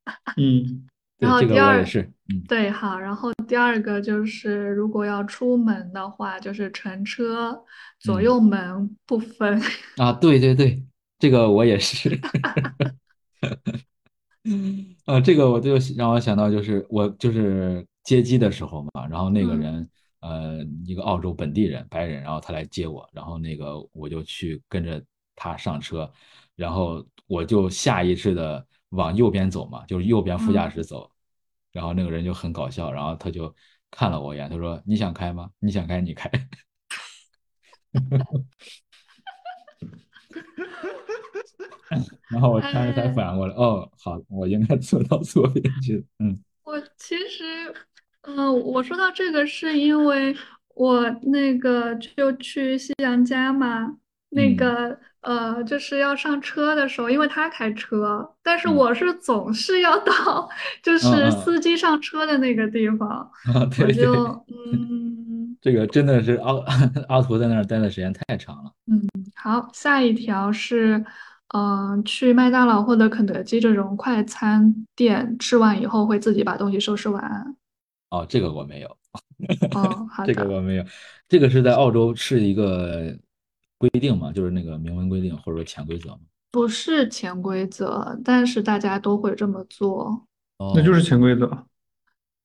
[0.38, 0.86] 嗯，
[1.18, 2.02] 然后第二也是，
[2.34, 7.58] 嗯，对，好，然后第二个就是如果要出门的话，就是乘车
[8.00, 9.62] 左右门不分。
[9.98, 10.84] 啊，对对对，
[11.20, 12.20] 这个我也是。
[15.06, 19.90] 啊， 这个我就让我想到，就是我就是接机的时候嘛，然后那个人，
[20.20, 25.02] 呃，一个澳洲本地人，白人，然后他来接我，然后那个我就去跟着
[25.36, 26.12] 他上车，
[26.56, 31.10] 然后我就下意识的往右边走嘛，就是右边副驾驶走，
[31.72, 33.54] 然后那个人就很搞笑，然后他就
[33.92, 35.50] 看了我一眼，他说：“你想开吗？
[35.60, 36.30] 你想开你开。
[42.30, 46.06] ”然后我当时才反应过来，哦，好，我应该坐到左边去。
[46.20, 47.44] 嗯， 我其实，
[48.22, 50.36] 嗯，我说到这个是因为
[50.76, 53.98] 我那个就去夕阳家嘛，
[54.34, 60.50] 那个呃，就是要上车的时候，因为他开车，但是我是总是要到
[60.82, 66.54] 就是司机上车的那个地方，我就嗯， 这个真的是阿
[67.08, 68.72] 阿图在那儿待的时间太长了。
[68.88, 69.02] 嗯，
[69.36, 71.06] 好，下一条是。
[71.56, 77.56] 嗯，去麦当劳或者肯德基这种快餐店吃完以后，会自己把东西收拾完。
[78.10, 78.88] 哦，这个我没有。
[79.76, 80.34] 哦， 好的。
[80.34, 80.84] 这个我没有。
[81.30, 83.16] 这个是在澳洲是一个
[83.90, 84.32] 规定嘛？
[84.32, 86.20] 就是那个明文规定或者说潜规则吗？
[86.52, 90.26] 不是潜规则，但是大家都会这么做。
[90.58, 91.66] 哦，那就是潜规则。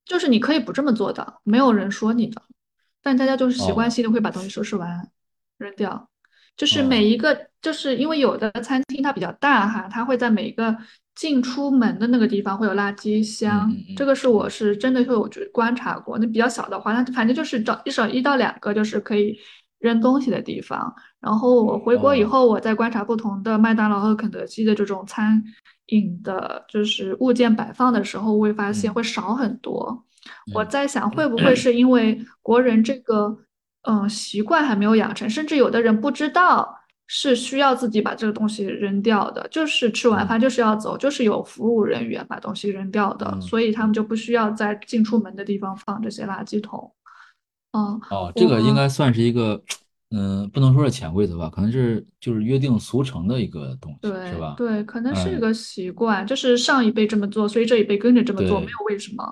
[0.05, 2.43] 就是你可以不这么做的，没有人说你的，
[3.03, 5.11] 但大家就是习惯性的会把东西收拾完，
[5.59, 6.09] 扔掉。
[6.57, 10.77] 就是每一个，就是因为有的餐厅它比较大哈，它会在每一个
[11.15, 16.19] 进出门的那个地方会有垃圾箱，这个是我是真的会有去观察过。
[16.19, 19.39] 那比较小的话，那反正就是找一少一到两个就是可以
[19.79, 20.93] 扔东西的地方。
[21.21, 25.43] 然后我回国以后，我在观察不同的麦当劳和肯德基的这种餐
[25.87, 30.05] 饮的，就是物件摆放的时候，会发现会少很多。
[30.55, 33.39] 我在想，会不会是因为国人这个。
[33.83, 36.69] 嗯，习惯还没有养成，甚至有的人不知道
[37.07, 46.93] 是需要自己把这个东西扔掉的，就是吃完饭就是要走，就是有服务人员把东西扔掉的，所以他们就不需要在进出门的地方放这些垃圾桶。
[47.73, 49.63] 嗯，哦，这个应该算是一个，
[50.11, 54.55] 嗯，不能说是潜规则吧，可能是就是约定俗成的一个东西，是吧？
[54.57, 59.25] 对，可能是一个习惯，就是上一辈这么做，所以这一辈跟着这么做，没有为什么。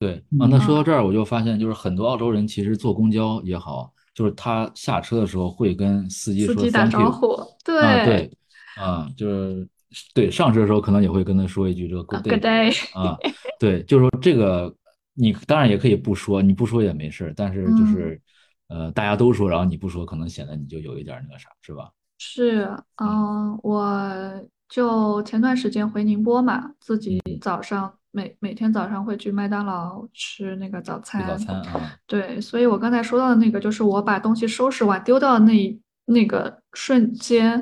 [0.00, 8.30] 对啊，那说到这儿，我就发现，就是很多澳洲人其实坐公交也好，就是他下车的时候会跟司机说打招呼，对对
[8.76, 9.68] 啊，就是
[10.12, 13.16] 对上车的时候可能也会跟他说一句这个 good day 啊，
[13.60, 14.74] 对，就是说这个
[15.14, 18.20] 你当然也可以不说，你不说也没事，但是就是
[18.72, 21.90] 呃大家都说，然后你不说，可能显得你就有一点那个啥，是吧？
[22.18, 24.10] 是，嗯，我
[24.68, 27.92] 就前段时间回宁波嘛，自己早上。
[28.14, 37.58] 每每天早上会去麦当劳吃那个早餐，早餐啊，对，所以我刚才说到的那个，就是我把东西收拾完丢到那那个瞬间，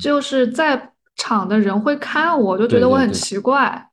[0.00, 3.86] 就是在场的人会看我，就觉得我很奇怪，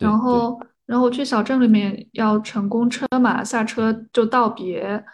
[0.00, 5.04] 然后然后去小镇里面要乘公车嘛，下车就道别，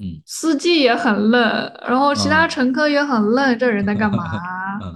[0.00, 1.42] 嗯，司机也很愣，
[1.86, 4.24] 然后其他乘客也很愣，这人在干嘛？
[4.82, 4.92] 嗯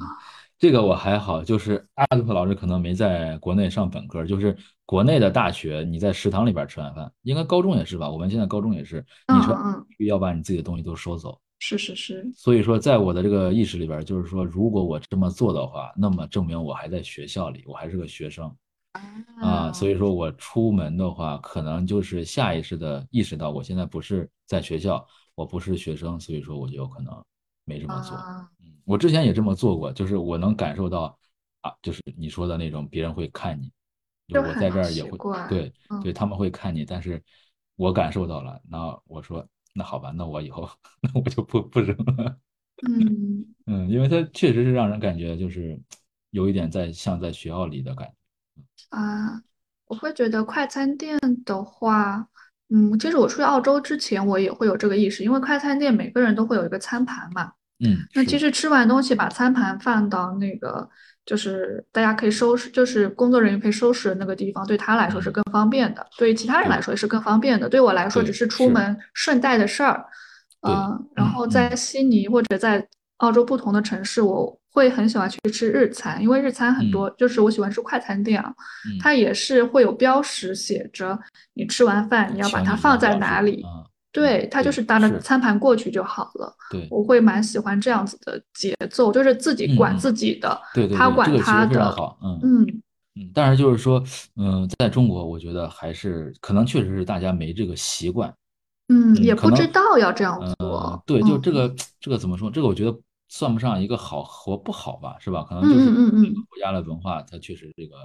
[0.61, 8.11] 这个我还好，就是阿杜克老师可能没在国内上本科，就是国内的大学，你在食堂里边吃完饭，应该高中也是吧？
[8.11, 9.57] 我们现在高中也是，你说
[10.01, 11.39] 要把你自己的东西都收走。
[11.61, 12.29] 是是是。
[12.35, 18.53] 所以说，在我的这个意识里边，就是说，如果我这么做的话，那么证明我还在学校里，我还是个学生。
[19.41, 27.25] 啊，所以说我出门的话，可能就是下意识的意识到，我现在不是在学校，我不是学生，所以说我就可能
[27.65, 28.27] 没这么做。
[28.61, 31.17] 嗯，我之前也这么做过，就是我能感受到，
[31.61, 33.71] 啊，就是你说的那种，别人会看你，
[34.37, 35.17] 我在这儿也会，
[35.47, 37.23] 对对，他们会看你，但是
[37.77, 40.69] 我感受到了，那我说，那好吧，那我以后
[41.01, 42.39] 那我就不不扔了。
[42.99, 45.81] 嗯 嗯，因为它确实是让人感觉就是
[46.31, 48.15] 有一点在像在学校里的感觉。
[48.91, 49.43] 啊，
[49.87, 52.27] 我会觉得快餐店的话，
[52.71, 57.53] 嗯，其实我出去澳洲之前，我也会有这个意识，因为快餐店每个人都会有一个餐盘嘛。
[57.85, 60.89] 嗯，那其实吃完东西把餐盘放到那个，
[61.25, 67.69] 就是大家可以收拾，就是工作人员可以收拾的那个地方，对他来说是更方便的，对于其他人来说也是更方便的。
[67.69, 70.05] 对我来说，只是出门顺带的事儿。
[70.63, 74.59] 嗯，然后在悉尼或者在澳洲不同的城市，我。
[74.79, 78.55] 会很喜欢去吃日餐，因为日餐很多，就是我喜欢吃快餐店啊，
[79.01, 81.19] 它也是会有标识写着
[81.55, 83.65] 你吃完饭你要把它放在哪里，
[84.13, 86.55] 对，它就是搭着餐盘过去就好了。
[86.71, 91.93] 对，我会蛮喜欢这样子的节奏，就是自己管自己的，对对，他管他的，
[92.23, 92.67] 嗯嗯
[93.17, 93.31] 嗯。
[93.35, 94.01] 但是就是说，
[94.37, 98.33] 嗯，在中国，我觉得还是可能确实是大家没这个习惯，
[98.91, 101.03] 嗯，也不知道要这样做。
[101.05, 102.49] 对，就这个这个怎么说？
[102.49, 102.97] 这个我觉得。
[103.29, 105.43] 算不上一个好和不好吧，是吧？
[105.45, 107.97] 可能就是每个国家的文化，它确实这个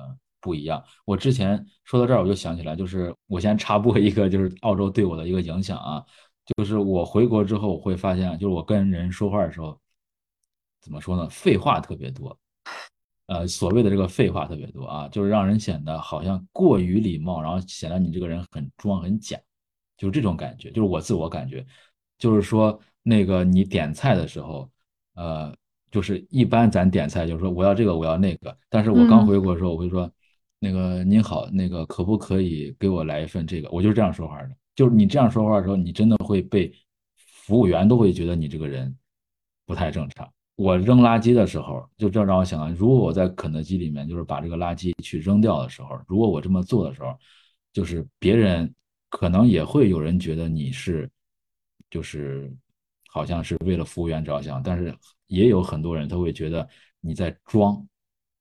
[0.42, 0.84] 不一样。
[1.06, 6.04] 我之前说到这儿，我就想起来，就是我先插播一个，就是澳洲对我的一个影响啊，
[6.58, 9.80] 就是我回国之后，我会发现，就是我跟人说话的时候，
[10.82, 11.30] 怎么说呢？
[11.30, 12.38] 废话特别多，
[13.28, 19.40] 呃，所谓的这个废话特别多啊，就是让人显得好像过于礼貌，然后显得你这个人很装很假，
[19.98, 21.66] 就是这种感觉，就是我自我感觉，
[22.18, 24.70] 就是说那个你点菜的时候。
[25.16, 25.56] 呃，
[25.92, 30.12] 就是一般咱点菜就是说我要这个我要那个，但是我刚回国的时候我会说，
[30.60, 33.70] 那个您好，那个可不可以给我来一份这个？
[33.70, 34.50] 我就是这样说话的。
[34.76, 36.74] 就是你这样说话的时候，你真的会被
[37.16, 38.96] 服务员都会觉得你这个人
[39.68, 40.28] 不太正常。
[40.56, 47.16] 我扔垃圾的时候，就这让我想到，如果我在肯德基里面就是把这个垃圾去扔掉的时候，如果我这么做的时候，
[47.72, 48.74] 就是别人
[49.10, 51.08] 可能也会有人觉得你是，
[51.92, 52.52] 就是。
[53.14, 54.92] 好像是为了服务员着想，但是
[55.28, 56.68] 也有很多人他会觉得
[57.00, 57.88] 你在装，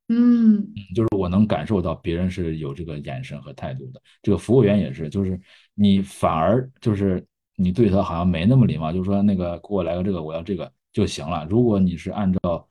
[0.09, 4.01] 嗯，就是我能感受到别人是有这个眼神和态度的。
[4.23, 5.39] 这个服务员也是，就是
[5.75, 7.23] 你反而就是
[7.55, 11.47] 你对他好像没那么礼貌，就是说那个给我来个这个，我要这个就行了。
[11.51, 12.67] 如果你是按照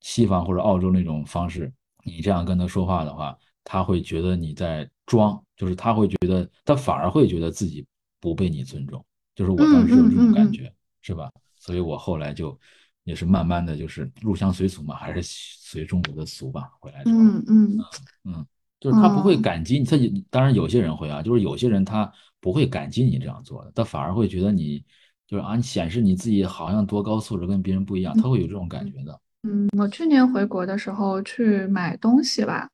[0.00, 1.70] 西方或者澳洲那种方式，
[2.04, 7.86] 你这样跟他说话的话，他会觉得你在装，就是他会觉得他反而会觉得自己
[8.18, 9.04] 不被你尊重，
[9.34, 10.72] 就是我当时有这种感觉。
[11.04, 11.30] 是吧？
[11.60, 12.58] 所以我后来就
[13.04, 16.70] 也是慢慢的就是入乡随俗嘛，还是随中国的俗吧。
[16.80, 17.78] 回来之后，嗯嗯
[18.24, 18.46] 嗯，
[18.80, 19.98] 就是他不会感激你，他
[20.30, 22.10] 当然有些人会啊，就是有些人他
[22.40, 24.82] 不会感激你这样做的，他反而会觉得你
[25.26, 29.20] 就是啊，你显示你自己好像多高素质，跟别人不一样，他会有这种感觉的。
[29.42, 32.66] 嗯，我去年回国的时候去买东西吧，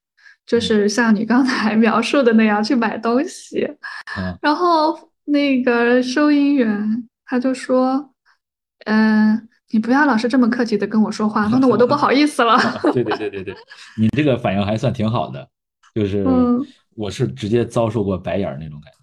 [0.47, 3.69] 就是像你刚才 描述的那样去买东西，
[4.41, 8.10] 然后那个收银员他就说。
[8.87, 12.59] 嗯，你不要老是这么客气的跟我说话，弄得我都不好意思了。
[12.93, 13.55] 对对对对对，
[13.99, 15.49] 你这个反应还算挺好的，
[15.95, 16.25] 就是
[16.95, 18.99] 我是直接遭受过白眼那种感觉。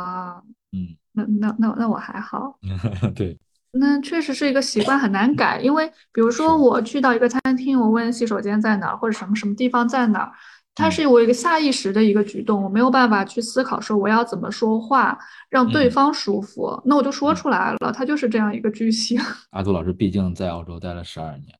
[0.00, 2.58] 啊，嗯，那那那那我还好。
[3.14, 3.38] 对，
[3.72, 10.32] 那确实是一个习惯很难改，因为比如说我去到一个餐厅，我问洗手间在哪儿，或者什么什么地方在哪儿。
[10.74, 15.18] 它是我一个下意识的一个举动，我没有办法去思考说我要怎么说话
[15.50, 19.20] 让对方舒服，那我就说出来了，它就是这样一个句型。
[19.52, 21.54] 阿杜老师毕竟在澳洲待了十二年，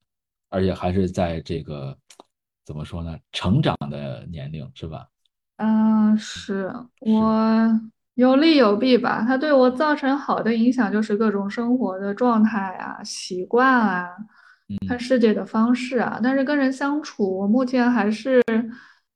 [0.49, 1.95] 而且还是在这个
[2.65, 5.07] 怎么说呢，成长的年龄是吧？
[5.59, 7.81] 嗯，是我
[8.15, 9.23] 有利有弊吧。
[9.29, 14.09] 它对我造成好的影响就是各种生活的状态啊、习惯啊、
[14.89, 16.19] 看世界的方式啊。
[16.23, 18.43] 但是跟人相处，我目前还是。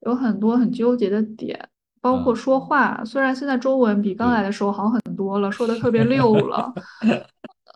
[0.06, 1.68] 有很多很纠结的点，
[2.00, 3.04] 包括说话。
[3.04, 6.72] 虽然现在中文比刚来的时候好很多了，说的特别 溜了，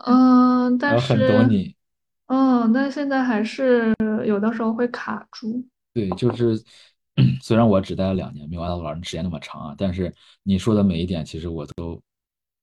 [0.06, 1.74] 嗯，但是很多你，
[2.26, 3.92] 嗯，但现在还是
[4.24, 5.62] 有的时候会卡住。
[5.92, 6.62] 对，就是
[7.42, 12.00] 虽然我只待了两年，没有阿杜老师时间那么长啊，但是你说的每一点，其实我都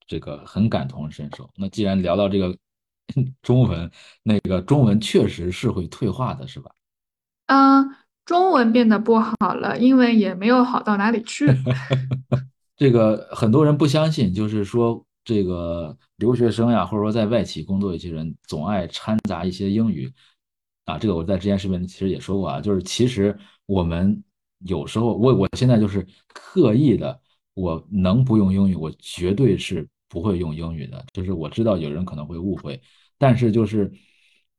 [0.08, 1.50] 这个很感同身受。
[1.58, 2.58] 那既然聊到这个
[3.44, 3.92] 中文，
[4.24, 6.72] 那个中文确实是会退化的，是吧？
[7.48, 7.90] 嗯，
[8.28, 11.48] 中文变得不好了，英文也没有好到哪里去。
[12.76, 20.12] 这个很多人不相信，就是说这个留学生呀，或者说在外企工作一些人，总爱掺杂一些英语
[20.84, 21.00] 啊。
[21.00, 23.36] 这个我在之前视频里其实也说过啊，就是其实
[23.66, 24.22] 我们
[24.66, 27.18] 有时候，我我现在就是刻意的，
[27.54, 31.02] 我能不用英语，我绝对是不会用英语的。
[31.14, 32.80] 就是我知道有人可能会误会，
[33.18, 33.90] 但是就是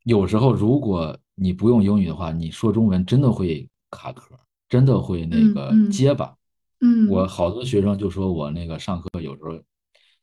[0.04, 4.34] 有时候如果你不用英语的话，你说中文真的会卡壳，
[4.68, 6.34] 真的会那个结巴。
[6.80, 9.58] 嗯，我好多学生就说我那个上课有时候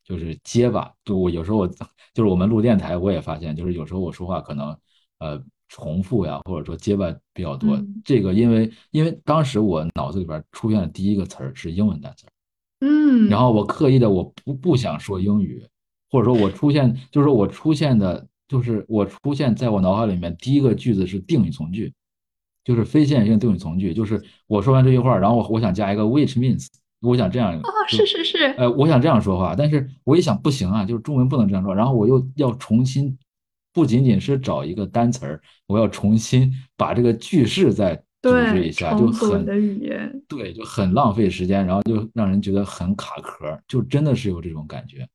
[0.04, 4.78] 就是结巴，就我有时候我就是我们录电台，我也发现就是有时候我说话可能
[5.18, 7.78] 呃重复呀，或者说结巴比较多。
[8.04, 12.26] 这个因为因为当时我脑子里边出现的第一个词儿是英文单词，
[12.80, 15.66] 嗯，然后我刻意的我不不想说英语，
[16.08, 21.92] 或者说我出现就是说我出现的就是我出现在我脑海里面第一个句子是定语从句。
[22.64, 26.66] 就是非线性定语从句，就是我说完这句话，然后我我想加一个 which means，
[27.00, 33.16] 我想这样，哦，是是是，呃，我想这样说话，但是我一想不行啊，就是中文不能这样说，然后我又要重新，
[33.72, 39.46] 不仅仅是找一个单词儿，我要重新把这个句式再组织一下，就很
[40.26, 45.06] 对，就很浪费时间，然后就让人觉得很卡壳，就真的是有这种感觉，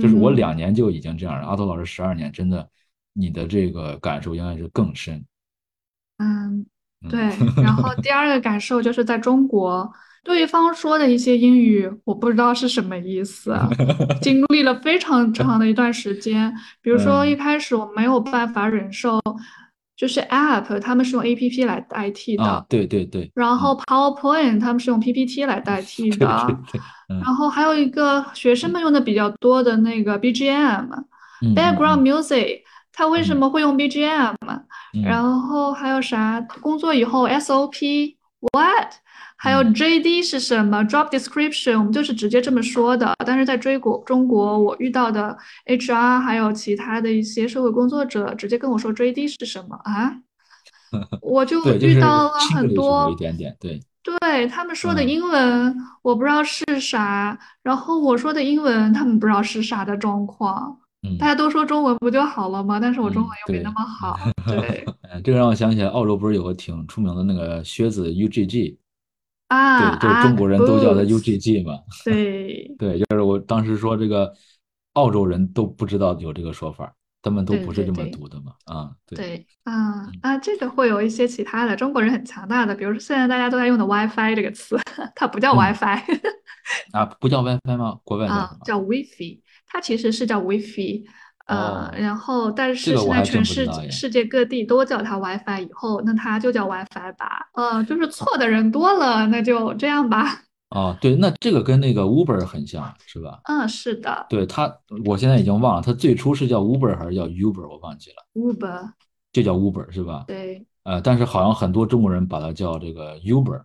[0.00, 2.68] 就是我两年就已经这样了，阿头老师十二年，真的，
[3.12, 5.24] 你的这个感受应该是更深，
[6.18, 6.66] 嗯。
[7.10, 7.20] 对，
[7.60, 9.92] 然后第二个感受就是在中国，
[10.22, 13.58] 对方说的一些英语我不知道是什么意思，
[14.22, 16.54] 经历了非常长的一段时间。
[16.80, 19.20] 比如说一开始我没有办法忍受，
[19.96, 23.30] 就是 App 他们是用 APP 来代替的，对对对。
[23.34, 26.26] 然后 PowerPoint 他们是用 PPT 来代 替的，
[27.08, 32.60] 然后还有一个学生们用的比较多的那个 BGM，Background Music。
[32.94, 34.34] 他为什么会用 BGM？
[35.02, 36.38] 然后还有啥？
[36.60, 38.92] 工作以后 SOP，What？
[39.42, 41.76] 还有 JD 是什么？Job Description？
[41.76, 43.12] 我们就是直接这么说的。
[43.26, 45.36] 但是在追国中国，我遇到的
[45.66, 50.14] HR 还有其他的一些社会工作者，直接跟我说 JD 是什么啊？
[51.20, 60.78] 我就遇到了很多一点点，对，对他们说的英文我不知道是啥，然后我说的英文他们不知道是啥的状况。
[61.18, 62.78] 大家都说中文不就好了吗？
[62.78, 64.16] 但是我中文又没那么好。
[64.46, 64.86] 对，
[65.24, 68.78] 这个让我想起来，澳洲不是有个挺出名的那个靴子 U G G
[69.52, 69.96] 啊？
[69.96, 71.78] 对，就是中国人都叫它 U G G 嘛。
[72.04, 74.32] 对，对，就是我当时说这个
[74.94, 78.52] 澳洲人都不知道有这个说法，他们都不是这么读的嘛。
[78.64, 84.78] 啊，对，啊啊，这个会有一些其他的中国人很强大的，比如说现在大家都在用的 WiFi 这个词，
[85.14, 86.00] 它不叫 WiFi
[86.92, 87.98] 啊，不叫 WiFi 吗？
[88.04, 89.42] 国外叫叫 WiFi。
[89.74, 91.02] 它其实是叫 WiFi，
[91.46, 97.50] 呃，然后但是现在全世界世界各地都叫它 WiFi，以后那它就叫 WiFi 吧。
[97.54, 100.42] 呃，就是错的人多了，那就这样吧。
[100.70, 103.40] 哦，对，那这个跟那个 Uber 很像是吧？
[103.44, 104.26] 嗯，是的。
[104.30, 104.74] 对它，
[105.04, 108.16] 我现在已经忘了，它最初是叫 Uber 还是叫 Uber，我忘记了。
[108.34, 108.90] Uber
[109.32, 110.24] 就叫 Uber 是吧？
[110.26, 110.66] 对。
[110.84, 113.62] 呃，但是好像很多中国人把它叫这个 Uber。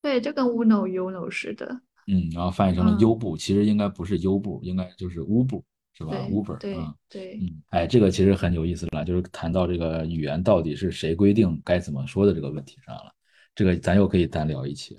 [0.00, 1.66] 对，就跟 Uno Uno 似的。
[2.06, 5.64] 嗯，然后翻译成了优步，其实应该不是优步，应该就是乌布，
[5.96, 6.76] 是吧？Uber，对
[7.08, 13.12] 对，嗯，哎，这个其实很有意思了，就是谈到这个语言到底是谁规定该怎么说的这个问题上了，
[13.54, 14.96] 这个咱又可以单聊一期。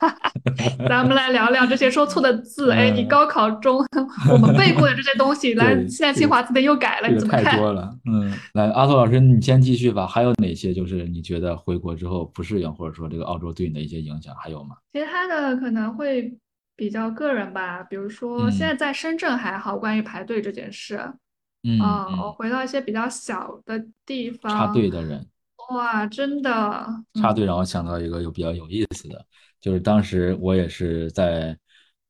[0.88, 2.70] 咱们来聊聊这些说错的字。
[2.70, 3.84] 哎，你高考中
[4.32, 7.44] 我们背过的这些东西， 来，现在清华字典又改了，你怎么看？
[7.44, 10.06] 太多了，嗯，来，阿拓老师，你先继续吧。
[10.06, 14.76] 还有哪些就是你觉得回国之后不适应，或者说这个澳洲对你的一些影响，还有吗？
[14.92, 16.32] 其他的可能会。
[16.78, 20.96] 比较个人吧，比如说现在在深圳还好，关于排队这件事，
[21.64, 21.80] 嗯，
[22.22, 25.26] 我回到一些比较小的地方，插队的人，
[25.70, 26.86] 哇，真的
[27.20, 29.26] 插队让我想到一个有比较有意思的，
[29.60, 31.58] 就是当时我也是在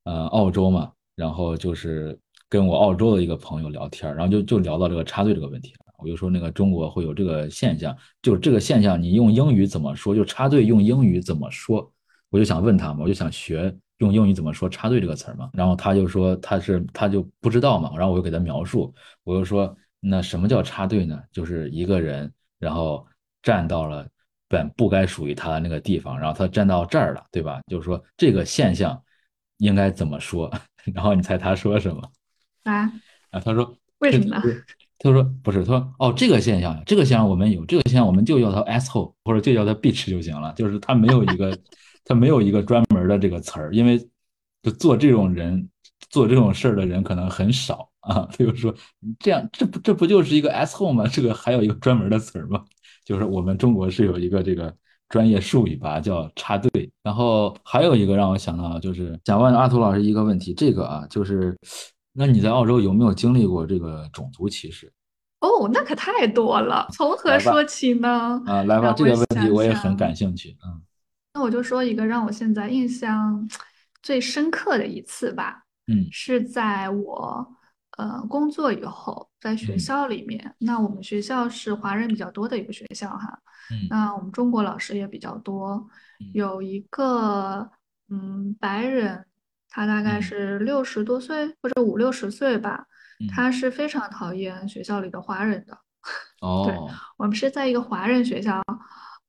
[0.04, 2.18] 呃澳洲嘛，然后就是
[2.50, 10.14] 跟我澳洲的一个朋友聊天，然后就就聊到这个插队这个问题了，我就说那个中国会有这个现象，就这个现象你用英语怎么说？
[10.14, 11.90] 就插队用英语怎么说？
[12.28, 13.74] 我就想问他嘛，我就想学。
[13.98, 15.50] 用英语怎么说插队这个词儿嘛？
[15.52, 17.92] 然后他就说他是他就不知道嘛。
[17.96, 18.94] 然后我就给他描述，
[19.24, 21.20] 我就说那什么叫插队呢？
[21.32, 23.04] 就是一个人然后
[23.42, 24.06] 站到了
[24.48, 27.60] 本不该属于他的那个地方，然后他站到这儿了，对吧？
[27.66, 29.02] 就是说这个现象
[29.56, 30.48] 应该怎么说？
[30.94, 32.00] 然后你猜他说什么？
[32.62, 32.92] 啊
[33.30, 34.40] 啊，他说为什么呢？
[35.00, 41.58] 他说不是，他说哦这个现象，这个现象我们有，这个现象我们就叫它 asshole 或者就叫它 bitch 就行了，就是他没有一个。
[42.08, 43.98] 他没有一个专门的这个词儿，因为
[44.62, 45.68] 就做这种人
[46.08, 48.26] 做这种事儿的人可能很少啊。
[48.36, 48.74] 比如说
[49.18, 51.06] 这样，这不这不就是一个 asshole 吗？
[51.06, 52.64] 这个还有一个专门的词儿吗？
[53.04, 54.74] 就是我们中国是有一个这个
[55.10, 56.90] 专业术语吧，叫插队。
[57.02, 61.54] 然后还有一个让我想到，就是想问阿图老师一个问题，这个啊，就是
[62.14, 64.90] 那你在澳洲有没有经历过这个种族歧视？
[65.40, 68.42] 哦，那可太多了，从何说起呢？
[68.44, 70.56] 啊，来吧，这个问题我也很感兴趣。
[70.66, 70.82] 嗯，
[71.38, 73.48] 那我就说一个让我现在印象
[74.02, 75.62] 最深刻的一次吧。
[75.86, 77.56] 嗯，是在我
[77.96, 80.52] 呃工作以后，在学校里面。
[80.58, 83.38] 那我们学校是华人比较多的一个学校哈。
[83.70, 85.88] 嗯，那我们中国老师也比较多。
[86.34, 87.70] 有一个
[88.10, 89.24] 嗯白人，
[89.68, 92.84] 他大概是六十多岁或者五六十岁吧。
[93.32, 95.78] 他是非常讨厌学校里的华人的。
[96.40, 96.76] 哦，对，
[97.16, 98.60] 我们是在一个华人学校。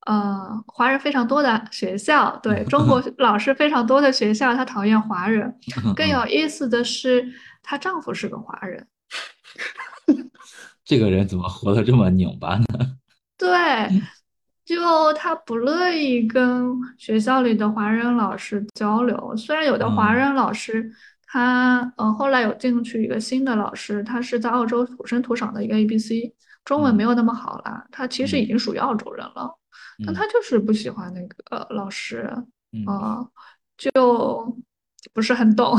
[0.06, 5.54] 呃，华人非常多的学校，对中国 老师非常多的学校，她讨厌华人。
[5.96, 7.26] 更有意思的是，
[7.62, 8.88] 她丈夫是个华人。
[10.86, 12.66] 这个人怎么活得这么拧巴呢？
[13.38, 13.52] 对，
[14.66, 19.36] 就他不乐意跟学校里的华人老师交流。
[19.38, 20.92] 虽然有的华人老师，
[21.28, 26.34] 他呃后来有进去一个新的老师，他是在澳洲土生土长的一个 A B C，
[26.66, 29.59] 中文没有那么好啦，他其实已经属于澳洲人了。
[30.06, 32.30] 但他就是不喜欢那个老师，
[32.86, 33.26] 啊，
[33.78, 34.58] 就
[35.14, 35.78] 不是很懂。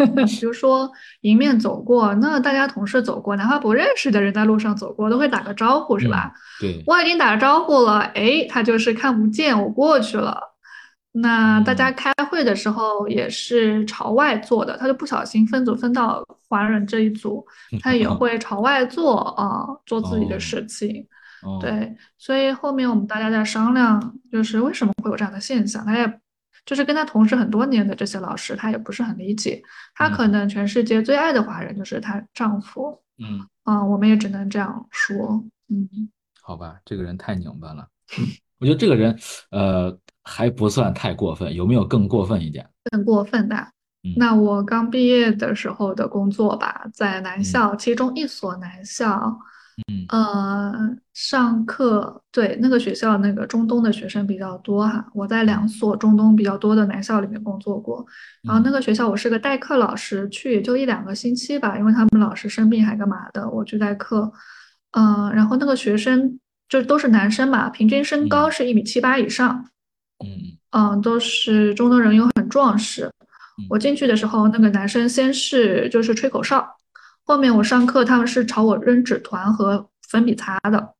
[0.26, 0.90] 比如说
[1.20, 6.32] 迎面走过，那大家同事走过，哪怕不认识的人在路上走过，都会打个招呼，是吧？
[6.58, 10.40] 对，我已经打了招呼了，哎，他就是看不见我过去了。
[11.12, 17.46] 那大家开会的时候也是朝外坐的，他就不小心分组分到华人这一组，
[17.82, 21.06] 他也会朝外坐啊，做自己的事情。
[21.60, 25.84] 对，所以后面我们大家在商量，就是为什么会有这样的现象。
[25.84, 26.20] 他也
[26.66, 29.62] 就是跟他同事很多年的这些老师，他也不是很理解。
[29.94, 33.02] 他可能全世界最爱的华人就是她丈夫。
[33.18, 35.44] 嗯，啊，我们也只能这样说。
[35.68, 35.88] 嗯，
[36.42, 37.88] 好吧，这个人太拧巴了。
[38.60, 39.18] 我觉得这个人，
[39.50, 41.54] 呃，还不算太过分。
[41.54, 42.68] 有没有更过分一点？
[42.90, 43.68] 更过分的？
[44.16, 49.38] 那我刚毕业的时候的工作吧，在南校，其中一所南校。
[49.88, 50.72] 嗯呃，
[51.14, 58.04] 上课对那个学校那个中东的学生比较多哈，我在两所中东比较多的男校里面工作过，
[58.42, 64.32] 然后那个学校我是个代课老师，去也就一两个星期吧，因为他们老师生病还干嘛的，我去代课。
[64.92, 69.64] 嗯，然后那个学生就都是男生嘛，平均身高是一米七八以上，
[70.24, 73.08] 嗯嗯，都是中东人，又很壮实。
[73.68, 76.66] 我进去的时候，那个男生先是就是吹口哨。
[77.24, 80.94] 后面我上课，他们是朝我扔纸团和粉笔擦的。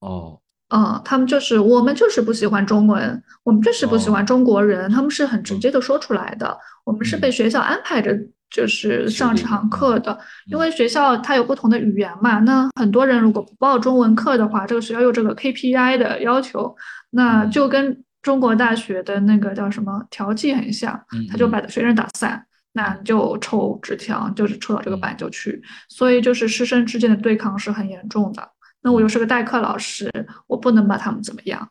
[0.00, 6.58] 哦，嗯，他们就是我们就是不喜欢中文，我们就是不喜欢中国人，他们是很直接的说出来的。
[6.84, 8.18] 我们是被学校安排着
[8.50, 12.40] 就是上这堂课的，因为学校它有不同的语言嘛。
[12.40, 16.74] 那很多人如果不报中文课的话，这个学校有这个 KPI 的要求，
[17.10, 21.00] 那就跟中国大学的那个叫什么调剂很像，
[21.30, 22.44] 他就把学生打散。
[22.74, 28.50] 那就抽纸条，就是抽到这个班就去，所以就是师生之间的对抗是很严重的。
[28.80, 30.10] 那我又是个代课老师，
[30.46, 31.68] 我不能把他们怎么样。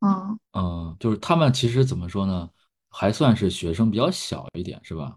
[0.00, 2.48] 嗯嗯就是他们其实怎么说呢，
[2.90, 5.16] 还算是学生比较小一点，是吧？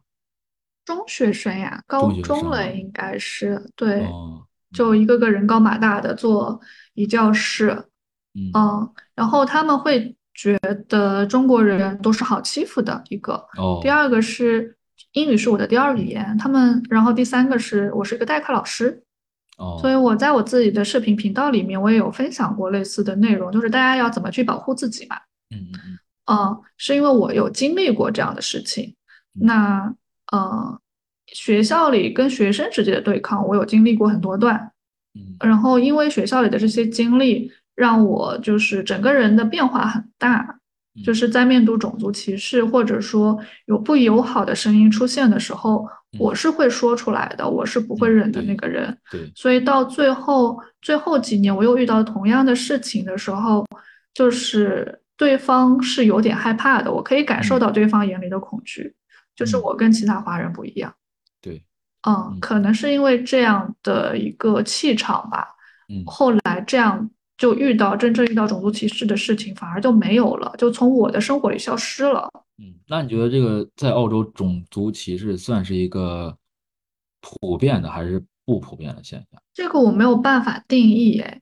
[0.86, 6.60] 中学生呀，高中了应该是对，哦，就一个个人高马大的坐
[6.94, 7.72] 一教室，
[8.34, 10.58] 嗯，然后他们会觉
[10.88, 13.34] 得中国人都是好欺负的一个。
[13.58, 14.78] 哦，第二个是。
[15.14, 19.04] 英语是我的第二语言，他们，然后第三个是我是一个代课老师，
[19.58, 25.16] 哦，所以我在我自己的视频频道里面，我也有分享过类似的内容，就是大家要怎么去保护自己嘛，
[25.52, 28.96] 嗯嗯嗯，嗯，是因为我有经历过这样的事情，
[29.34, 29.94] 那，
[30.32, 30.80] 呃，
[31.28, 34.72] 学校里跟学生之间的对抗，我有经历过很多段，
[35.14, 40.60] 嗯，然后因为学校里的这些经历，让我就是整个人的变化很大。
[41.04, 45.88] 就是在面对种族歧视，或者说有不友好的声音出现的时候，
[46.20, 48.96] 我是会说出来的，我是不会忍的那个人。
[49.10, 53.66] 对，所以到最后最后几年，我又遇到同样的事情的时候，
[54.14, 58.94] 就是对方是有点害怕的，我可以感受到对方眼里的恐惧，
[59.36, 60.94] 就是我跟其他华人不一样。
[61.42, 61.64] 对，
[62.08, 65.48] 嗯，可能是因为这样的一个气场吧。
[65.90, 67.10] 嗯，后来这样。
[67.38, 72.30] 就遇到真正遇到种族歧视的事情，反而就没有了，就从我的生活里消失了。
[72.60, 76.38] 嗯，那你觉得这个在澳洲种族歧视算是一个
[77.22, 79.42] 普遍的还是不普遍的现象？
[79.54, 81.42] 这个我没有办法定义，哎，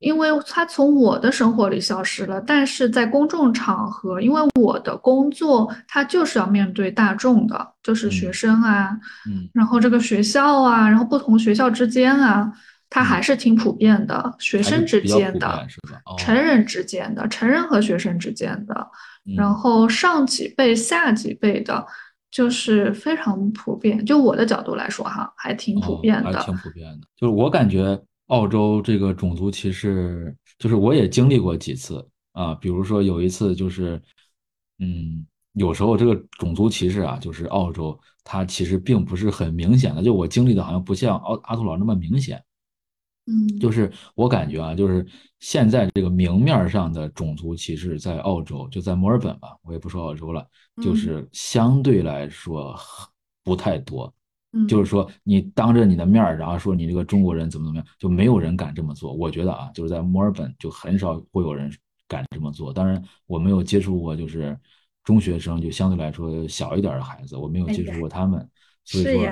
[0.00, 8.98] 因为它从我的生活里消失了，但是在公众场合，因为我的工作它就是要面对大众的，就是学生啊，
[9.28, 12.52] 嗯，然后这个学校啊，然后不同学校之间啊。
[12.90, 15.66] 它还是挺普遍的，学生之间的，
[16.18, 18.90] 成人之间的，成人和学生之间的，
[19.36, 21.86] 然后上几辈、下几辈的，
[22.30, 24.04] 就是非常普遍。
[24.04, 27.06] 就我的角度来说，哈，还挺普遍的，还挺普遍的。
[27.16, 34.00] 就是我感觉澳洲这个种族歧视，就是我也经历过几次啊，比如说有一次就是，
[34.78, 35.26] 嗯。
[35.54, 40.00] 有时候这个种族歧视啊，就是澳洲，它其实并不是很明显的。
[40.00, 42.40] 就我经历的，好像不像奥阿图老那么明显。
[43.28, 45.06] 嗯，就是我感觉啊，就是
[45.40, 50.46] 现在这个明面上的种族歧视，在澳洲，就在墨尔本吧，我也不说澳洲了，
[50.82, 52.74] 就是相对来说
[53.44, 54.12] 不太多。
[54.66, 59.12] 就是说你当着你的面儿，然后说你这个中国人怎么怎么样，就没有人敢这么做。
[59.12, 61.70] 我觉得啊，就是在墨尔本就很少会有人
[62.08, 62.72] 敢这么做。
[62.72, 64.58] 当然，我没有接触过，就是。
[65.04, 68.46] 中学生就相对来说小一点的孩子，我没有接触过他们，
[68.84, 69.24] 所以说，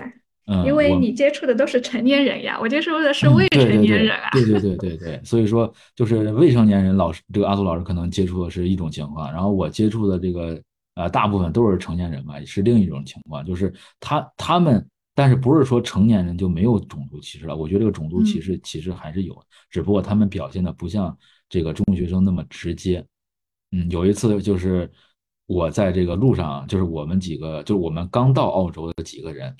[0.46, 10.60] 嗯，因为你接触的都是成年人呀，我接触的是未成年人啊，对对对对对，所以说就是未成年人，老师这个阿苏老师可能接触的是一种情况，然后我接触的这个
[10.94, 17.56] 呃大部分都是成年人嘛，是另一种情况，就是他他们，但是不是说成年人就没有种族歧视了？
[17.56, 19.36] 我觉得这个种族歧视其实还是有，
[19.68, 21.16] 只不过他们表现的不像
[21.48, 23.04] 这个中学生那么直接。
[23.72, 24.88] 嗯，有一次就是。
[25.48, 29.56] 我在这个路上，就是我们几个，就是我们刚到澳洲的几个人，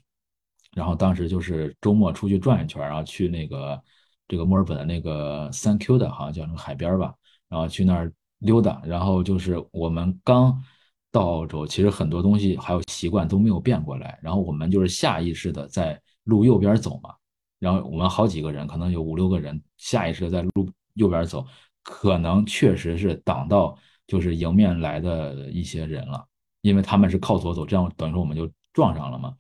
[0.77, 3.83] 然后当时就是周末出去转一圈，然后去那个
[4.29, 7.15] 这个墨尔本的那个 Thank You 的，好像叫什么海边吧，
[7.49, 8.83] 然后去那儿溜达。
[8.85, 10.63] 然后就是我们刚
[11.11, 14.19] 到澳洲，其实很多东西还有习惯都没有变过来。
[14.23, 17.15] 然后我们就是下意识的在路右边走嘛，
[17.59, 21.45] 然后我们好几个人，可能有五六个人，下意识的在路右边走，
[21.83, 23.77] 可能确实是挡到。
[24.09, 26.25] 就是迎面来的一些人了，
[26.61, 29.35] 因为他们是靠左走，这样等于说我们就撞上了嘛。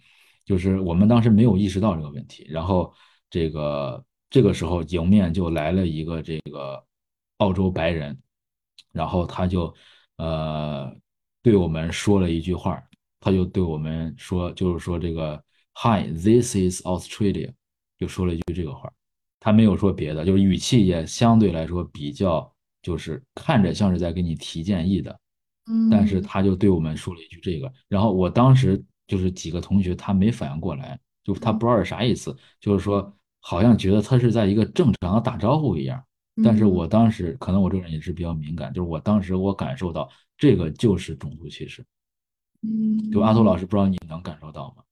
[0.47, 2.91] 就是我们当时没有意识到这个问题，然后
[3.29, 6.83] 这个这个时候迎面就来了一个这个
[7.37, 8.19] 澳洲白人，
[8.93, 9.75] 然后他就
[10.17, 10.91] 呃
[11.43, 12.83] 对我们说了一句话，
[13.21, 15.39] 他就对我们说，就是说这个
[15.75, 17.53] Hi，this is Australia，
[17.99, 18.91] 就说了一句这个话，
[19.39, 22.51] 他没有说别的，就是语气也相对来说比较。
[22.83, 25.19] 就是看着像是在给你提建议的，
[25.69, 36.03] 嗯，但是他就对我们说了一句这个，然后我当时就是几个同学他没反应过来，就他不知道是啥意思，就是说好像觉得他是在一个正常的打招呼一样，
[36.43, 41.85] 但是我当时可能我这个人也是比较敏感，就是我当时我感受到这个就是种族歧视，
[42.63, 43.33] 嗯，就阿。
[43.33, 44.83] 图老师不知道你能感受到吗？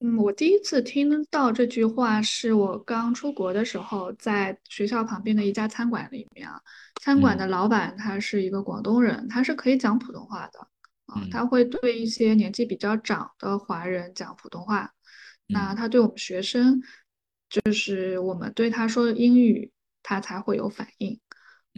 [0.00, 6.60] 嗯，我第一次听到这句话是我刚出国的时候，在学校旁边的一家餐馆里面啊，
[7.00, 10.68] 餐馆的老板他是一个广东人，他是可以讲普通话的
[11.14, 14.92] 啊，他会对一些年纪比较长的华人讲普通话，
[15.46, 16.80] 那他对我们学生，
[17.48, 19.70] 就是我们对他说英语，
[20.02, 21.20] 他才会有反应。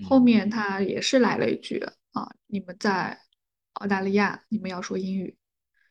[0.04, 1.78] 后面他也是来了一句
[2.12, 3.18] 啊，你们在
[3.74, 5.36] 澳大利亚，你们要说英语。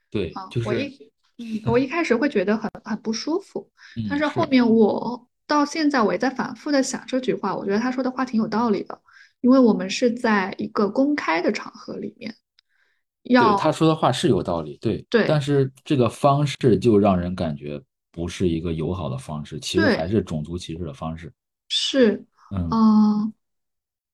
[0.09, 0.69] 对，啊，就是。
[1.39, 3.67] 嗯，我一开始会觉得很很不舒服，
[4.07, 9.01] 但是后面我到现在我也在反复的想这句话，我觉得他说的话挺有道理的，
[9.41, 12.35] 因为我们是在一个公开的场合里面，
[13.23, 17.81] 要他说的话是有道理，对对，但是这个方式就让人感觉
[18.11, 21.31] 不是一个友好的方式，其实还是种族歧视的方式，
[21.69, 23.33] 是，嗯。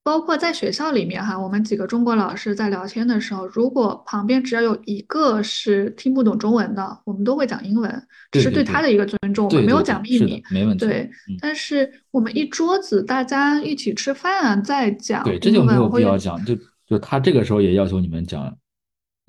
[0.01, 10.87] 包括在学校里面哈，我们几个中国老师在聊天的时候，如果旁边只要有一个是听不懂中文的，我们都会讲英文，这是对他的一个尊重，我们没有讲秘密，没问题。
[10.87, 11.07] 对，
[11.39, 16.57] 但是我们一桌子大家一起吃饭再讲，对，这就没有必要讲，就
[16.87, 18.57] 就他这个时候也要求你们讲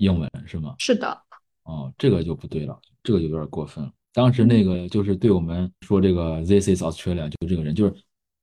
[0.01, 0.75] 英文是吗？
[0.77, 1.17] 是的。
[1.63, 3.91] 哦，这个就不对了，这个就有点过分了。
[4.13, 7.93] 当时那个就是对我们说这个 This is Australia，就这个人就是。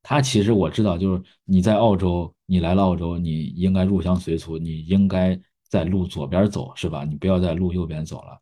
[0.00, 7.04] 他其实我知道，就是你在澳洲，你来了澳洲，你应该入乡随俗，你应该在路左边走，是吧？
[7.04, 8.40] 你不要在路右边走了。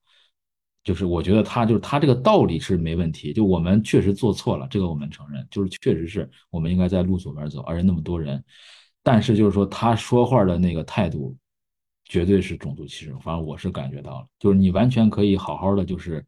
[0.84, 8.44] 就是我觉得他就是他这个道理是没问题，就我们确实做错了，这个我们承认，就是确实是我们应该在路左边走，而且那么多人。
[9.02, 11.34] 但是就是说他说话的那个态度，
[12.06, 16.24] 绝对是种族歧视，反正我是感觉到了，就是你完全可以好好的就是。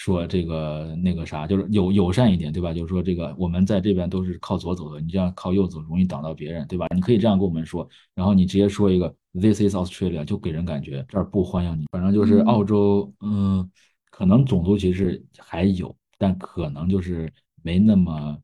[0.00, 2.72] 说这个那个啥，就是友友善一点，对吧？
[2.72, 6.86] 就是说这个我们在这边都是靠左走的，你这样靠右走容易挡到别人，对吧？
[6.94, 7.84] 你可以这样跟我们说，
[8.14, 11.86] 然后你直接说一个 This is Australia，就给人感觉这儿不欢迎你。
[11.90, 13.68] 反正就是澳洲，嗯，
[14.08, 17.32] 可能种族歧视还有，但可能就是
[17.64, 18.38] 没那么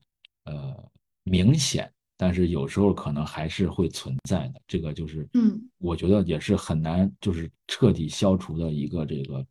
[0.46, 0.74] 呃
[1.22, 1.88] 明显，
[2.24, 4.62] 但是有时候可能还是会存在的。
[4.66, 9.44] 这个就是，嗯，我觉得也是很难就是彻底消除的一个这个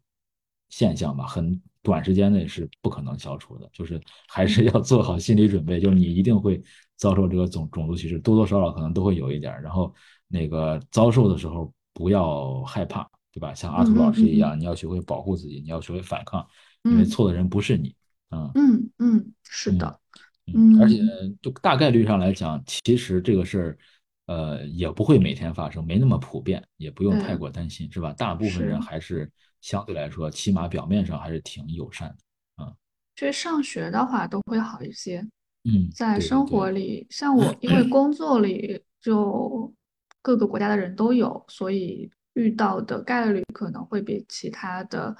[0.70, 1.62] 现象吧，很。
[1.84, 6.64] 短时间内是不可能消除的，就是还是要做好心理准备，就是你一定会
[6.96, 9.62] 遭受这个种种族歧视，多多少少可能都会有一点。
[9.62, 9.94] 然后
[10.30, 13.54] 那个遭受的时候不要害怕，对吧？
[13.54, 16.48] 像阿图老师一样，你要学会保护自己，你要学会反抗，
[16.84, 17.94] 因为错的人不是你。
[18.30, 20.00] 嗯嗯嗯，是的。
[20.46, 20.98] 嗯，而且
[21.42, 23.78] 就大概率上来讲，其实这个事儿，
[24.26, 28.12] 呃，也不会每天发生，没那么普遍，也不用太过担心，是吧？
[28.12, 32.74] 大部分人还是相对来说，起码表面上还是挺友善的，啊。
[33.16, 35.26] 其实上学的话都会好一些，
[35.64, 39.74] 嗯，在生活里，像我，因为工作里就
[40.22, 45.16] 各个国家的人都有，所以遇到的概率可能会比其他的，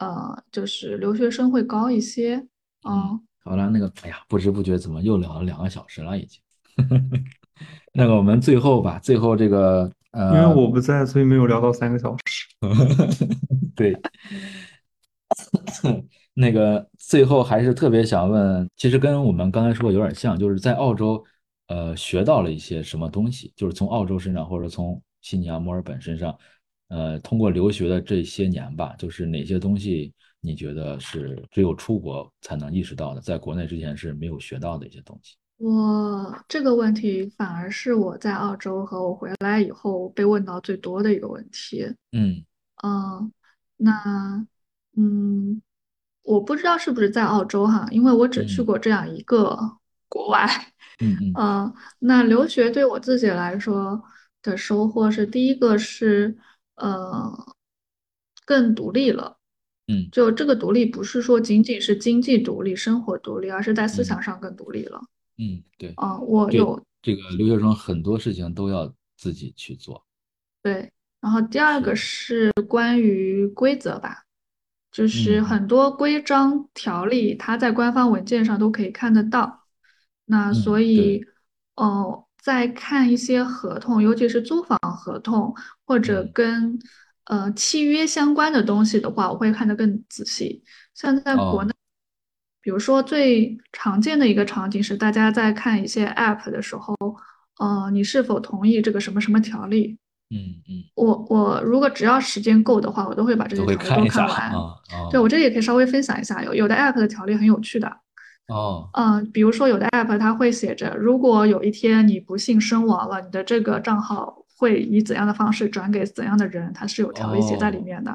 [0.00, 2.46] 呃，就是留学生会高一些，
[2.86, 3.26] 嗯。
[3.42, 6.40] 好了，那个，哎呀，不知不觉怎么又聊了两个小时了，已经。
[7.92, 12.46] 那个，我们最后吧，最后这个，呃，因为我不在，所以没有聊到三个小时。
[13.74, 13.98] 对。
[16.34, 21.22] 那个，最后还是特别想问，其实跟我们刚才说的有点像，就是在澳洲，
[21.66, 26.36] 呃，学到了一些什么东西，就是从澳洲身上，或者从悉尼啊、墨尔本身上，
[26.88, 30.12] 呃，通过留学的这些年吧，就是哪些东西。
[30.40, 35.36] 你觉得是只有出国才能意识到的，在国内之前是没有学到的一些东西。
[35.58, 41.84] 我这个问题反而是我在澳洲和我回来以后被问到最多的一个问题。
[42.12, 42.42] 嗯
[42.82, 43.30] 嗯，
[43.76, 44.46] 那
[44.96, 45.60] 嗯，
[46.22, 49.54] 我不知道是不是在澳洲哈，因为我只去过这样一个
[50.08, 50.48] 国外。
[51.02, 54.02] 嗯嗯，那留学对我自己来说
[54.42, 56.38] 的收获是，第一个是
[56.76, 57.54] 呃
[58.46, 59.36] 更独立了。
[59.90, 65.00] 嗯，就这个独立不是说仅仅是经济独立、生活独立，而是在思想上更独立了。
[65.36, 65.92] 嗯，对。
[65.96, 70.06] 啊，我有这个留学生很多事情都要自己去做。
[70.62, 74.24] 对，然后第二个是关于规则吧，
[74.92, 79.66] 就是很多规章条例，它在官方文件上都可以看得到。
[80.26, 81.24] 那所以，
[81.74, 85.52] 哦，在看一些合同，尤其是租房合同
[85.84, 86.78] 或者跟。
[87.30, 90.64] 呃，契约相关的东西的话，我会看得更仔细。
[90.96, 91.72] 像在国内，
[92.60, 96.96] 比如说最常见的一个场景是，大家在看一些 App 的时候，
[97.60, 99.96] 呃，你是否同意这个什么什么条例？
[100.30, 100.82] 嗯嗯。
[100.96, 104.52] 我我如果只要时间够的话，我都会把这些条例都看完。
[105.12, 107.86] 对我这里也可以稍微分享一下，有有的 App 的条例很有趣的。
[108.48, 108.90] 哦。
[108.94, 114.39] 嗯，比如说有的 App 它会写着，如果有一天你不幸身亡了，你的这个账号。
[114.60, 118.14] 会以怎样的方式转给怎样的人，它是有条例写在里面的。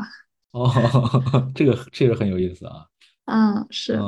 [0.51, 0.71] 哦，
[1.55, 2.85] 这个这个很有意思啊。
[3.25, 3.99] 嗯，是。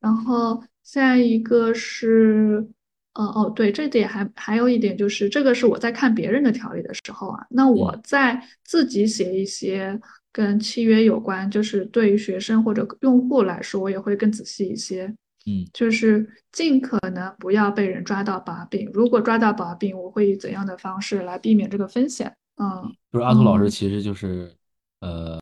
[0.00, 2.66] 然后下一个是，
[3.14, 9.98] 呃，哦，对，这点还还有一点就是，这个是我在看别人的条例的时候啊，那我在自己写一些
[10.32, 15.14] 跟契约有关，就是对于学生或者用户来说，我也会更仔细一些。
[15.48, 18.90] 嗯，就是尽可能不要被人抓到把柄。
[18.92, 22.36] 如果抓到把柄，我会以怎样的方式来避免这个风险？
[22.56, 24.54] 嗯，就是阿图老师其实就是
[25.00, 25.40] 呃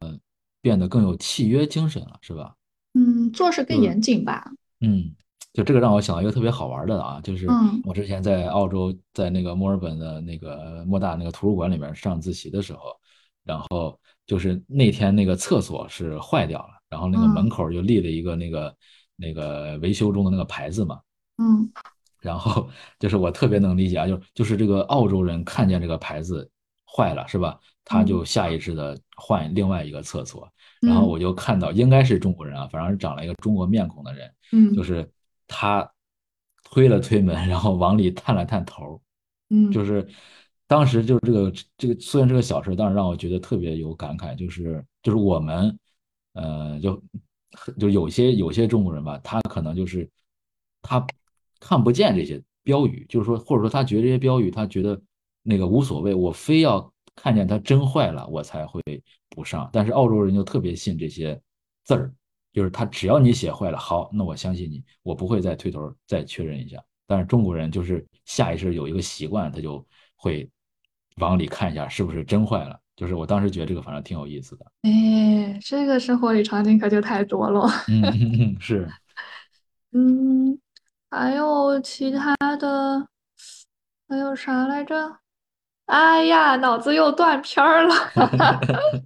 [0.63, 2.55] 变得更有契约精神了，是吧？
[2.95, 4.49] 嗯，做事更严谨吧。
[4.81, 5.13] 嗯，
[5.53, 7.49] 就这个让我想到一个特别好玩的啊，就是
[7.83, 12.95] 我之前在澳洲，在那个墨尔本的那个莫大那个图书馆里面上自习的时候，
[13.43, 18.73] 然后就是那天那个厕所是坏掉了，然后那个门口就立了一个那个。
[19.17, 21.01] 那个维修中的那个牌子嘛，
[21.39, 21.71] 嗯，
[22.21, 22.69] 然后
[22.99, 26.49] 就是我特别能理解啊，就就是这个澳洲人看见这个牌子
[26.87, 27.59] 坏了是吧？
[27.85, 35.09] 他就下意识的换另外一个厕所，然后我就看到应该是中国人啊，反正是长了一个中国面孔的人，嗯，就是
[35.47, 35.89] 他
[36.65, 39.01] 推了推门，然后往里探了探头，
[39.51, 40.05] 嗯，就是
[40.67, 45.79] 当时就是这个这个虽然是个小事，但是让我觉得特别有感慨，就是就是我们
[46.33, 47.01] 呃就。
[47.79, 50.09] 就有些有些中国人吧，他可能就是
[50.83, 51.07] 他
[51.61, 55.01] 看不见这些标语，就是说，或者说他觉得这些标语，他觉得
[55.43, 58.83] 那个无所谓，我非要看见它真坏了，我才会
[59.31, 59.69] 补上。
[59.73, 61.41] 但是澳洲人就特别信这些
[61.85, 62.13] 字儿，
[62.53, 66.83] 就是他只要你写坏了，好，那我相信你，我不会再推头再确认一下。
[67.07, 70.51] 但是中国人就是下意识有一个习惯，他就会
[71.17, 72.79] 往里看一下是不是真坏了。
[72.97, 77.69] 就是我当时觉得这个反正挺有意思的，哎，这个生活里场景可就太多了。
[77.89, 78.89] 嗯，是，
[79.93, 80.59] 嗯，
[81.11, 83.07] 还有其他的，
[84.09, 85.19] 还有啥来着？
[85.85, 87.95] 哎呀，脑子又断片儿了。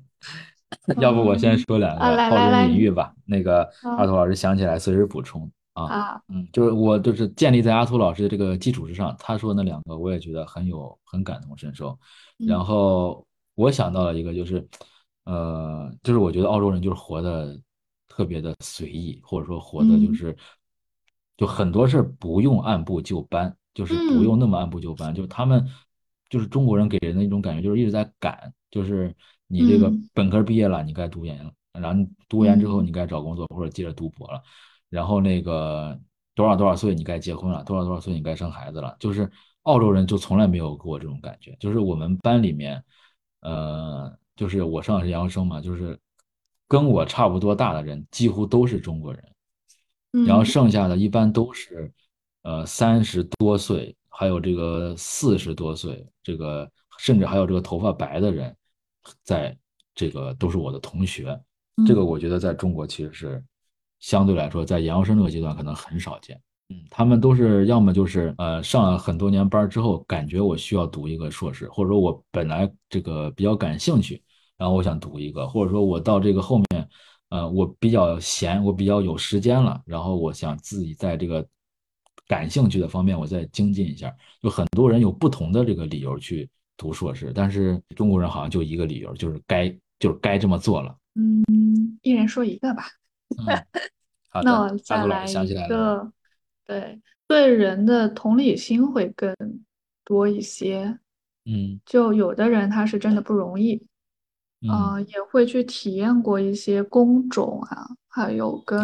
[0.99, 3.13] 要不我先说两个套路隐喻吧。
[3.27, 6.23] 那个阿图老师想起来随时补充啊。
[6.29, 11.99] 嗯，就是我就是建立在阿图老师的这个基础之上，他说那两个我也觉得很有很感同身受，
[12.39, 13.27] 然后。
[13.61, 14.67] 我想到了一个，就是，
[15.25, 17.55] 呃，就是我觉得澳洲人就是活的
[18.09, 20.37] 特特别的随意，或者说活的就是，
[21.39, 25.67] 就很多事儿不用按部就班，就是不用那么按部就班，就是他们
[26.29, 29.15] 就是中国人给人的一种感觉，就是一直在赶，就是
[29.47, 34.43] 你这个本科毕业了，你该读研了，然后读研之后你该找工作或者接着读博了，
[34.91, 35.99] 然后那个
[36.35, 39.31] 多少多少岁你该结婚了，多少多少岁你该生孩子了，就是
[39.63, 42.85] 澳洲人就从来没有给我这种感觉，就是我们班里面，
[43.41, 45.99] 呃，就是我上的是研究生嘛，就是。
[46.69, 49.25] 跟我差不多大的人几乎都是中国人，
[50.25, 51.93] 然后剩下的一般都是，
[52.43, 58.57] 呃，三十多岁，还有这个四十多岁，这个甚至还有这个头发白的人，
[59.25, 59.59] 在
[59.97, 61.37] 这个都是我的同学。
[61.85, 63.45] 这个我觉得在中国其实是
[63.99, 66.41] 相对来说，在研究生这个阶段可能很少见。
[66.71, 74.23] 嗯，他们都是要么就是呃上了很多年班之后，感觉我需要读一个硕士，或者说我本来这个比较感兴趣。
[74.57, 76.89] 然后我想读一个，或者说我到这个后面，
[77.31, 81.43] 呃，我比较闲，我比较有时间了，然后我想自己在这个
[82.29, 84.15] 感兴趣的方面，我再精进一下。
[84.43, 90.95] 就很多人有不同的这个理由去读硕士，但是中国人好像就一个理由，就是该就是该这么做了。
[91.15, 92.85] 嗯，一人说一个吧。
[94.29, 96.13] 好 那我再来一个，
[96.71, 99.35] 对对人的同理心会更
[100.05, 100.99] 多一些。
[101.45, 103.85] 嗯，就有的人他是真的不容易。
[104.63, 108.79] 嗯，也会去体验过一些工种啊，还有跟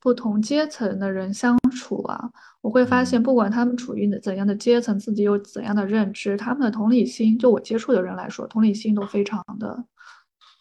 [0.00, 2.28] 不同阶层的人相处啊，
[2.60, 9.84] 我会发现，不管他们处于怎样的阶层，自己有怎样的认知，他们的同理心，就我接触的人来说，同理心都非常的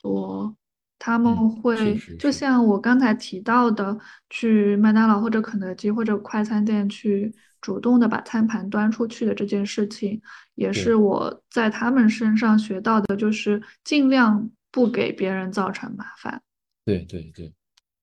[0.03, 0.55] 多。
[0.97, 3.97] 他们会就像我刚才提到的，
[4.29, 7.31] 去麦当劳或者肯德基或者快餐店去
[7.61, 10.19] 主动的把餐盘端出去的这件事情，
[10.55, 16.41] 也是我在他们身上学到的，就是尽量不给别人造成麻烦。
[16.85, 17.53] 对对对，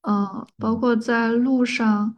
[0.02, 2.14] 嗯，包括在路上，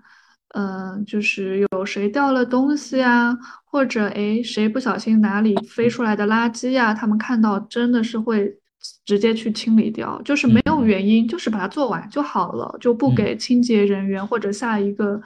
[0.49, 8.59] 嗯，就是有谁掉了东西啊，或者诶谁不小心哪里飞出来的垃圾呀，他们看到真的是会。
[9.05, 15.21] 直接去清理掉，就是没有原因，就是把它做完就好了，就不给清洁人员或者下一个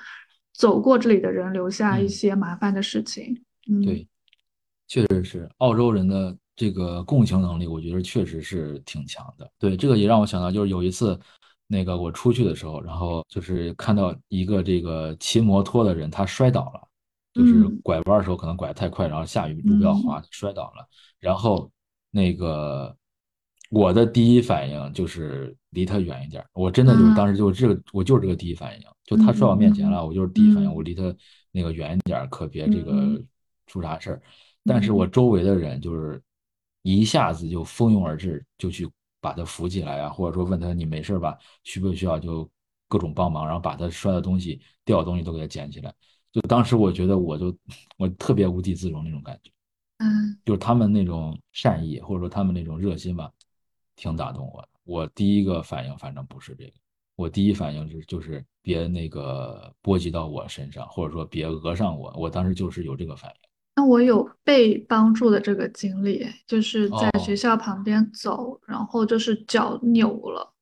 [0.53, 3.41] 走过这里的人留下一些麻烦的事情。
[3.71, 4.07] 嗯，对，
[4.87, 9.51] 确实是澳洲人的这个共情能力，我觉得确实是挺强的。
[9.59, 11.19] 对，这个也让我想到，就是有一次，
[11.67, 16.81] 那个我出去的时候，然后就是看到一个这个骑摩托的人，他摔倒了，
[17.33, 20.87] 就是拐弯的时候可能拐太快，然后下雨路比较滑，摔倒了，
[21.21, 21.71] 然后
[22.11, 22.97] 那个。
[23.71, 31.15] 我的第一反应就是离他远一点，我真的就是当时就这个，我就是这个第一反应，就他摔我面前了，我就是第一反应，我离他
[31.53, 33.23] 那个远一点，可别这个
[33.67, 34.23] 出啥事儿。
[34.65, 36.23] 但是我周围的人就是
[36.83, 38.89] 一下子就蜂拥而至，就去
[39.21, 42.49] 把他扶起来啊，或者说问他你没事吧，需不需要就
[42.89, 45.93] 各种帮忙，然后把他摔的东西、掉的东西都给他捡起来。
[46.33, 47.55] 就当时我觉得我就
[47.99, 49.51] 我特别无地自容那种感觉，
[49.99, 53.31] 嗯，就是他们那种善意或者说他们那种热心吧。
[53.99, 54.69] 挺打动我的。
[54.85, 56.73] 我第一个反应反正不是这个，
[57.17, 62.15] 我第一反应是就是别那个波及到我身上，或者说别讹上我。
[62.17, 63.37] 我当时就是有这个反应。
[63.77, 70.53] 那我有被帮助的这个经历，就是在学校旁边走，然后就是脚扭了，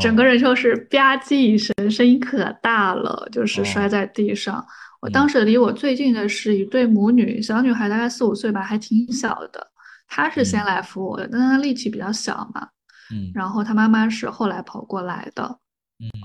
[0.00, 4.64] 整个人就是吧唧一声，声音可大了，就是摔在地上。
[5.02, 9.70] 我当时离我最近的是一对母女，小女孩大概四五岁吧，还挺小的。
[10.06, 12.68] 她是先来扶我的，但她力气比较小嘛。
[13.12, 15.58] 嗯，然后他妈妈是后来跑过来的，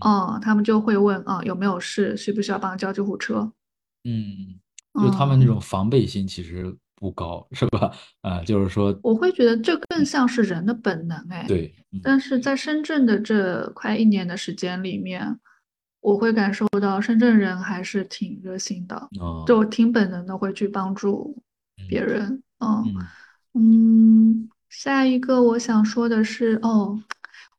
[0.06, 3.52] 嗯，他们就会问啊有没有事，需不需要帮叫救护车？
[4.04, 4.60] 嗯，
[4.94, 7.92] 就他们那种防备心其实不高，是吧？
[8.22, 11.74] 啊，就是说，我会觉得这更像是人的本能，哎，对。
[12.04, 15.40] 但是在深圳的这快一年的时间里面，
[16.02, 19.10] 我会感受到深圳人还是挺热心的，
[19.46, 21.42] 就挺本能的会去帮助
[21.88, 22.86] 别人，嗯
[23.54, 24.49] 嗯。
[24.70, 26.98] 下一个我想说的是，哦，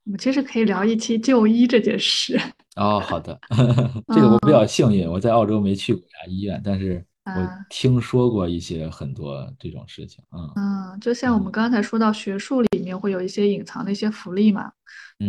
[0.05, 2.39] 我们其实可以聊一期就医这件事。
[2.75, 3.37] 哦，好的，
[4.13, 10.23] 这个我比较幸运，我在澳洲没去过啥医院，但是我听说过一些很多这种事情。
[10.31, 14.71] 嗯嗯，就像我们刚才说到学术里面会有一些隐藏的一些福利嘛，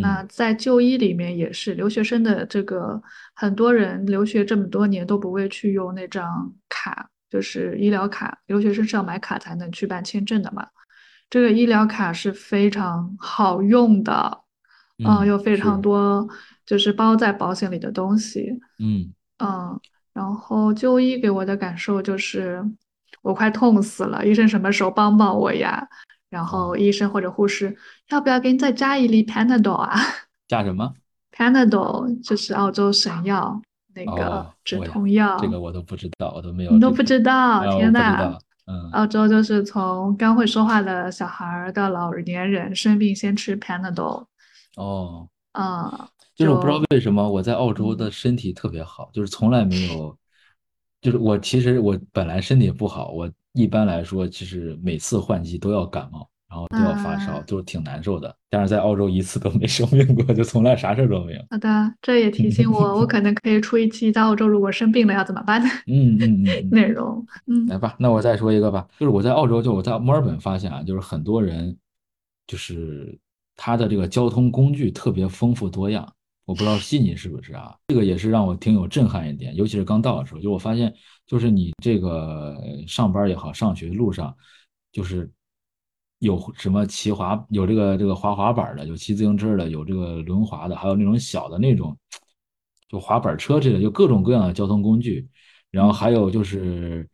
[0.00, 3.02] 那在就医里面也是，留学生的这个
[3.34, 10.64] 很多人留学这么多年都不会去用那张卡，就是医疗卡，留学生是要买卡才能去办签证的嘛。
[11.32, 14.42] 这个医疗卡是非常好用的，
[15.02, 16.28] 嗯，有非常多
[16.66, 19.80] 就是包在保险里的东西，嗯嗯，
[20.12, 22.62] 然后就医给我的感受就是
[23.22, 25.88] 我快痛死了，医生什么时候帮帮我呀？
[26.28, 27.74] 然后医生或者护士
[28.10, 29.98] 要不要给你再加一粒 Panadol 啊？
[30.48, 30.92] 加什么
[31.34, 33.62] Panadol 就是澳洲神药，
[33.94, 35.38] 那个止痛药。
[35.38, 36.72] 这个我都不知道，我都没有。
[36.72, 37.64] 你都不知道？
[37.78, 38.38] 天呐！
[38.66, 44.26] 嗯，澳洲就是从刚会说话的小孩到老年人生病先吃 Panadol。
[44.76, 45.28] 哦。
[45.52, 46.08] 啊。
[46.34, 50.16] 就是我不知道为什么我在澳洲的身体特别好，就是从来没有，
[51.02, 58.36] 就是我其实我本来身体不好，我一般来说其实每次换季都要感冒，然后都要发烧，就是挺难受的。
[58.50, 61.42] 但是在澳洲一次都没生病过，就从来啥事都没有。
[61.48, 67.26] 好的，这也提醒我，我可能可以出一期在澳洲如果生病了要怎么办的嗯嗯嗯 内容。
[67.46, 71.74] 嗯，来吧，那我再说一个吧，就是我在澳洲，就我在墨尔本发现啊，就是很多人
[72.46, 73.18] 就是
[73.56, 76.06] 他的这个交通工具特别丰富多样。
[76.44, 77.74] 我不知道悉尼是不是啊？
[77.86, 80.92] 这个也是让我挺有震撼一点，尤其是刚到的时候，就我发现，
[81.26, 82.54] 就是你这个
[82.86, 84.36] 上班也好，上学路上，
[84.92, 85.30] 就是
[86.22, 91.96] 有什么骑滑，有这个这个滑滑板的，有骑自行车的，有这个轮滑的，还有那种小的那种，
[92.88, 95.28] 就滑板车之类的，就各种各样的交通工具。
[95.70, 97.08] 然后还有就是，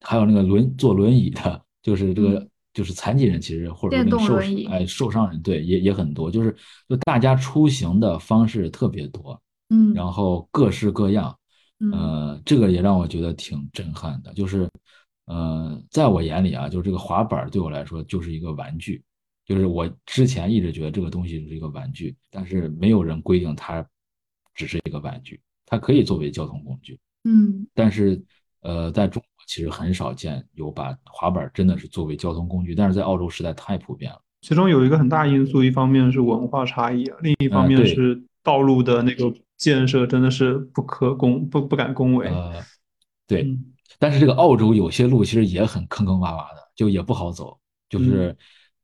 [0.00, 2.48] 还有那个轮坐轮椅的，就是这个。
[2.74, 6.56] 就是残疾人其实或者说那个受哎受伤人对也也很多，就是
[6.88, 9.38] 就大家出行的方式特别多，
[9.68, 11.36] 嗯，然后各式各样，
[11.92, 14.32] 呃，这个也让我觉得挺震撼的。
[14.32, 14.66] 就是
[15.26, 19.02] 呃，在我眼里啊，就是这个滑板对我来说就是一个玩具，
[19.44, 23.86] 就是我之前一直觉得这个东西是一个玩具，但是没有人规定它
[24.54, 28.22] 只是一个玩具，它可以作为交通工具，嗯，但是
[28.60, 29.28] 呃，在中国。
[29.44, 34.22] 其实很少见有把滑板真的是作为交通工具，但是在澳洲实在太普遍了。
[34.40, 42.28] 其中有一个很大因素，一方面是文化差异，另一方面是道路的那个建设真的是不可恭不不敢恭维。
[42.28, 42.62] 呃，
[43.26, 43.58] 对，
[44.02, 47.56] 但是这个澳洲有些路其实也很坑坑洼洼的，就也不好走。
[47.88, 48.36] 就是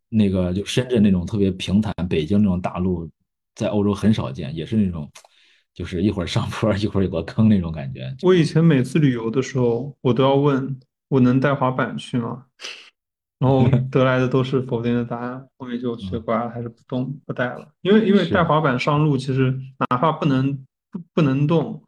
[0.09, 3.11] 那个就深圳那种特别平坦，北京那种大路，
[3.57, 5.11] 在欧洲很少见，也是那种。
[5.75, 8.15] 就是一会儿上坡，一会儿有个坑那种感觉。
[8.23, 10.79] 我以前每次旅游的时候，我都要问
[11.09, 12.45] 我能带滑板去吗？
[13.41, 17.69] 然后 得来的都是否定的答案，后面就学乖了，还是不动不带了。
[17.83, 19.57] 因为因为带滑板上路，其实
[19.91, 20.55] 哪怕不能
[20.93, 21.83] 不不能动，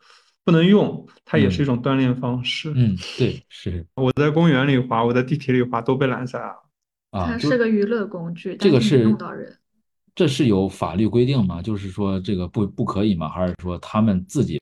[0.45, 2.73] 不能用，它也是一种锻炼方式。
[2.75, 3.87] 嗯，对，是。
[3.95, 6.57] 我在公园里滑，我在地铁里滑，都被拦下来了。
[7.13, 9.57] 啊，它是个娱乐工具，这个是用到人。
[10.13, 11.63] 这是有法律规定吗？
[11.63, 13.29] 就是说这个不不可以吗？
[13.29, 14.61] 还是说他们自己？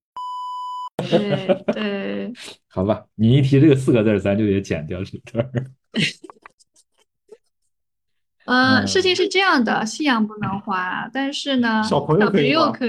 [1.08, 2.32] 对对，
[2.68, 5.50] 好吧，你一提这个四个字，咱就得剪掉这段。
[8.44, 12.42] 嗯， 事情是这样的，夕阳不能滑，但是呢，小朋友可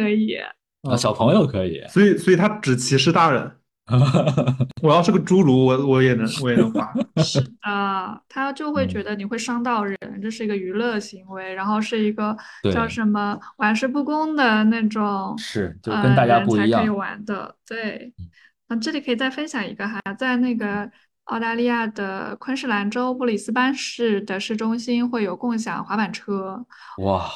[0.09, 0.35] 以
[0.81, 3.55] 啊，小朋友可以，所以所以他只歧视大人。
[4.81, 6.93] 我要是个侏儒，我我也能，我也能滑。
[7.23, 12.35] 是啊，他就会觉得你会伤到人，这是一个娱乐行为，然后是一个
[12.73, 17.55] 叫什么玩世不恭的那种，是就跟大家不一样才可以玩的。
[17.67, 18.13] 对，
[18.67, 20.89] 那这里可以再分享一个哈，在那个
[21.25, 26.65] 澳大利亚的昆士兰州布里斯班市的市中心会有共享滑板车。
[27.03, 27.29] 哇，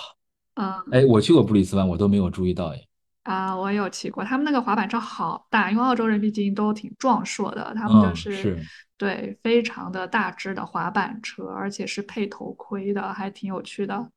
[0.55, 2.79] 嗯，哎，我去过布里斯班，我都没有注意到哎。
[3.23, 8.61] 啊，我有骑过，他们那个滑板车好大，因为澳洲人毕竟都挺壮硕的，他们就是
[8.97, 14.11] 对非常的大只的滑板车，而且是配头盔的，还挺有趣的。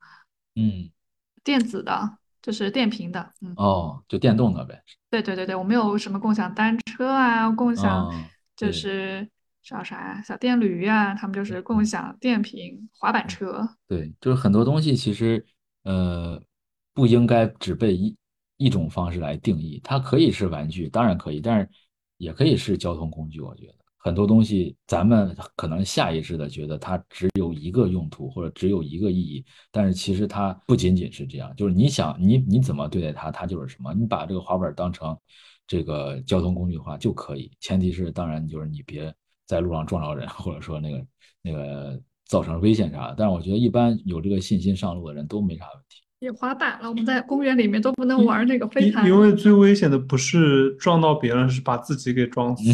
[0.57, 0.91] 嗯，
[1.45, 3.33] 电子的，就是电瓶的。
[3.43, 4.83] 嗯，哦，就电动的呗。
[5.09, 8.12] 对对对对，我们有什么共享单车啊，共享
[8.57, 9.28] 就是
[9.62, 13.69] 叫啥呀，小电驴啊，他们就是共享电瓶滑板车。
[13.87, 15.47] 对，就是很多东西其实
[15.85, 16.43] 呃
[16.93, 18.16] 不应该只被一。
[18.57, 21.69] 一种方式来定义，它可以是玩具，当然可以，但是
[22.16, 23.41] 也可以是交通工具。
[23.41, 31.55] 我觉得很多东西，咱们可能下意识的觉得它只有一个用途或者只有一个意义，但是其实它不仅仅是这样。
[31.57, 33.93] 就是你想你你怎么对待它，它就是什么。
[33.93, 35.19] 你把这个滑板当成
[35.66, 39.12] 这个交通工具的话就可以，前提是当然就是你别
[39.45, 41.07] 在路上撞着人，或者说那个
[41.43, 43.15] 那个造成危险啥的。
[43.19, 46.06] 但是我觉得一般有这个信心上路的人都没啥问题。
[46.20, 49.06] 也滑板了，我们在公园里面都不能玩那个飞盘。
[49.06, 52.64] 因为最危险的不是撞到别人，是把自己给撞死。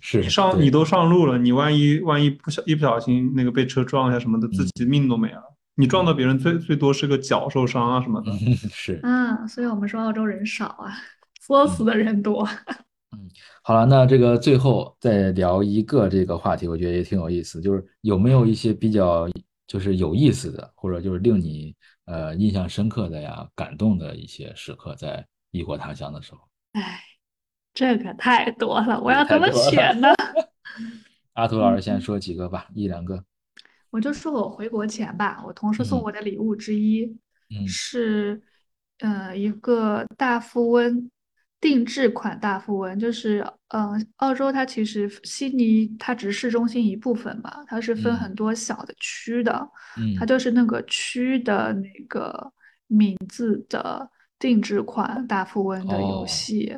[0.00, 5.42] 是上你都上路了，你万一万一不小一不小心那个被车撞一下什么的，自己命都没了。
[5.76, 8.32] 你撞到别人最最多是个脚受伤啊什么的。
[8.68, 10.90] 是啊，所以我们说澳洲人少啊，
[11.46, 12.44] 作死的人多。
[13.14, 13.30] 嗯，
[13.62, 19.28] 好了，那这个最后再聊一个这个话题，我觉得也挺有意思，就是有没有一些比较
[19.68, 21.72] 就是有意思的，或者就是令你。
[22.08, 26.40] 呃，印象深刻的呀，感动的一些时刻，在异国他乡的时候。
[26.72, 27.00] 哎，
[27.74, 30.08] 这可太多了，我要怎么选呢？
[31.34, 33.22] 阿图老师先说几个吧，一两个。
[33.90, 37.14] 我就说我回国前吧，我同事送我的礼物之一，
[37.66, 38.42] 是
[39.00, 41.10] 呃一个大富翁
[41.60, 49.68] 定制款大富翁，就是呃澳洲它其实悉尼它只是市中心一部分嘛，它是分很多小的区的，
[50.18, 52.52] 它就是那个区的那个
[52.86, 56.76] 名字的定制款大富翁的游戏，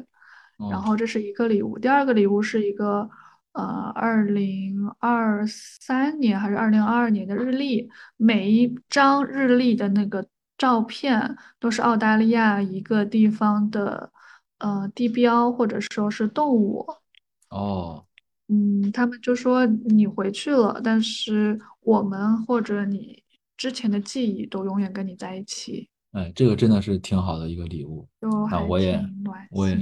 [0.71, 3.09] 然后这是一个礼物，第二个礼物是一个。
[3.53, 10.25] 呃，二零二三年还是二零二二年的日历，每一张日历的那个
[10.57, 14.13] 照片都是澳大利亚一个地方的
[14.61, 16.87] 呃地标或者说是动物。
[17.51, 18.07] 哦，
[18.49, 23.23] 嗯，他们就说你回去了，但是我们或者你
[23.57, 25.89] 之前的记忆都永远跟你在一起。
[26.13, 28.09] 哎，这个真的是挺好的一个礼物，
[28.51, 29.05] 那，我也，
[29.51, 29.77] 我也。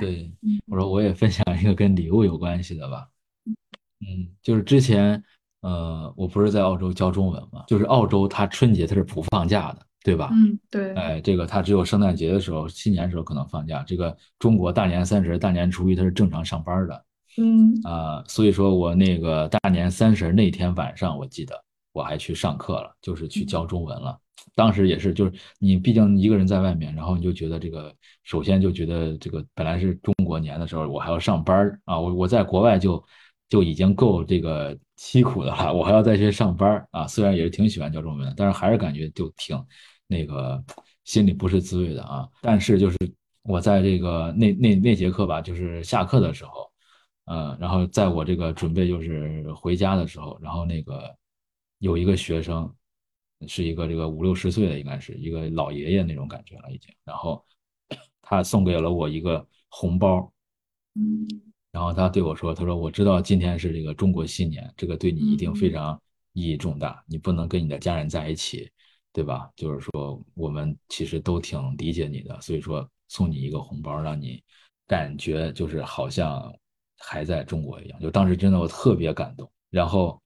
[0.00, 0.32] 对，
[0.66, 3.08] 我说我也分享一个跟礼物有关系的吧。
[3.46, 5.22] 嗯，就是之前，
[5.60, 10.30] 呃，我不是在澳洲教中文嘛，就是澳洲它春节它是不放假的，对吧？
[10.32, 10.94] 嗯，对。
[10.94, 13.82] 哎，这个他只有圣诞节的时候、新年的时候可能放假。
[13.86, 17.04] 这个中国大年三十、大年初一他是正常上班的。
[17.36, 17.74] 嗯。
[17.84, 21.54] 啊，所以说我那个大年三十那天晚上，我记得
[21.92, 24.18] 我还去上课了，就是去教中文了。
[24.54, 27.94] 当时也是，就是你毕竟一个人在外面，然后你就觉得这个，
[28.24, 33.02] 首先就觉得这个本来是中国年的时候，我还要上班啊，我我在国外就
[33.48, 37.06] 就已经够这个凄苦的了，我还要再去上班啊。
[37.06, 39.58] 虽然也是挺喜欢教中文的，但是还是感觉就挺
[40.06, 40.62] 那个
[41.04, 42.28] 心里不是滋味的啊。
[42.42, 42.98] 但是就是
[43.42, 46.70] 我在这个那那那节课吧，就是下课的时候，
[47.26, 51.16] 嗯，然后在我这个准备就是回家的时候，然后那个
[51.78, 52.70] 有一个学生。
[53.46, 56.92] 是一个这个五六十岁的，应该是一个老爷爷那种感觉了已经。
[57.04, 57.40] 然后
[58.20, 60.32] 他送给了我一个红包，
[60.96, 61.24] 嗯，
[61.78, 65.96] 然后他对我说：“他说我知道今天是这个中国新年，这个对你一定非常
[66.32, 67.00] 意义重大。
[67.06, 68.68] 你不能跟你的家人在一起，
[69.12, 69.48] 对吧？
[69.54, 74.42] 就是说我们其实都挺理解你的，所以说送你一个红包，让你
[74.88, 76.52] 感觉就是好像
[76.98, 78.00] 还在中国一样。
[78.00, 79.48] 就当时真的我特别感动。
[79.70, 80.20] 然后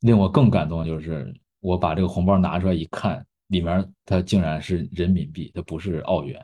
[0.00, 1.30] 令我更感动的就是。
[1.60, 6.38] 我把这个红包拿出来一看，里面它竟然是人民币，它不是澳元。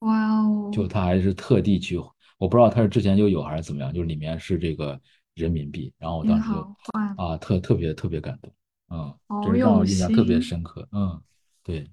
[0.00, 0.70] 哇哦！
[0.72, 1.96] 就他还是特地去，
[2.38, 5.00] 我不知道他是之前就有还是怎么样，就是里面是这个
[5.34, 5.92] 人民币。
[5.98, 6.76] 然后我当时就
[7.16, 8.52] 啊，特特别特别感动，
[8.90, 9.14] 嗯，
[9.44, 10.88] 这让我印象特别深刻。
[10.92, 11.20] 嗯，
[11.62, 11.90] 对。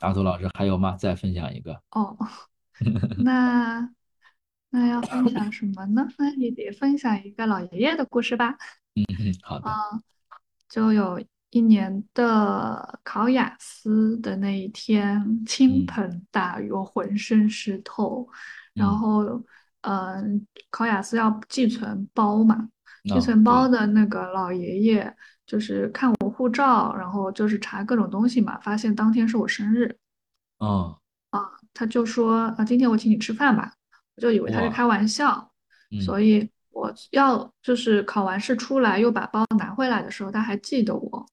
[0.00, 0.96] 阿图老师还有吗？
[0.96, 1.80] 再分享一个。
[1.90, 2.16] 哦，
[3.24, 3.90] 那
[4.70, 6.06] 那要分享什么呢？
[6.18, 8.56] 那你得分享一个老爷爷的故事吧。
[8.94, 9.70] 嗯嗯，好的。
[10.68, 11.22] 就有。
[11.50, 18.28] 一年的考雅思的那一天，倾盆大雨，我浑身湿透。
[18.74, 19.42] 然后，
[19.88, 22.68] 嗯，考雅思要寄存包嘛？
[23.04, 25.16] 寄存包的那个老爷爷
[25.46, 29.96] 就是看我护照，然后就是查各种东西嘛，发现当天是我生日。
[30.58, 30.98] 啊，
[31.30, 31.40] 啊，
[31.72, 33.72] 他就说啊，今天我请你吃饭吧。
[34.16, 35.50] 我就以为他是开玩笑，
[36.04, 41.26] 所以我要就是考完试出来又把包拿回来的时候，他还记得我。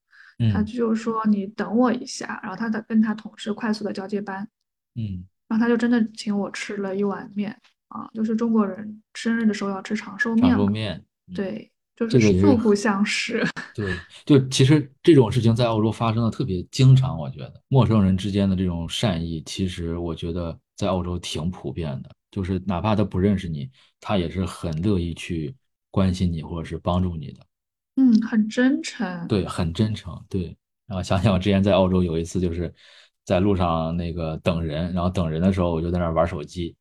[0.53, 4.48] 他就说你等我一下，然后他的跟他同事快速的交接班，
[4.95, 7.57] 嗯，然后他就真的请我吃了一碗面
[7.96, 11.02] 啊，就是中国人生日的时候要吃长寿面，长寿面，
[11.34, 13.42] 对，就是素不相识，
[13.74, 13.96] 对，
[14.26, 23.70] 就其实这种事情在澳洲发生的特别经常，我觉得陌生人之间的这种善意，其实我觉得在澳洲挺普遍的，就是哪怕他不认识你，
[24.02, 25.56] 他也是很乐意去
[25.90, 27.40] 关心你或者是帮助你的。
[27.96, 29.26] 嗯，很真诚。
[29.30, 30.22] 对，很真诚。
[30.28, 30.54] 对，
[30.86, 32.74] 然后想想我之前在澳洲有一次，就是
[33.24, 36.76] 在路上那个等人，然后等人的时候，我就在那玩手机，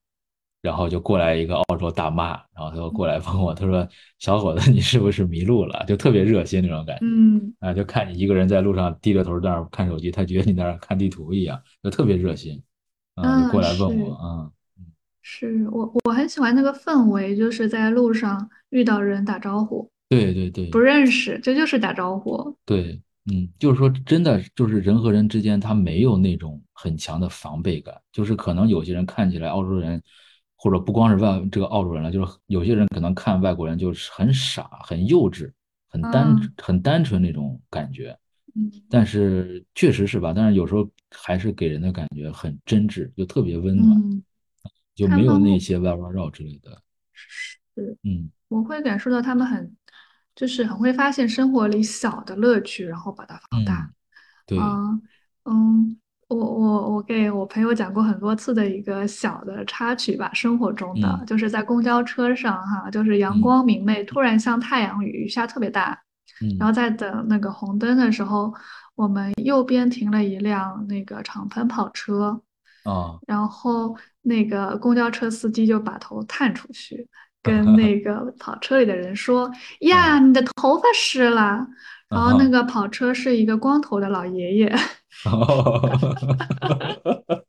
[0.64, 3.86] 然后就过来一个澳洲大妈，然后她就过来问我，她说
[4.18, 7.04] ：“小伙子，你是不是迷路了？”就特别热心那种感觉。
[7.04, 12.62] 嗯，啊，就看你一个人在路上低着头在那看手机，她觉得你在那看地图一样，就特别热心。
[13.16, 14.50] 嗯，就过来问我，嗯，
[15.20, 19.86] 是我我很喜欢那个氛围，就是在路上遇到人打招呼。
[20.08, 22.56] 对对对，不认识，这就是打招呼。
[22.64, 22.98] 对，
[23.30, 27.94] 嗯，就是说，真的，就是人和人之间，他没有那种很强的防备感。
[28.12, 30.02] 就是可能有些人看起来澳洲人，
[30.64, 35.52] 或者不光是外这个澳洲人了，就是有些人可能看外国人就是很傻、很幼稚、
[35.90, 38.18] 很单、很单纯那种感觉。
[38.54, 40.32] 嗯，但是确实是吧？
[40.34, 44.22] 但是有时候还是给人的感觉很真挚，就特别温暖，
[44.94, 46.80] 就没有那些弯弯绕之类的。
[47.12, 47.58] 是，
[48.04, 49.76] 嗯，我会感受到他们很。
[50.36, 53.88] 就是很会发现生活里小的乐趣，然后把它放大。
[54.46, 55.00] 对，嗯
[55.44, 55.96] 嗯，
[56.28, 65.98] 我我我给我朋友讲过很多次的一个小的插曲吧，生活中的，就是在公交车上哈，就是阳光明媚，突然像太阳雨，雨下特别大，
[66.58, 68.52] 然后在等那个红灯的时候，
[68.94, 72.40] 我们右边停了一辆那个敞篷跑车，
[72.84, 77.06] 啊，然后那个公交车司机就把头探出去，
[77.42, 81.66] 跟那个跑车里的人说： “呀，你的头发湿了。”
[82.08, 84.72] 然后那个跑车是一个光头的老爷爷。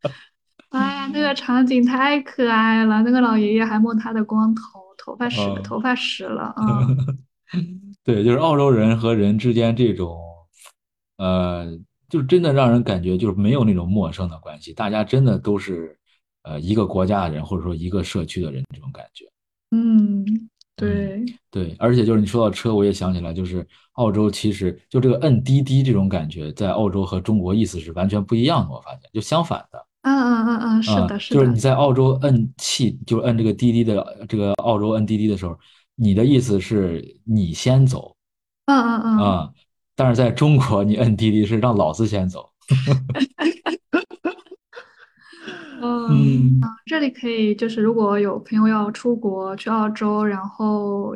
[0.69, 3.01] 哎呀，那个场景太可爱了！
[3.03, 4.61] 那个老爷爷还摸他的光头，
[4.97, 6.87] 头发湿，头发湿了啊。
[8.03, 10.19] 对，就是澳洲人和人之间这种，
[11.17, 11.77] 呃，
[12.09, 15.97] 就真的让人感觉就是没有那种陌生的关系，大家真的都是
[16.43, 19.25] 呃一个国家的人，或者说一个社区的人这种感觉。
[19.71, 20.25] 嗯，
[20.75, 21.23] 对。
[21.49, 29.85] 对，而且就是你说到车，我也想起来，就是澳洲其实就这个摁滴滴这种感觉，在澳洲和中国意思是完全不一样的，我发现就相反的。
[30.01, 35.57] 嗯嗯嗯嗯，是的，是的，就是你在澳洲摁气，就摁这个滴滴的这个澳洲摁滴滴的时候，
[35.95, 38.13] 你的意思是你先走，
[38.65, 39.49] 嗯嗯嗯，啊，
[39.95, 42.49] 但是在中国你摁滴滴是让老子先走，
[45.81, 51.15] 嗯，这里可以就是如果有朋友要出国去澳洲，然后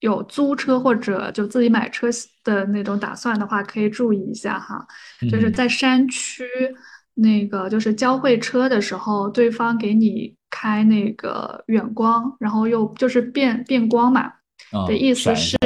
[0.00, 2.08] 有租车或者就自己买车
[2.42, 4.86] 的那种打算的话，可以注意一下哈，
[5.30, 5.50] 就是。
[5.50, 6.44] 在山区。
[7.16, 14.32] 那个就是交汇车的时候，对方给你开那个远光，然后又就是变变光嘛，
[14.88, 15.56] 的意思是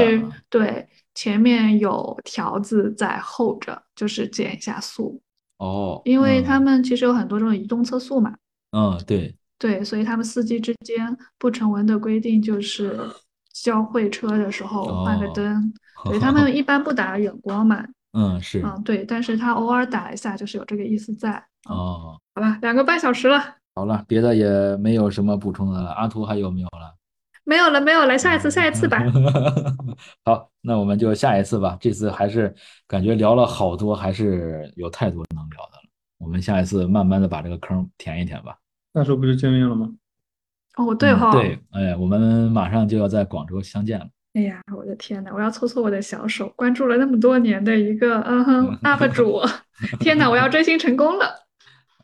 [0.50, 5.18] 对前面有条子在候着，就是减一下速
[5.58, 8.34] 哦，因为他们其实有很多这种移动测速嘛，
[8.72, 12.98] 嗯，对对，所以他们司机之间不成文的规定就是
[13.52, 15.72] 交会车的时候换个灯，
[16.04, 17.84] 对他们一般不打远光嘛。
[18.16, 21.44] 嗯，是，嗯，对，但是他偶尔打一下，就是有这个意思在。
[21.68, 23.56] 哦，好吧，两个半小时了。
[23.74, 25.90] 好了，别的也没有什么补充的了。
[25.90, 26.94] 阿图还有没有了？
[27.48, 28.18] 没有了，没有了。
[28.18, 29.02] 下一次，下一次吧。
[30.22, 31.78] 好，那我们就下一次吧。
[31.80, 32.54] 这次还是
[32.86, 35.88] 感觉聊了好多，还是有太多能聊的了。
[36.18, 38.58] 我们下一次慢慢的把这个坑填一填吧。
[38.92, 39.88] 那时候不就见面了吗？
[40.76, 41.32] 哦，对哈。
[41.32, 44.06] 对，哎，我们马上就要在广州相见了。
[44.34, 49.40] 哎呀，我的天呐，我要搓搓我的小手，关注了那么多年的一个嗯哼 UP 主，
[50.00, 51.46] 天呐，我要追星成功了！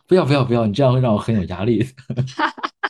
[0.08, 1.86] 不要不要不要，你这样会让我很有压力。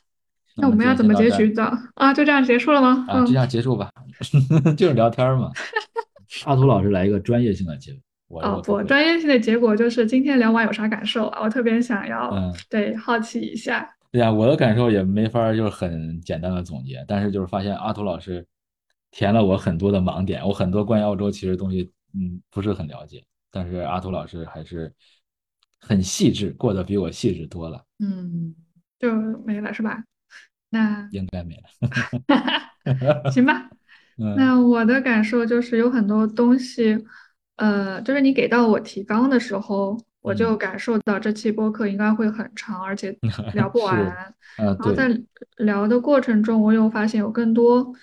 [0.57, 1.65] 那我们要怎么结局的
[1.95, 2.13] 啊？
[2.15, 3.05] 就这样结束了吗？
[3.09, 3.91] 啊，就这样结束吧，
[4.77, 5.51] 就是聊天嘛。
[6.47, 7.93] 阿图老师来一个专业性的结
[8.29, 8.43] 果。
[8.43, 11.43] 哦不，专业性的结果就是今天聊完有啥感受啊？
[11.43, 12.33] 我特别想要，
[12.69, 13.89] 对，好奇一下。
[14.11, 18.47] 对呀，我的感受也没法就是很简单的总结，但是就是发现阿图老师。
[19.17, 23.23] 填了我很多的盲点，我很多关于澳洲其实东西，嗯，不是很了解。
[23.49, 24.93] 但是阿图老师还是
[25.79, 27.81] 很细致，过得比我细致多了。
[28.01, 28.53] 嗯，
[28.99, 29.15] 就
[29.47, 30.03] 没了是吧？
[30.75, 33.31] 那应该没了。
[33.31, 33.71] 行吧。
[34.37, 36.99] 那我的感受就是有很多东西，
[37.57, 43.17] 呃，就是你给到我提纲的时候，我就感受到这期播客应该会很长，而且
[43.55, 44.35] 聊不完。
[44.57, 45.09] 然后在
[45.59, 47.95] 聊的过程中，我又发现有更多。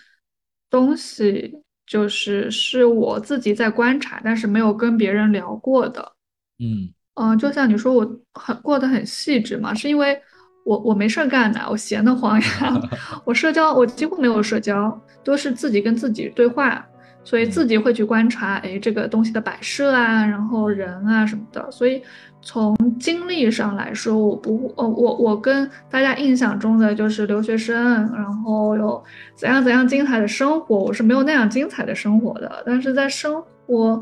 [0.70, 6.14] 东西就是是我自己在观察，但是没有跟别人聊过的。
[6.60, 10.22] 嗯嗯，就像你说，我很过得很细致嘛，是因为
[10.64, 12.82] 我我没事儿干的，我闲得慌呀。
[13.26, 16.86] 我社交我几乎没有社交，都是自己跟自己对话，
[17.24, 22.02] 所以自己会去观察，哎，这个东西的摆设啊，然后人啊什么的，所以。
[22.44, 27.78] 从经历上来说，我不，呃，我我跟大家印象中的就是留学生，
[28.16, 29.04] 然后有
[29.36, 32.64] 怎样怎样精彩的生活，我是没有那样精彩的生活的。
[32.66, 34.02] 但是在生活，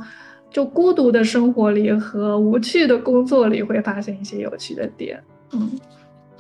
[0.49, 5.21] 就孤独的生活里和无趣的工作里，会发现一些有趣的点。
[5.51, 5.69] 嗯，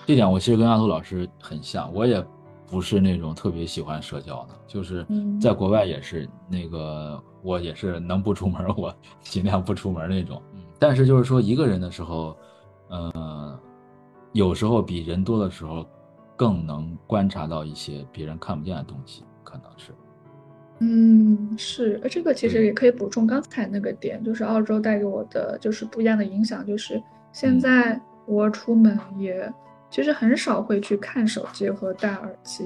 [0.09, 2.19] 这点我其实跟阿图老师很像，我也
[2.65, 5.05] 不是那种特别喜欢社交的，就是
[5.39, 8.91] 在国外也是那个，我也是能不出门我
[9.21, 10.41] 尽量不出门那种。
[10.79, 12.35] 但是就是说，一个人的时候，
[12.87, 13.59] 呃，
[14.31, 15.85] 有时候比人多的时候，
[16.35, 19.93] 更能观察到一些别人看不见的东西，可能是。
[20.79, 26.99] 嗯，是，这个其实也可以补充刚才那个点，就是澳洲带给我的就是不一样的影响，就是
[27.31, 29.53] 现在我出门也
[29.89, 32.63] 其实很少会去看手机和戴耳机，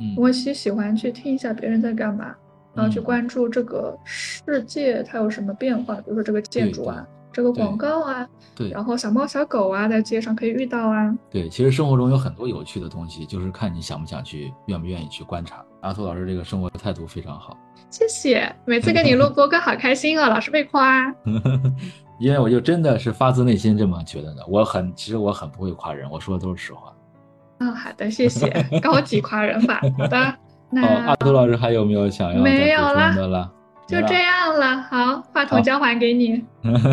[0.00, 2.34] 嗯我其实喜欢去听一下别人在干嘛，
[2.74, 7.06] 然后去关注这个世界它有什么变化，比如说这个建筑啊。
[7.34, 11.16] 这个广告啊，对，然后小猫小狗啊，在街上可以遇到啊。
[11.30, 15.64] 对，其实生活中有很多有趣的东西，就是看你想不想去，愿不愿意去观察。
[15.80, 17.56] 阿兔老师这个生活态度非常好，
[17.88, 18.54] 谢谢。
[18.66, 21.10] 每次跟你录 播客好开心啊，老是被夸。
[22.22, 24.46] 因为我就真的是发自内心这么觉得的。
[24.46, 26.92] 我很，其实我很不会夸人，我说的都是实话。
[27.58, 28.48] 嗯，好的，谢谢。
[28.80, 29.80] 高级夸人法。
[29.98, 30.34] 好的，
[30.70, 33.52] 那阿杜老师还有没有想要没有了？
[33.88, 36.44] 就这样了，好，话筒交还给你。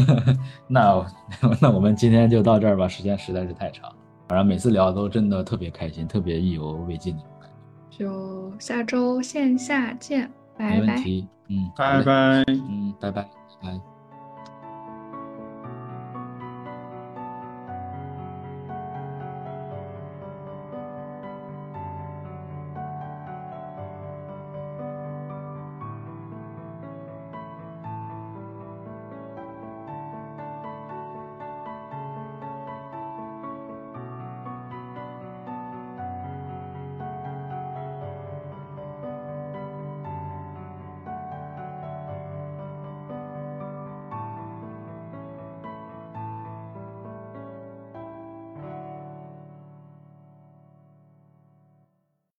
[0.68, 1.06] 那
[1.62, 3.88] 那我们今天就到这儿吧，时间实在是太长。
[4.28, 7.24] 反正每次聊都真的特别开心，特别意犹未尽的。
[7.92, 10.28] 就下周线下见，
[10.58, 10.80] 拜拜。
[10.80, 13.22] 没问题，嗯，拜拜，嗯，拜拜，
[13.62, 13.99] 拜。